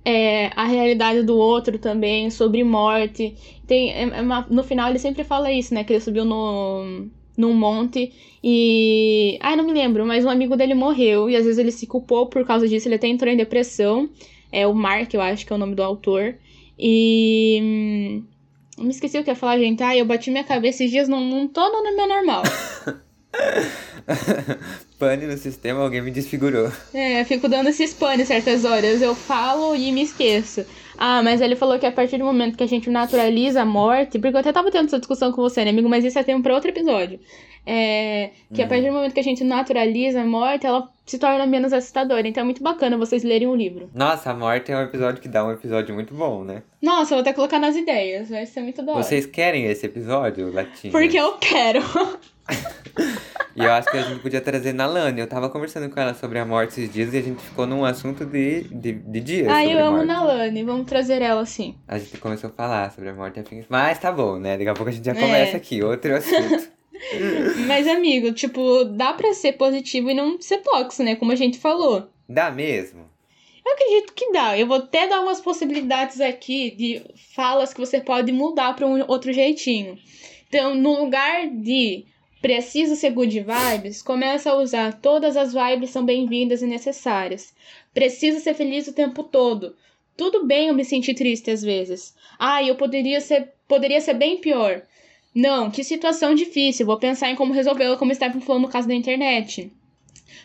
é, 0.04 0.48
a 0.56 0.66
realidade 0.66 1.22
do 1.22 1.38
outro 1.38 1.78
também, 1.78 2.32
sobre 2.32 2.64
morte. 2.64 3.36
Tem, 3.68 3.92
é, 3.92 4.02
é 4.02 4.22
uma, 4.22 4.48
no 4.50 4.64
final 4.64 4.90
ele 4.90 5.00
sempre 5.00 5.24
fala 5.24 5.52
isso, 5.52 5.74
né? 5.76 5.84
Que 5.84 5.94
ele 5.94 6.02
subiu 6.02 6.26
no 6.26 7.08
num 7.36 7.54
monte 7.54 8.12
e. 8.44 9.40
Ai, 9.42 9.56
não 9.56 9.66
me 9.66 9.74
lembro, 9.74 10.06
mas 10.06 10.24
um 10.24 10.30
amigo 10.30 10.56
dele 10.56 10.76
morreu 10.76 11.30
e 11.30 11.36
às 11.36 11.46
vezes 11.46 11.58
ele 11.58 11.72
se 11.72 11.88
culpou 11.88 12.28
por 12.28 12.46
causa 12.46 12.68
disso, 12.68 12.88
ele 12.88 12.96
até 12.96 13.08
entrou 13.08 13.32
em 13.32 13.38
depressão 13.38 14.08
é 14.54 14.68
o 14.68 14.74
Mark, 14.74 15.12
eu 15.14 15.22
acho 15.22 15.46
que 15.46 15.52
é 15.52 15.56
o 15.56 15.60
nome 15.60 15.74
do 15.74 15.82
autor. 15.82 16.36
E. 16.78 17.60
Hum, 17.62 18.24
me 18.78 18.92
esqueci 18.92 19.18
o 19.18 19.24
que 19.24 19.32
ia 19.32 19.36
falar, 19.36 19.58
gente. 19.58 19.82
Ah, 19.82 19.98
eu 19.98 20.06
bati 20.06 20.30
minha 20.30 20.44
cabeça 20.44 20.84
esses 20.84 20.92
dias, 20.92 21.10
não, 21.10 21.20
não 21.20 21.48
tô 21.48 21.68
no 21.70 21.96
meu 21.96 22.08
normal. 22.08 22.44
pane 25.00 25.26
no 25.26 25.38
sistema, 25.38 25.82
alguém 25.82 26.02
me 26.02 26.12
desfigurou. 26.12 26.72
É, 26.94 27.22
eu 27.22 27.26
fico 27.26 27.50
dando 27.50 27.70
esses 27.70 27.94
panes 27.94 28.28
certas 28.28 28.64
horas. 28.64 29.02
Eu 29.02 29.16
falo 29.16 29.76
e 29.76 29.92
me 29.92 30.04
esqueço. 30.04 30.66
Ah, 30.98 31.24
mas 31.24 31.42
ele 31.42 31.56
falou 31.56 31.80
que 31.80 31.86
a 31.86 31.92
partir 31.92 32.18
do 32.20 32.26
momento 32.26 32.56
que 32.56 32.64
a 32.64 32.68
gente 32.68 32.90
naturaliza 32.90 33.64
a 33.64 33.66
morte, 33.66 34.20
porque 34.20 34.36
eu 34.36 34.40
até 34.40 34.54
tava 34.54 34.72
tendo 34.72 34.86
essa 34.86 35.00
discussão 35.00 35.32
com 35.32 35.42
você, 35.42 35.66
né, 35.66 35.72
amigo? 35.72 35.90
Mas 35.90 36.06
isso 36.06 36.20
é 36.20 36.24
tempo 36.24 36.44
pra 36.44 36.54
outro 36.54 36.70
episódio. 36.70 37.20
É, 37.66 38.32
que 38.54 38.62
hum. 38.62 38.66
a 38.66 38.68
partir 38.68 38.88
do 38.88 38.94
momento 38.94 39.14
que 39.14 39.20
a 39.20 39.24
gente 39.24 39.44
naturaliza 39.44 40.22
a 40.22 40.26
morte, 40.26 40.66
ela 40.66 40.90
se 41.06 41.18
torna 41.18 41.46
menos 41.46 41.74
assustadora. 41.74 42.28
Então 42.28 42.42
é 42.42 42.44
muito 42.44 42.64
bacana 42.64 42.98
vocês 42.98 43.24
lerem 43.24 43.48
o 43.48 43.56
livro. 43.56 43.90
Nossa, 43.94 44.32
a 44.32 44.34
morte 44.34 44.72
é 44.72 44.78
um 44.78 44.82
episódio 44.82 45.22
que 45.22 45.28
dá 45.28 45.46
um 45.46 45.52
episódio 45.52 45.94
muito 45.94 46.14
bom, 46.14 46.44
né? 46.44 46.64
Nossa, 46.82 47.16
vou 47.16 47.22
até 47.22 47.34
colocar 47.34 47.60
nas 47.60 47.76
ideias. 47.76 48.30
Vai 48.30 48.46
ser 48.46 48.62
muito 48.62 48.82
da 48.82 48.94
Vocês 48.94 49.26
querem 49.26 49.66
esse 49.66 49.86
episódio, 49.86 50.52
Latinha? 50.52 50.92
Porque 50.92 51.18
eu 51.18 51.38
quero. 51.38 51.80
e 53.56 53.64
eu 53.64 53.72
acho 53.72 53.90
que 53.90 53.98
a 53.98 54.02
gente 54.02 54.22
podia 54.22 54.42
trazer 54.42 54.74
na 54.74 54.86
Lani. 54.86 55.22
Eu 55.22 55.28
tava 55.28 55.50
conversando 55.50 55.90
com 55.90 56.00
ela 56.00 56.14
sobre 56.14 56.40
a 56.40 56.46
morte 56.46 56.72
esses 56.72 56.92
dias 56.92 57.14
e 57.14 57.18
a 57.18 57.22
gente 57.22 57.42
ficou 57.42 57.66
num 57.66 57.86
assunto 57.86 58.26
de, 58.26 58.64
de, 58.64 58.92
de 58.94 59.20
dias. 59.20 59.48
Ah, 59.50 59.66
eu 59.66 59.86
amo. 59.86 60.04
Nalane. 60.04 60.64
Vamos 60.64 60.86
trazer 60.86 61.22
ela 61.22 61.46
sim. 61.46 61.76
A 61.88 61.98
gente 61.98 62.18
começou 62.18 62.50
a 62.50 62.54
falar 62.54 62.92
sobre 62.92 63.10
a 63.10 63.14
morte 63.14 63.40
afins. 63.40 63.66
Mas 63.70 64.00
tá 64.00 64.12
bom, 64.12 64.38
né? 64.38 64.58
Daqui 64.58 64.70
a 64.70 64.74
pouco 64.74 64.90
a 64.90 64.94
gente 64.94 65.06
já 65.06 65.14
é. 65.14 65.16
começa 65.16 65.58
aqui, 65.58 65.82
outro 65.84 66.16
assunto. 66.16 66.72
Mas, 67.68 67.88
amigo, 67.88 68.32
tipo, 68.32 68.84
dá 68.86 69.14
pra 69.14 69.34
ser 69.34 69.54
positivo 69.54 70.10
e 70.10 70.14
não 70.14 70.42
ser 70.42 70.60
tóxico, 70.60 71.04
né? 71.04 71.16
Como 71.16 71.32
a 71.32 71.36
gente 71.36 71.58
falou. 71.58 72.08
Dá 72.28 72.52
mesmo? 72.52 73.10
Eu 73.66 73.74
acredito 73.74 74.14
que 74.14 74.32
dá. 74.32 74.58
Eu 74.58 74.68
vou 74.68 74.78
até 74.78 75.08
dar 75.08 75.22
umas 75.22 75.40
possibilidades 75.40 76.20
aqui 76.20 76.72
de 76.72 77.02
falas 77.34 77.74
que 77.74 77.80
você 77.80 78.02
pode 78.02 78.32
mudar 78.32 78.76
para 78.76 78.86
um 78.86 79.04
outro 79.08 79.32
jeitinho. 79.32 79.98
Então, 80.48 80.76
no 80.76 81.04
lugar 81.04 81.50
de 81.50 82.06
preciso 82.42 82.96
ser 82.96 83.12
good 83.12 83.40
vibes, 83.40 84.02
começa 84.02 84.52
a 84.52 84.58
usar 84.58 85.00
todas 85.00 85.38
as 85.38 85.54
vibes 85.54 85.92
são 85.92 86.06
bem-vindas 86.06 86.62
e 86.62 86.68
necessárias. 86.68 87.54
Preciso 87.94 88.40
ser 88.42 88.54
feliz 88.54 88.88
o 88.88 88.94
tempo 88.94 89.24
todo. 89.24 89.76
tudo 90.16 90.46
bem 90.46 90.68
eu 90.68 90.76
me 90.76 90.86
sentir 90.86 91.16
triste 91.16 91.50
às 91.50 91.64
vezes. 91.64 92.14
Ah, 92.38 92.62
eu 92.62 92.76
poderia 92.76 93.20
ser, 93.22 93.54
poderia 93.68 94.02
ser 94.02 94.14
bem 94.14 94.38
pior. 94.38 94.84
Não, 95.34 95.72
que 95.72 95.84
situação 95.84 96.36
difícil. 96.36 96.86
Vou 96.86 96.98
pensar 96.98 97.30
em 97.32 97.36
como 97.36 97.54
resolvê-la, 97.54 97.98
como 97.98 98.12
está 98.12 98.32
falando 98.32 98.64
no 98.64 98.70
caso 98.70 98.88
da 98.88 98.94
internet. 98.94 99.72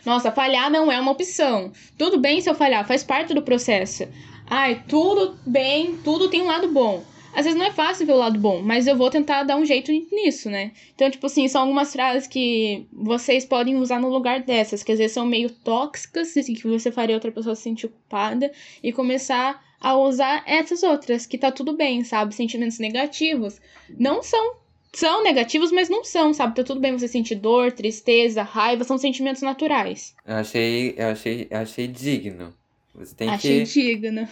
Nossa, 0.05 0.31
falhar 0.31 0.71
não 0.71 0.91
é 0.91 0.99
uma 0.99 1.11
opção. 1.11 1.71
Tudo 1.97 2.19
bem 2.19 2.41
se 2.41 2.49
eu 2.49 2.55
falhar, 2.55 2.87
faz 2.87 3.03
parte 3.03 3.33
do 3.33 3.41
processo. 3.41 4.07
Ai, 4.47 4.83
tudo 4.87 5.37
bem, 5.45 5.97
tudo 6.03 6.29
tem 6.29 6.41
um 6.41 6.47
lado 6.47 6.69
bom. 6.69 7.03
Às 7.33 7.45
vezes 7.45 7.59
não 7.59 7.67
é 7.67 7.71
fácil 7.71 8.07
ver 8.07 8.13
o 8.13 8.17
lado 8.17 8.39
bom, 8.39 8.61
mas 8.61 8.87
eu 8.87 8.97
vou 8.97 9.09
tentar 9.09 9.43
dar 9.43 9.55
um 9.55 9.63
jeito 9.63 9.91
nisso, 9.91 10.49
né? 10.49 10.71
Então, 10.95 11.09
tipo 11.11 11.27
assim, 11.27 11.47
são 11.47 11.61
algumas 11.61 11.93
frases 11.93 12.27
que 12.27 12.87
vocês 12.91 13.45
podem 13.45 13.75
usar 13.75 13.99
no 13.99 14.09
lugar 14.09 14.41
dessas, 14.41 14.81
que 14.81 14.91
às 14.91 14.97
vezes 14.97 15.13
são 15.13 15.27
meio 15.27 15.49
tóxicas, 15.49 16.35
e 16.35 16.55
que 16.55 16.67
você 16.67 16.91
faria 16.91 17.15
outra 17.15 17.31
pessoa 17.31 17.55
se 17.55 17.61
sentir 17.61 17.87
culpada, 17.87 18.51
e 18.81 18.91
começar 18.91 19.63
a 19.79 19.95
usar 19.95 20.43
essas 20.47 20.81
outras, 20.81 21.27
que 21.27 21.37
tá 21.37 21.51
tudo 21.51 21.73
bem, 21.73 22.03
sabe? 22.03 22.33
Sentimentos 22.33 22.79
negativos 22.79 23.61
não 23.97 24.23
são 24.23 24.55
são 24.93 25.23
negativos, 25.23 25.71
mas 25.71 25.89
não 25.89 26.03
são, 26.03 26.33
sabe? 26.33 26.55
Tá 26.55 26.63
tudo 26.63 26.79
bem 26.79 26.97
você 26.97 27.07
sentir 27.07 27.35
dor, 27.35 27.71
tristeza, 27.71 28.41
raiva, 28.43 28.83
são 28.83 28.97
sentimentos 28.97 29.41
naturais. 29.41 30.15
Eu 30.25 30.35
achei, 30.35 30.95
eu 30.97 31.07
achei, 31.09 31.47
eu 31.49 31.57
achei 31.59 31.87
digno. 31.87 32.53
Você 32.95 33.15
tem 33.15 33.29
Achei 33.29 33.63
que. 33.63 33.71
digno. 33.71 34.27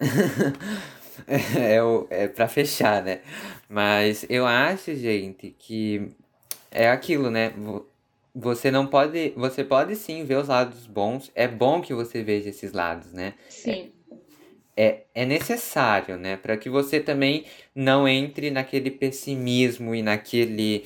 é, 1.58 1.82
o- 1.82 2.06
é 2.10 2.28
pra 2.28 2.48
fechar, 2.48 3.02
né? 3.02 3.20
Mas 3.68 4.24
eu 4.28 4.46
acho, 4.46 4.94
gente, 4.94 5.54
que 5.58 6.08
é 6.70 6.88
aquilo, 6.88 7.30
né? 7.30 7.50
Vo- 7.50 7.86
Você 8.34 8.70
não 8.70 8.86
pode. 8.86 9.30
Você 9.36 9.62
pode 9.62 9.94
sim 9.96 10.24
ver 10.24 10.38
os 10.38 10.48
lados 10.48 10.86
bons. 10.86 11.30
É 11.34 11.46
bom 11.46 11.82
que 11.82 11.92
você 11.92 12.22
veja 12.22 12.48
esses 12.48 12.72
lados, 12.72 13.12
né? 13.12 13.34
Sim. 13.48 13.70
É, 13.70 14.01
é 14.76 15.24
necessário, 15.26 16.16
né? 16.16 16.36
Para 16.36 16.56
que 16.56 16.70
você 16.70 16.98
também 17.00 17.44
não 17.74 18.06
entre 18.08 18.50
naquele 18.50 18.90
pessimismo 18.90 19.94
e 19.94 20.02
naquele. 20.02 20.84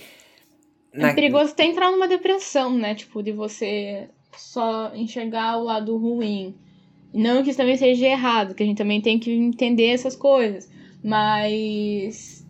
É 0.92 1.12
perigoso 1.12 1.52
até 1.52 1.64
entrar 1.64 1.90
numa 1.90 2.08
depressão, 2.08 2.72
né? 2.76 2.94
Tipo, 2.94 3.22
de 3.22 3.30
você 3.32 4.08
só 4.36 4.92
enxergar 4.94 5.58
o 5.58 5.64
lado 5.64 5.96
ruim. 5.96 6.54
Não 7.14 7.42
que 7.42 7.50
isso 7.50 7.58
também 7.58 7.76
seja 7.76 8.06
errado, 8.06 8.54
que 8.54 8.62
a 8.62 8.66
gente 8.66 8.78
também 8.78 9.00
tem 9.00 9.18
que 9.18 9.30
entender 9.30 9.86
essas 9.88 10.16
coisas. 10.16 10.68
Mas. 11.02 12.44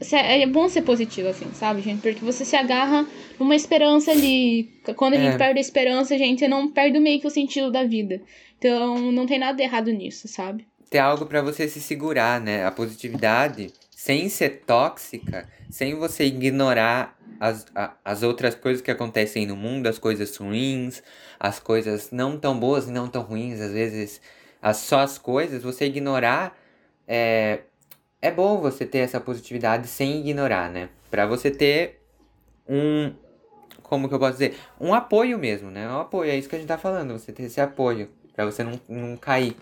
se- 0.00 0.14
É 0.16 0.46
bom 0.46 0.68
ser 0.68 0.82
positivo, 0.82 1.28
assim, 1.28 1.46
sabe, 1.54 1.80
gente? 1.80 2.02
Porque 2.02 2.22
você 2.24 2.44
se 2.44 2.54
agarra 2.54 3.06
numa 3.40 3.56
esperança 3.56 4.10
ali. 4.10 4.68
Quando 4.96 5.14
a 5.14 5.16
É. 5.16 5.20
gente 5.24 5.38
perde 5.38 5.58
a 5.58 5.62
esperança, 5.62 6.14
a 6.14 6.18
gente 6.18 6.46
não 6.46 6.68
perde 6.68 6.98
meio 7.00 7.18
que 7.20 7.26
o 7.26 7.30
sentido 7.30 7.70
da 7.70 7.82
vida. 7.84 8.20
Então, 8.58 9.12
não 9.12 9.26
tem 9.26 9.38
nada 9.38 9.56
de 9.56 9.62
errado 9.62 9.90
nisso, 9.92 10.28
sabe? 10.28 10.66
ter 10.88 10.98
algo 10.98 11.26
para 11.26 11.42
você 11.42 11.66
se 11.68 11.80
segurar, 11.80 12.40
né? 12.40 12.64
A 12.64 12.70
positividade, 12.70 13.72
sem 13.90 14.28
ser 14.28 14.62
tóxica, 14.64 15.48
sem 15.68 15.96
você 15.96 16.24
ignorar 16.24 17.18
as, 17.40 17.66
a- 17.74 17.94
as 18.04 18.22
outras 18.22 18.54
coisas 18.54 18.80
que 18.80 18.90
acontecem 18.90 19.46
no 19.46 19.56
mundo, 19.56 19.88
as 19.88 19.98
coisas 19.98 20.34
ruins, 20.36 21.02
as 21.40 21.58
coisas 21.58 22.12
não 22.12 22.38
tão 22.38 22.58
boas 22.58 22.86
e 22.88 22.92
não 22.92 23.08
tão 23.08 23.22
ruins, 23.22 23.60
às 23.60 23.72
vezes 23.72 24.20
as, 24.62 24.76
só 24.76 25.00
as 25.00 25.18
coisas, 25.18 25.62
você 25.62 25.86
ignorar 25.86 26.56
é, 27.06 27.62
é 28.22 28.30
bom 28.30 28.58
você 28.60 28.86
ter 28.86 28.98
essa 28.98 29.20
positividade 29.20 29.88
sem 29.88 30.20
ignorar, 30.20 30.70
né? 30.70 30.88
Para 31.10 31.26
você 31.26 31.50
ter 31.50 32.00
um 32.68 33.12
como 33.82 34.08
que 34.08 34.14
eu 34.14 34.18
posso 34.18 34.32
dizer? 34.32 34.56
Um 34.80 34.92
apoio 34.92 35.38
mesmo, 35.38 35.70
né? 35.70 35.88
Um 35.88 36.00
apoio, 36.00 36.30
é 36.30 36.36
isso 36.36 36.48
que 36.48 36.56
a 36.56 36.58
gente 36.58 36.66
tá 36.68 36.78
falando, 36.78 37.12
você 37.18 37.32
ter 37.32 37.44
esse 37.44 37.60
apoio, 37.60 38.10
para 38.36 38.44
você 38.44 38.62
não, 38.62 38.78
não 38.88 39.16
cair. 39.16 39.56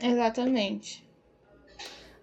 Exatamente. 0.00 1.02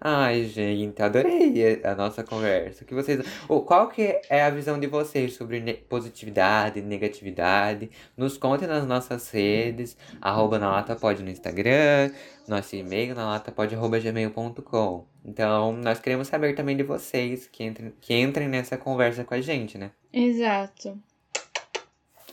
Ai, 0.02 0.44
gente, 0.44 1.02
adorei 1.02 1.82
a 1.84 1.94
nossa 1.94 2.24
conversa. 2.24 2.86
Que 2.86 2.94
vocês, 2.94 3.20
oh, 3.46 3.60
qual 3.60 3.86
que 3.88 4.18
é 4.30 4.42
a 4.42 4.48
visão 4.48 4.80
de 4.80 4.86
vocês 4.86 5.34
sobre 5.34 5.60
ne- 5.60 5.74
positividade, 5.74 6.80
negatividade? 6.80 7.90
Nos 8.16 8.38
contem 8.38 8.66
nas 8.66 8.86
nossas 8.86 9.28
redes, 9.30 9.98
arroba 10.18 10.58
na 10.58 10.70
lata 10.70 10.96
pode 10.96 11.22
no 11.22 11.28
Instagram, 11.28 12.10
nosso 12.48 12.74
e-mail 12.76 13.14
na 13.14 13.26
lata 13.26 13.52
pode 13.52 13.74
arroba 13.74 14.00
gmail.com. 14.00 15.06
Então, 15.22 15.72
nós 15.74 16.00
queremos 16.00 16.28
saber 16.28 16.54
também 16.54 16.78
de 16.78 16.82
vocês 16.82 17.46
que 17.46 17.62
entrem, 17.62 17.92
que 18.00 18.14
entrem 18.14 18.48
nessa 18.48 18.78
conversa 18.78 19.22
com 19.22 19.34
a 19.34 19.40
gente, 19.42 19.76
né? 19.76 19.90
Exato. 20.10 20.98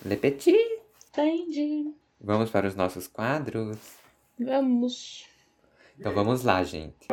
Le 0.06 0.15
petit. 0.15 0.56
Entendi. 1.10 1.93
Vamos 2.19 2.49
para 2.49 2.67
os 2.67 2.75
nossos 2.75 3.08
quadros? 3.08 3.77
Vamos. 4.39 5.25
Então 5.99 6.13
vamos 6.13 6.43
lá, 6.43 6.63
gente. 6.63 7.08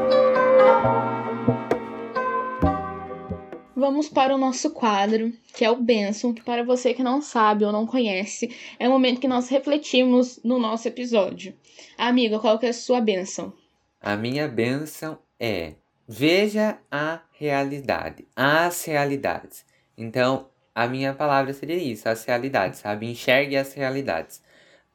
Vamos 3.76 4.08
para 4.08 4.34
o 4.34 4.38
nosso 4.38 4.70
quadro, 4.70 5.30
que 5.52 5.62
é 5.62 5.70
o 5.70 5.76
Benção, 5.76 6.32
que 6.32 6.42
para 6.42 6.64
você 6.64 6.94
que 6.94 7.02
não 7.02 7.20
sabe 7.20 7.66
ou 7.66 7.72
não 7.72 7.86
conhece, 7.86 8.50
é 8.78 8.88
o 8.88 8.90
momento 8.90 9.20
que 9.20 9.28
nós 9.28 9.50
refletimos 9.50 10.40
no 10.42 10.58
nosso 10.58 10.88
episódio. 10.88 11.54
Amiga, 11.98 12.38
qual 12.38 12.58
que 12.58 12.64
é 12.64 12.70
a 12.70 12.72
sua 12.72 13.00
benção? 13.00 13.52
A 14.00 14.16
minha 14.16 14.48
bênção 14.48 15.18
é 15.38 15.74
veja 16.08 16.78
a 16.90 17.20
realidade, 17.32 18.26
as 18.34 18.84
realidades. 18.84 19.66
Então, 19.98 20.48
a 20.74 20.86
minha 20.86 21.12
palavra 21.12 21.52
seria 21.52 21.76
isso, 21.76 22.08
as 22.08 22.24
realidades, 22.24 22.80
sabe? 22.80 23.10
Enxergue 23.10 23.56
as 23.56 23.74
realidades. 23.74 24.42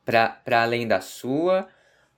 Para 0.10 0.64
além 0.64 0.88
da 0.88 1.02
sua, 1.02 1.68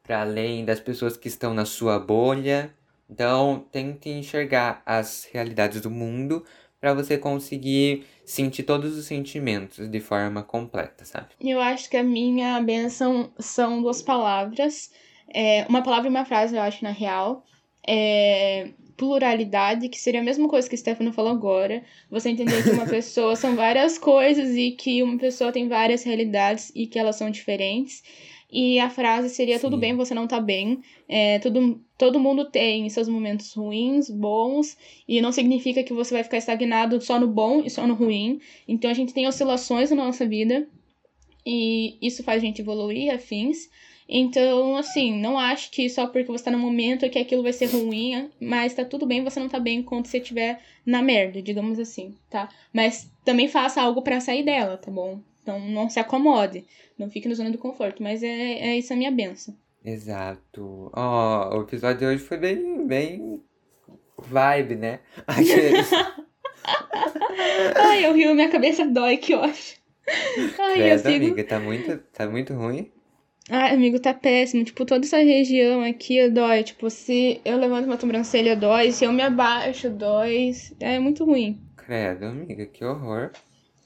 para 0.01 0.21
além 0.21 0.63
das 0.63 0.80
pessoas 0.80 1.17
que 1.17 1.27
estão 1.27 1.54
na 1.54 1.65
sua 1.65 1.99
bolha. 1.99 2.73
Então, 3.10 3.65
tente 3.71 4.10
enxergar 4.10 4.82
as 4.86 5.27
realidades 5.32 5.82
do 5.82 5.91
mundo 5.91 6.45
para 6.80 6.93
você 6.93 7.17
conseguir 7.17 8.06
sentir 8.25 8.63
todos 8.63 8.97
os 8.97 9.06
sentimentos 9.06 9.88
de 9.89 9.99
forma 9.99 10.41
completa, 10.41 11.04
sabe? 11.04 11.27
Eu 11.39 11.60
acho 11.60 11.89
que 11.89 11.97
a 11.97 12.04
minha 12.04 12.60
benção 12.62 13.32
são 13.38 13.82
duas 13.82 14.01
palavras. 14.01 14.91
É, 15.34 15.65
uma 15.67 15.84
palavra 15.84 16.08
e 16.08 16.10
uma 16.10 16.25
frase, 16.25 16.56
eu 16.56 16.62
acho, 16.62 16.84
na 16.84 16.91
real. 16.91 17.43
É, 17.86 18.69
pluralidade, 19.02 19.90
que 19.90 20.00
seria 20.00 20.22
a 20.22 20.24
mesma 20.24 20.48
coisa 20.48 20.70
que 20.70 20.76
o 20.76 20.78
Stefano 20.78 21.12
falou 21.12 21.32
agora. 21.32 21.84
Você 22.12 22.30
entender 22.30 22.62
que 22.62 22.70
uma 22.70 22.86
pessoa 22.86 23.34
são 23.36 23.56
várias 23.56 23.98
coisas 23.98 24.56
e 24.56 24.74
que 24.74 25.02
uma 25.02 25.18
pessoa 25.18 25.52
tem 25.52 25.68
várias 25.68 26.04
realidades 26.04 26.72
e 26.76 26.86
que 26.86 27.00
elas 27.00 27.16
são 27.16 27.32
diferentes. 27.32 28.04
E 28.52 28.78
a 28.78 28.92
frase 28.92 29.32
seria: 29.32 29.58
tudo 29.58 29.76
Sim. 29.76 29.80
bem, 29.80 29.96
você 29.96 30.14
não 30.14 30.28
tá 30.28 30.40
bem. 30.40 30.82
É, 31.10 31.40
tudo, 31.40 31.82
todo 31.98 32.20
mundo 32.20 32.46
tem 32.46 32.88
seus 32.90 33.08
momentos 33.08 33.52
ruins, 33.56 34.08
bons, 34.08 34.78
e 35.08 35.20
não 35.20 35.32
significa 35.32 35.84
que 35.84 35.94
você 35.94 36.14
vai 36.14 36.24
ficar 36.24 36.38
estagnado 36.38 37.02
só 37.02 37.20
no 37.20 37.28
bom 37.28 37.64
e 37.66 37.72
só 37.72 37.88
no 37.88 37.96
ruim. 37.96 38.40
Então 38.68 38.92
a 38.92 38.94
gente 38.94 39.16
tem 39.16 39.28
oscilações 39.28 39.90
na 39.90 39.96
nossa 39.96 40.28
vida 40.28 40.68
e 41.44 41.98
isso 42.00 42.22
faz 42.24 42.44
a 42.44 42.46
gente 42.46 42.62
evoluir, 42.62 43.12
afins. 43.12 43.68
Então, 44.08 44.76
assim, 44.76 45.18
não 45.20 45.38
acho 45.38 45.72
que 45.72 45.90
só 45.90 46.08
porque 46.08 46.32
você 46.32 46.44
tá 46.46 46.52
no 46.52 46.60
momento 46.60 47.10
que 47.10 47.20
aquilo 47.20 47.44
vai 47.44 47.54
ser 47.54 47.68
ruim, 47.68 48.30
mas 48.40 48.74
tá 48.74 48.84
tudo 48.84 49.06
bem 49.06 49.24
você 49.24 49.40
não 49.40 49.48
tá 49.50 49.60
bem 49.60 49.82
quando 49.82 50.08
você 50.08 50.18
estiver 50.18 50.60
na 50.86 51.02
merda, 51.02 51.42
digamos 51.42 51.80
assim, 51.80 52.16
tá? 52.30 52.50
Mas 52.74 53.10
também 53.24 53.48
faça 53.48 53.82
algo 53.82 54.02
pra 54.02 54.20
sair 54.20 54.44
dela, 54.44 54.78
tá 54.78 54.92
bom? 54.92 55.20
Então 55.42 55.60
não 55.60 55.90
se 55.90 56.00
acomode, 56.00 56.66
não 56.98 57.10
fique 57.10 57.28
na 57.28 57.36
zona 57.36 57.50
do 57.52 57.58
conforto, 57.58 58.04
mas 58.04 58.22
é, 58.22 58.28
é 58.60 58.78
isso 58.78 58.92
a 58.94 58.96
minha 58.96 59.12
benção. 59.12 59.56
Exato. 59.84 60.92
Ó, 60.94 61.58
o 61.58 61.62
episódio 61.64 62.00
de 62.00 62.06
hoje 62.06 62.24
foi 62.24 62.38
bem, 62.38 62.86
bem 62.86 63.42
vibe, 64.18 64.76
né? 64.76 65.00
Aqueles- 65.26 65.90
Ai, 67.76 68.06
eu 68.06 68.14
rio, 68.14 68.36
minha 68.36 68.50
cabeça 68.50 68.86
dói, 68.86 69.18
que 69.18 69.34
ótimo. 69.34 69.82
Ai, 70.60 70.72
eu 70.72 70.76
Credo, 70.76 71.02
sigo. 71.04 71.26
amiga, 71.26 71.44
tá 71.44 71.60
muito, 71.60 71.98
tá 72.14 72.28
muito 72.30 72.54
ruim. 72.54 72.92
Ai, 73.54 73.74
amigo, 73.76 74.00
tá 74.00 74.14
péssimo. 74.14 74.64
Tipo, 74.64 74.86
toda 74.86 75.06
essa 75.06 75.18
região 75.18 75.84
aqui 75.84 76.30
dói. 76.30 76.64
Tipo, 76.64 76.90
se 76.90 77.42
eu 77.44 77.58
levanto 77.58 77.84
uma 77.84 78.00
sobrancelha, 78.00 78.56
dói. 78.56 78.94
Se 78.94 79.04
eu 79.04 79.12
me 79.12 79.22
abaixo, 79.22 79.90
dói. 79.90 80.52
É 80.80 80.98
muito 81.00 81.26
ruim. 81.26 81.60
Credo, 81.76 82.28
amiga, 82.28 82.66
que 82.66 82.86
horror. 82.86 83.32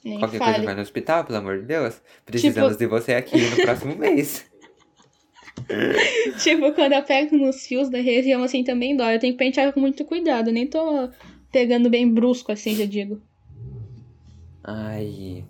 Nem 0.03 0.19
Qualquer 0.19 0.37
coisa 0.37 0.53
fale. 0.53 0.65
vai 0.67 0.75
no 0.75 0.81
hospital, 0.81 1.23
pelo 1.25 1.39
amor 1.39 1.57
de 1.61 1.65
Deus. 1.65 1.99
Precisamos 2.23 2.77
de 2.77 2.85
você 2.85 3.15
aqui 3.15 3.41
no 3.41 3.55
próximo 3.63 3.95
mês. 3.97 4.45
Tipo, 6.43 6.71
quando 6.73 6.93
eu 6.93 7.01
pego 7.01 7.35
nos 7.35 7.65
fios 7.65 7.89
da 7.89 7.97
região, 7.99 8.43
assim, 8.43 8.63
também 8.63 8.95
dói. 8.95 9.15
Eu 9.15 9.19
tenho 9.19 9.33
que 9.33 9.39
pentear 9.39 9.73
com 9.73 9.79
muito 9.79 10.05
cuidado. 10.05 10.49
Eu 10.49 10.53
nem 10.53 10.67
tô 10.67 11.09
pegando 11.51 11.89
bem 11.89 12.07
brusco, 12.07 12.51
assim, 12.51 12.75
já 12.75 12.85
digo. 12.85 13.19
Ai. 14.63 15.43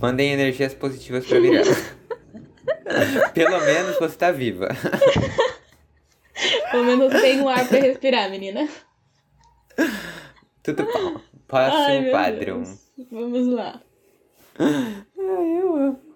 Mandem 0.00 0.32
energias 0.32 0.72
positivas 0.72 1.26
pra 1.26 1.38
virar. 1.38 1.64
pelo 3.34 3.60
menos 3.60 3.98
você 3.98 4.16
tá 4.16 4.30
viva. 4.30 4.68
Pelo 6.70 6.84
menos 6.84 7.20
tem 7.20 7.40
um 7.40 7.48
ar 7.48 7.66
pra 7.66 7.78
respirar, 7.78 8.30
menina. 8.30 8.68
Tudo 10.62 10.84
bom. 10.84 11.20
Próximo 11.46 12.10
quadro. 12.10 12.44
Deus. 12.44 12.78
Vamos 13.10 13.46
lá. 13.48 13.80
Ai, 14.58 15.04
eu 15.16 15.76
amo. 15.76 16.08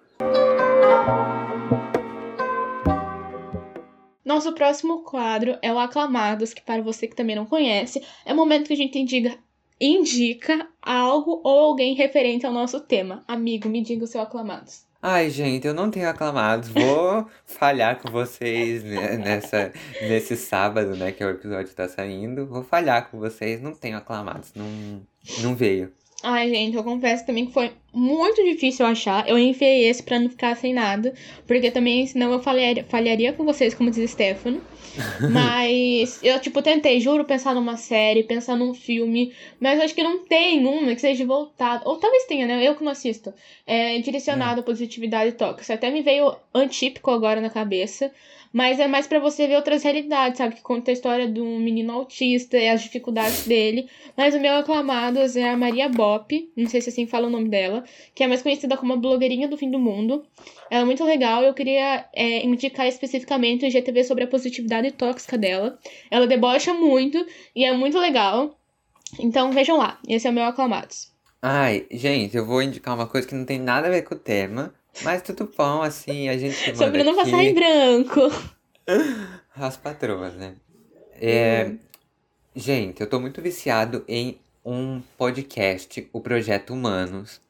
Nosso 4.23 4.53
próximo 4.53 5.03
quadro 5.03 5.57
é 5.61 5.71
o 5.71 5.77
Aclamados, 5.77 6.53
que 6.53 6.61
para 6.61 6.81
você 6.81 7.07
que 7.07 7.15
também 7.15 7.35
não 7.35 7.45
conhece, 7.45 8.01
é 8.25 8.33
o 8.33 8.35
momento 8.35 8.67
que 8.67 8.73
a 8.73 8.77
gente 8.77 8.97
indica, 8.97 9.37
indica 9.79 10.67
algo 10.81 11.41
ou 11.43 11.59
alguém 11.59 11.93
referente 11.93 12.45
ao 12.45 12.53
nosso 12.53 12.79
tema. 12.79 13.23
Amigo, 13.27 13.67
me 13.67 13.81
diga 13.81 14.05
o 14.05 14.07
seu 14.07 14.21
Aclamados. 14.21 14.85
Ai, 15.05 15.29
gente, 15.29 15.67
eu 15.67 15.73
não 15.73 15.91
tenho 15.91 16.07
aclamados. 16.07 16.69
Vou 16.69 17.27
falhar 17.45 18.01
com 18.01 18.09
vocês 18.09 18.81
nessa, 18.85 19.73
nesse 20.01 20.37
sábado, 20.37 20.95
né, 20.95 21.11
que 21.11 21.21
o 21.21 21.29
episódio 21.29 21.75
tá 21.75 21.89
saindo. 21.89 22.45
Vou 22.45 22.63
falhar 22.63 23.11
com 23.11 23.19
vocês. 23.19 23.61
Não 23.61 23.73
tenho 23.73 23.97
aclamados. 23.97 24.53
Não, 24.55 25.01
não 25.39 25.55
veio. 25.55 25.91
Ai, 26.23 26.49
gente, 26.49 26.77
eu 26.77 26.85
confesso 26.85 27.25
também 27.25 27.47
que 27.47 27.51
foi 27.51 27.73
muito 27.93 28.41
difícil 28.45 28.85
achar. 28.85 29.27
Eu 29.27 29.37
enfiei 29.37 29.89
esse 29.89 30.01
pra 30.01 30.17
não 30.17 30.29
ficar 30.29 30.55
sem 30.55 30.73
nada. 30.73 31.13
Porque 31.45 31.69
também, 31.69 32.07
senão 32.07 32.31
eu 32.31 32.41
falharia, 32.41 32.85
falharia 32.87 33.33
com 33.33 33.43
vocês, 33.43 33.73
como 33.73 33.91
diz 33.91 34.09
Stefano. 34.09 34.61
Mas 35.31 36.19
eu, 36.23 36.39
tipo, 36.39 36.61
tentei, 36.61 36.99
juro, 36.99 37.25
pensar 37.25 37.53
numa 37.53 37.77
série, 37.77 38.23
pensar 38.23 38.55
num 38.55 38.73
filme. 38.73 39.33
Mas 39.59 39.79
acho 39.79 39.95
que 39.95 40.03
não 40.03 40.25
tem 40.25 40.65
uma 40.65 40.93
que 40.93 41.01
seja 41.01 41.25
voltada. 41.25 41.87
Ou 41.87 41.97
talvez 41.97 42.25
tenha, 42.25 42.45
né? 42.45 42.67
Eu 42.67 42.75
que 42.75 42.83
não 42.83 42.91
assisto. 42.91 43.33
É 43.65 43.97
direcionado 43.99 44.61
à 44.61 44.63
positividade 44.63 45.33
tóxica. 45.33 45.73
Até 45.73 45.89
me 45.89 46.01
veio 46.01 46.35
antípico 46.53 47.11
agora 47.11 47.41
na 47.41 47.49
cabeça. 47.49 48.11
Mas 48.53 48.79
é 48.79 48.87
mais 48.87 49.07
para 49.07 49.19
você 49.19 49.47
ver 49.47 49.55
outras 49.55 49.81
realidades, 49.81 50.37
sabe? 50.37 50.53
Que 50.53 50.61
conta 50.61 50.91
a 50.91 50.93
história 50.93 51.27
de 51.27 51.41
um 51.41 51.57
menino 51.59 51.91
autista 51.91 52.55
e 52.55 52.69
as 52.69 52.83
dificuldades 52.83 53.47
dele. 53.47 53.89
Mas 54.15 54.35
o 54.35 54.39
meu 54.39 54.53
aclamado 54.53 55.19
é 55.19 55.49
a 55.49 55.57
Maria 55.57 55.89
Bop, 55.89 56.51
não 56.55 56.69
sei 56.69 56.79
se 56.79 56.89
assim 56.89 57.07
fala 57.07 57.27
o 57.27 57.31
nome 57.31 57.49
dela, 57.49 57.83
que 58.13 58.23
é 58.23 58.27
mais 58.27 58.43
conhecida 58.43 58.77
como 58.77 58.93
a 58.93 58.97
blogueirinha 58.97 59.47
do 59.47 59.57
fim 59.57 59.71
do 59.71 59.79
mundo. 59.79 60.23
Ela 60.69 60.83
é 60.83 60.85
muito 60.85 61.03
legal, 61.03 61.41
eu 61.41 61.53
queria 61.55 62.05
é, 62.13 62.45
indicar 62.45 62.87
especificamente 62.87 63.65
o 63.65 63.71
GTV 63.71 64.03
sobre 64.03 64.25
a 64.25 64.27
positividade 64.27 64.91
tóxica 64.91 65.35
dela. 65.35 65.79
Ela 66.11 66.27
debocha 66.27 66.75
muito 66.75 67.25
e 67.55 67.65
é 67.65 67.75
muito 67.75 67.97
legal. 67.97 68.55
Então 69.19 69.51
vejam 69.51 69.77
lá, 69.77 69.99
esse 70.07 70.27
é 70.27 70.29
o 70.29 70.33
meu 70.33 70.43
aclamados. 70.43 71.11
Ai, 71.41 71.87
gente, 71.91 72.37
eu 72.37 72.45
vou 72.45 72.61
indicar 72.61 72.95
uma 72.95 73.07
coisa 73.07 73.27
que 73.27 73.35
não 73.35 73.45
tem 73.45 73.59
nada 73.59 73.87
a 73.87 73.91
ver 73.91 74.03
com 74.03 74.15
o 74.15 74.17
tema, 74.17 74.73
mas 75.01 75.21
tudo 75.21 75.49
bom, 75.57 75.81
assim, 75.81 76.29
a 76.29 76.37
gente 76.37 76.75
Sobre 76.75 77.03
não 77.03 77.13
aqui 77.13 77.23
passar 77.23 77.43
em 77.43 77.53
branco. 77.53 78.21
as 79.55 79.77
patroas, 79.77 80.33
né? 80.35 80.55
É, 81.15 81.73
gente, 82.55 83.01
eu 83.01 83.07
tô 83.07 83.19
muito 83.19 83.41
viciado 83.41 84.03
em 84.07 84.37
um 84.65 85.01
podcast, 85.17 86.07
o 86.11 86.21
Projeto 86.21 86.73
Humanos. 86.73 87.41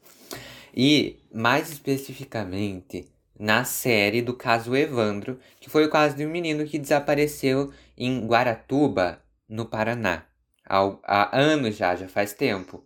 E, 0.76 1.18
mais 1.32 1.72
especificamente, 1.72 3.08
na 3.40 3.64
série 3.64 4.22
do 4.22 4.34
caso 4.34 4.76
Evandro, 4.76 5.40
que 5.60 5.70
foi 5.70 5.86
o 5.86 5.90
caso 5.90 6.16
de 6.16 6.26
um 6.26 6.30
menino 6.30 6.66
que 6.66 6.80
desapareceu 6.80 7.72
em 7.98 8.26
Guaratuba, 8.26 9.22
no 9.48 9.66
Paraná. 9.66 10.26
Há, 10.68 10.98
há 11.04 11.38
anos 11.38 11.76
já, 11.76 11.96
já 11.96 12.08
faz 12.08 12.34
tempo. 12.34 12.84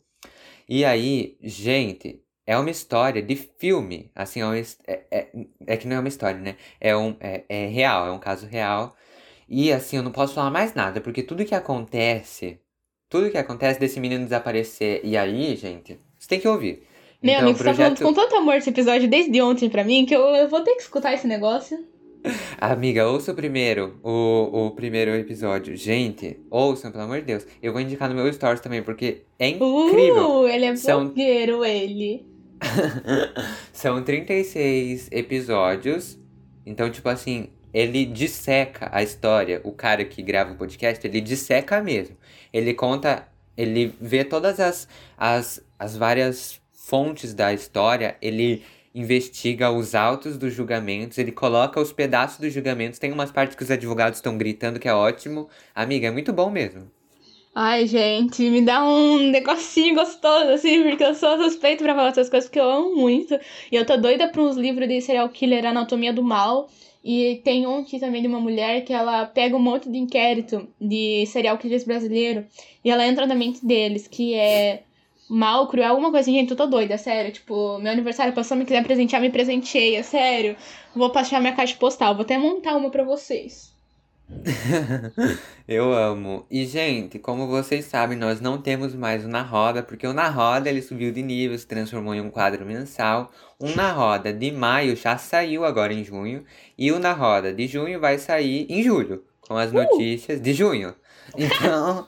E 0.68 0.84
aí, 0.84 1.38
gente, 1.42 2.22
é 2.48 2.58
uma 2.58 2.72
história 2.72 3.22
de 3.22 3.36
filme. 3.36 4.10
Assim, 4.16 4.40
é, 4.42 4.64
é, 4.88 5.04
é, 5.12 5.28
é 5.68 5.78
que 5.78 5.88
não 5.88 5.98
é 5.98 6.00
uma 6.00 6.08
história, 6.08 6.40
né? 6.40 6.56
É, 6.82 6.96
um, 6.98 7.16
é, 7.20 7.44
é 7.48 7.68
real, 7.68 8.08
é 8.08 8.12
um 8.12 8.20
caso 8.20 8.48
real. 8.48 8.96
E 9.48 9.72
assim, 9.72 9.98
eu 9.98 10.04
não 10.04 10.12
posso 10.12 10.34
falar 10.34 10.50
mais 10.50 10.74
nada, 10.74 11.00
porque 11.02 11.22
tudo 11.22 11.46
que 11.46 11.54
acontece, 11.54 12.60
tudo 13.10 13.30
que 13.30 13.38
acontece 13.38 13.80
desse 13.80 14.00
menino 14.00 14.24
desaparecer, 14.24 15.02
e 15.04 15.16
aí, 15.16 15.56
gente, 15.56 16.00
você 16.18 16.28
tem 16.28 16.40
que 16.40 16.48
ouvir. 16.48 16.84
Meu 17.22 17.34
Então, 17.34 17.44
amigo, 17.48 17.56
o 17.56 17.58
você 17.58 17.64
tá 17.66 17.74
falando 17.74 17.96
projeto. 17.98 18.16
com 18.16 18.22
tanto 18.22 18.36
amor 18.36 18.56
esse 18.56 18.70
episódio 18.70 19.08
desde 19.10 19.42
ontem 19.42 19.70
pra 19.70 19.84
mim 19.84 20.06
que 20.06 20.16
eu, 20.16 20.22
eu 20.22 20.48
vou 20.50 20.62
ter 20.62 20.76
que 20.76 20.82
escutar 20.82 21.14
esse 21.14 21.28
negócio. 21.28 21.78
Amiga, 22.60 23.08
ouça 23.08 23.32
o 23.32 23.36
primeiro, 23.36 24.00
o, 24.04 24.68
o 24.68 24.72
primeiro 24.72 25.12
episódio. 25.16 25.76
Gente, 25.78 26.40
ouçam, 26.50 26.92
pelo 26.92 27.04
amor 27.06 27.20
de 27.20 27.26
Deus. 27.26 27.48
Eu 27.62 27.72
vou 27.72 27.82
indicar 27.82 28.10
no 28.10 28.16
meu 28.16 28.32
stories 28.34 28.60
também, 28.60 28.84
porque 28.84 29.24
é 29.40 29.48
incrível. 29.50 30.42
Uh, 30.42 30.48
ele 30.48 30.66
é 30.66 30.76
São- 30.76 31.06
blogueiro, 31.06 31.64
ele. 31.64 32.26
São 33.72 34.04
36 34.04 35.10
episódios. 35.12 36.18
Então, 36.66 36.90
tipo 36.90 37.08
assim, 37.10 37.50
ele 37.74 38.06
disseca 38.06 38.90
a 38.92 39.04
história. 39.04 39.62
O 39.64 39.72
cara 39.72 40.04
que 40.04 40.22
grava 40.22 40.54
o 40.54 40.56
podcast, 40.56 41.06
ele 41.06 41.22
disseca 41.22 41.82
mesmo. 41.82 42.18
Ele 42.52 42.74
conta, 42.74 43.28
ele 43.56 43.96
vê 44.00 44.24
todas 44.24 44.60
as, 44.60 44.88
as, 45.18 45.64
as 45.78 45.96
várias 45.96 46.60
fontes 46.74 47.34
da 47.34 47.54
história, 47.54 48.16
ele 48.22 48.64
investiga 48.96 49.70
os 49.70 49.94
autos 49.94 50.38
dos 50.38 50.54
julgamentos, 50.54 51.18
ele 51.20 51.32
coloca 51.32 51.80
os 51.80 51.94
pedaços 51.94 52.40
dos 52.40 52.52
julgamentos. 52.52 52.98
Tem 52.98 53.12
umas 53.12 53.32
partes 53.32 53.56
que 53.56 53.64
os 53.64 53.70
advogados 53.70 54.18
estão 54.18 54.38
gritando 54.38 54.80
que 54.80 54.88
é 54.88 54.94
ótimo. 54.94 55.50
Amiga, 55.76 56.08
é 56.08 56.12
muito 56.12 56.34
bom 56.34 56.50
mesmo. 56.50 56.90
Ai, 57.60 57.88
gente, 57.88 58.48
me 58.52 58.62
dá 58.62 58.86
um 58.86 59.18
negocinho 59.32 59.96
gostoso, 59.96 60.52
assim, 60.52 60.84
porque 60.84 61.04
eu 61.04 61.16
sou 61.16 61.38
suspeita 61.40 61.84
pra 61.84 61.96
falar 61.96 62.10
essas 62.10 62.30
coisas, 62.30 62.48
porque 62.48 62.60
eu 62.60 62.70
amo 62.70 62.96
muito. 62.96 63.34
E 63.72 63.76
eu 63.76 63.84
tô 63.84 63.98
doida 63.98 64.28
pra 64.30 64.44
uns 64.44 64.56
livros 64.56 64.88
de 64.88 65.02
serial 65.02 65.28
killer, 65.30 65.66
Anatomia 65.66 66.14
do 66.14 66.22
Mal. 66.22 66.70
E 67.04 67.42
tem 67.44 67.66
um 67.66 67.80
aqui 67.80 68.00
também 68.00 68.22
de 68.22 68.28
uma 68.28 68.40
mulher 68.40 68.86
que 68.86 68.94
ela 68.94 69.26
pega 69.26 69.56
um 69.56 69.60
monte 69.60 69.90
de 69.90 69.98
inquérito 69.98 70.68
de 70.80 71.26
serial 71.26 71.58
killers 71.58 71.84
brasileiro 71.84 72.46
e 72.86 72.92
ela 72.92 73.08
entra 73.08 73.26
na 73.26 73.34
mente 73.34 73.66
deles, 73.66 74.08
que 74.08 74.36
é 74.36 74.84
mal, 75.28 75.68
cruel, 75.68 75.90
alguma 75.90 76.12
coisa 76.12 76.30
assim, 76.30 76.38
gente, 76.38 76.52
eu 76.52 76.58
tô 76.58 76.68
doida, 76.68 76.96
sério. 76.96 77.32
Tipo, 77.32 77.80
meu 77.80 77.92
aniversário 77.92 78.34
passou, 78.34 78.56
me 78.56 78.66
quiser 78.66 78.84
presentear, 78.84 79.20
me 79.20 79.32
presenteia, 79.32 80.04
sério. 80.04 80.56
Vou 80.96 81.10
passar 81.10 81.42
minha 81.42 81.56
caixa 81.56 81.76
postal, 81.76 82.14
vou 82.14 82.22
até 82.22 82.38
montar 82.38 82.76
uma 82.76 82.92
pra 82.92 83.04
vocês. 83.04 83.76
Eu 85.68 85.94
amo. 85.94 86.46
E, 86.52 86.66
gente, 86.66 87.18
como 87.18 87.48
vocês 87.48 87.86
sabem, 87.86 88.18
nós 88.18 88.42
não 88.42 88.62
temos 88.62 88.94
mais 88.94 89.24
o 89.24 89.28
Na 89.28 89.42
Roda, 89.42 89.82
porque 89.82 90.06
o 90.06 90.14
Na 90.14 90.30
Roda 90.30 90.70
ele 90.70 90.82
subiu 90.82 91.12
de 91.12 91.22
nível, 91.22 91.58
se 91.58 91.66
transformou 91.66 92.14
em 92.14 92.22
um 92.22 92.30
quadro 92.30 92.66
mensal. 92.66 93.32
O 93.60 93.70
Na 93.76 93.92
Roda 93.92 94.34
de 94.34 94.52
maio 94.52 94.96
já 94.96 95.18
saiu 95.18 95.66
agora 95.66 95.94
em 95.94 96.04
junho, 96.04 96.44
e 96.78 96.92
o 96.92 97.00
Na 97.00 97.14
Roda 97.14 97.54
de 97.54 97.68
junho 97.68 98.00
vai 98.00 98.18
sair 98.18 98.68
em 98.70 98.84
julho, 98.84 99.24
com 99.42 99.58
as 99.58 99.72
notícias 99.72 100.42
de 100.42 100.54
junho. 100.54 100.94
Então, 101.38 102.08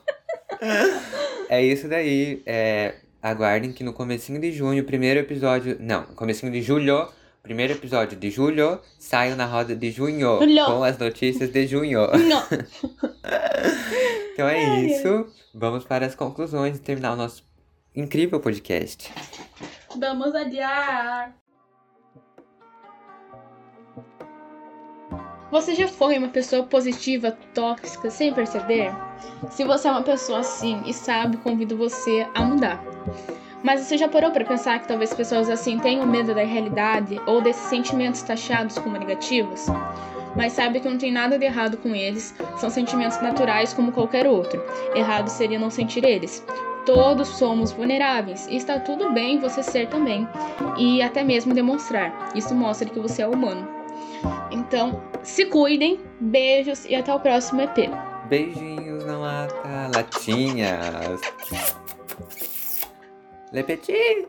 é 1.49 1.63
isso 1.63 1.87
daí. 1.87 2.41
É, 2.45 2.95
aguardem 3.21 3.71
que 3.71 3.83
no 3.83 3.93
comecinho 3.93 4.39
de 4.39 4.51
junho, 4.51 4.83
primeiro 4.83 5.19
episódio. 5.19 5.77
Não, 5.79 6.03
comecinho 6.15 6.51
de 6.51 6.61
julho. 6.61 7.07
Primeiro 7.41 7.73
episódio 7.73 8.17
de 8.17 8.29
julho 8.29 8.79
sai 8.97 9.31
o 9.31 9.35
na 9.35 9.45
roda 9.45 9.75
de 9.75 9.91
junho, 9.91 10.39
com 10.65 10.83
as 10.83 10.97
notícias 10.97 11.51
de 11.51 11.67
junho. 11.67 12.01
Então 14.33 14.47
é 14.47 14.65
Ai, 14.65 14.85
isso. 14.85 15.27
Vamos 15.53 15.83
para 15.83 16.05
as 16.05 16.15
conclusões 16.15 16.77
e 16.77 16.81
terminar 16.81 17.11
o 17.11 17.17
nosso 17.17 17.43
incrível 17.93 18.39
podcast. 18.39 19.11
Vamos 19.99 20.33
adiar. 20.33 21.35
Você 25.51 25.75
já 25.75 25.89
foi 25.89 26.17
uma 26.17 26.29
pessoa 26.29 26.63
positiva, 26.63 27.31
tóxica, 27.53 28.09
sem 28.09 28.33
perceber? 28.33 28.93
Se 29.49 29.65
você 29.65 29.89
é 29.89 29.91
uma 29.91 30.03
pessoa 30.03 30.39
assim 30.39 30.81
e 30.85 30.93
sabe, 30.93 31.35
convido 31.35 31.75
você 31.75 32.25
a 32.33 32.41
mudar. 32.41 32.81
Mas 33.63 33.81
você 33.81 33.97
já 33.97 34.07
parou 34.07 34.31
para 34.31 34.45
pensar 34.45 34.79
que 34.79 34.87
talvez 34.87 35.13
pessoas 35.13 35.49
assim 35.49 35.79
tenham 35.79 36.05
medo 36.05 36.33
da 36.33 36.43
realidade 36.43 37.19
ou 37.25 37.41
desses 37.41 37.63
sentimentos 37.63 38.21
taxados 38.21 38.77
como 38.77 38.97
negativos? 38.97 39.65
Mas 40.35 40.53
sabe 40.53 40.79
que 40.79 40.87
não 40.87 40.97
tem 40.97 41.11
nada 41.11 41.37
de 41.37 41.45
errado 41.45 41.77
com 41.77 41.93
eles, 41.93 42.33
são 42.57 42.69
sentimentos 42.69 43.21
naturais 43.21 43.73
como 43.73 43.91
qualquer 43.91 44.27
outro. 44.27 44.63
Errado 44.95 45.27
seria 45.27 45.59
não 45.59 45.69
sentir 45.69 46.05
eles. 46.05 46.45
Todos 46.85 47.27
somos 47.27 47.71
vulneráveis 47.71 48.47
e 48.47 48.55
está 48.55 48.79
tudo 48.79 49.11
bem 49.11 49.39
você 49.39 49.61
ser 49.61 49.87
também 49.89 50.27
e 50.77 51.01
até 51.01 51.23
mesmo 51.23 51.53
demonstrar. 51.53 52.31
Isso 52.35 52.55
mostra 52.55 52.89
que 52.89 52.99
você 52.99 53.21
é 53.21 53.27
humano. 53.27 53.67
Então, 54.51 55.01
se 55.21 55.45
cuidem, 55.45 55.99
beijos 56.19 56.85
e 56.85 56.95
até 56.95 57.13
o 57.13 57.19
próximo 57.19 57.61
EP. 57.61 57.89
Beijinhos 58.27 59.05
na 59.05 59.17
lata, 59.17 59.91
latinhas. 59.93 61.21
Le 63.51 63.63
petit. 63.63 64.27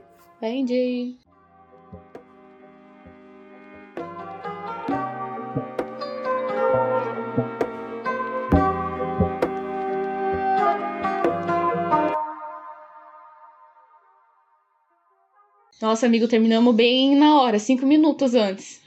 Nossa, 15.82 16.06
amigo, 16.06 16.28
terminamos 16.28 16.74
bem 16.74 17.14
na 17.14 17.40
hora, 17.40 17.58
cinco 17.58 17.84
minutos 17.84 18.34
antes. 18.34 18.80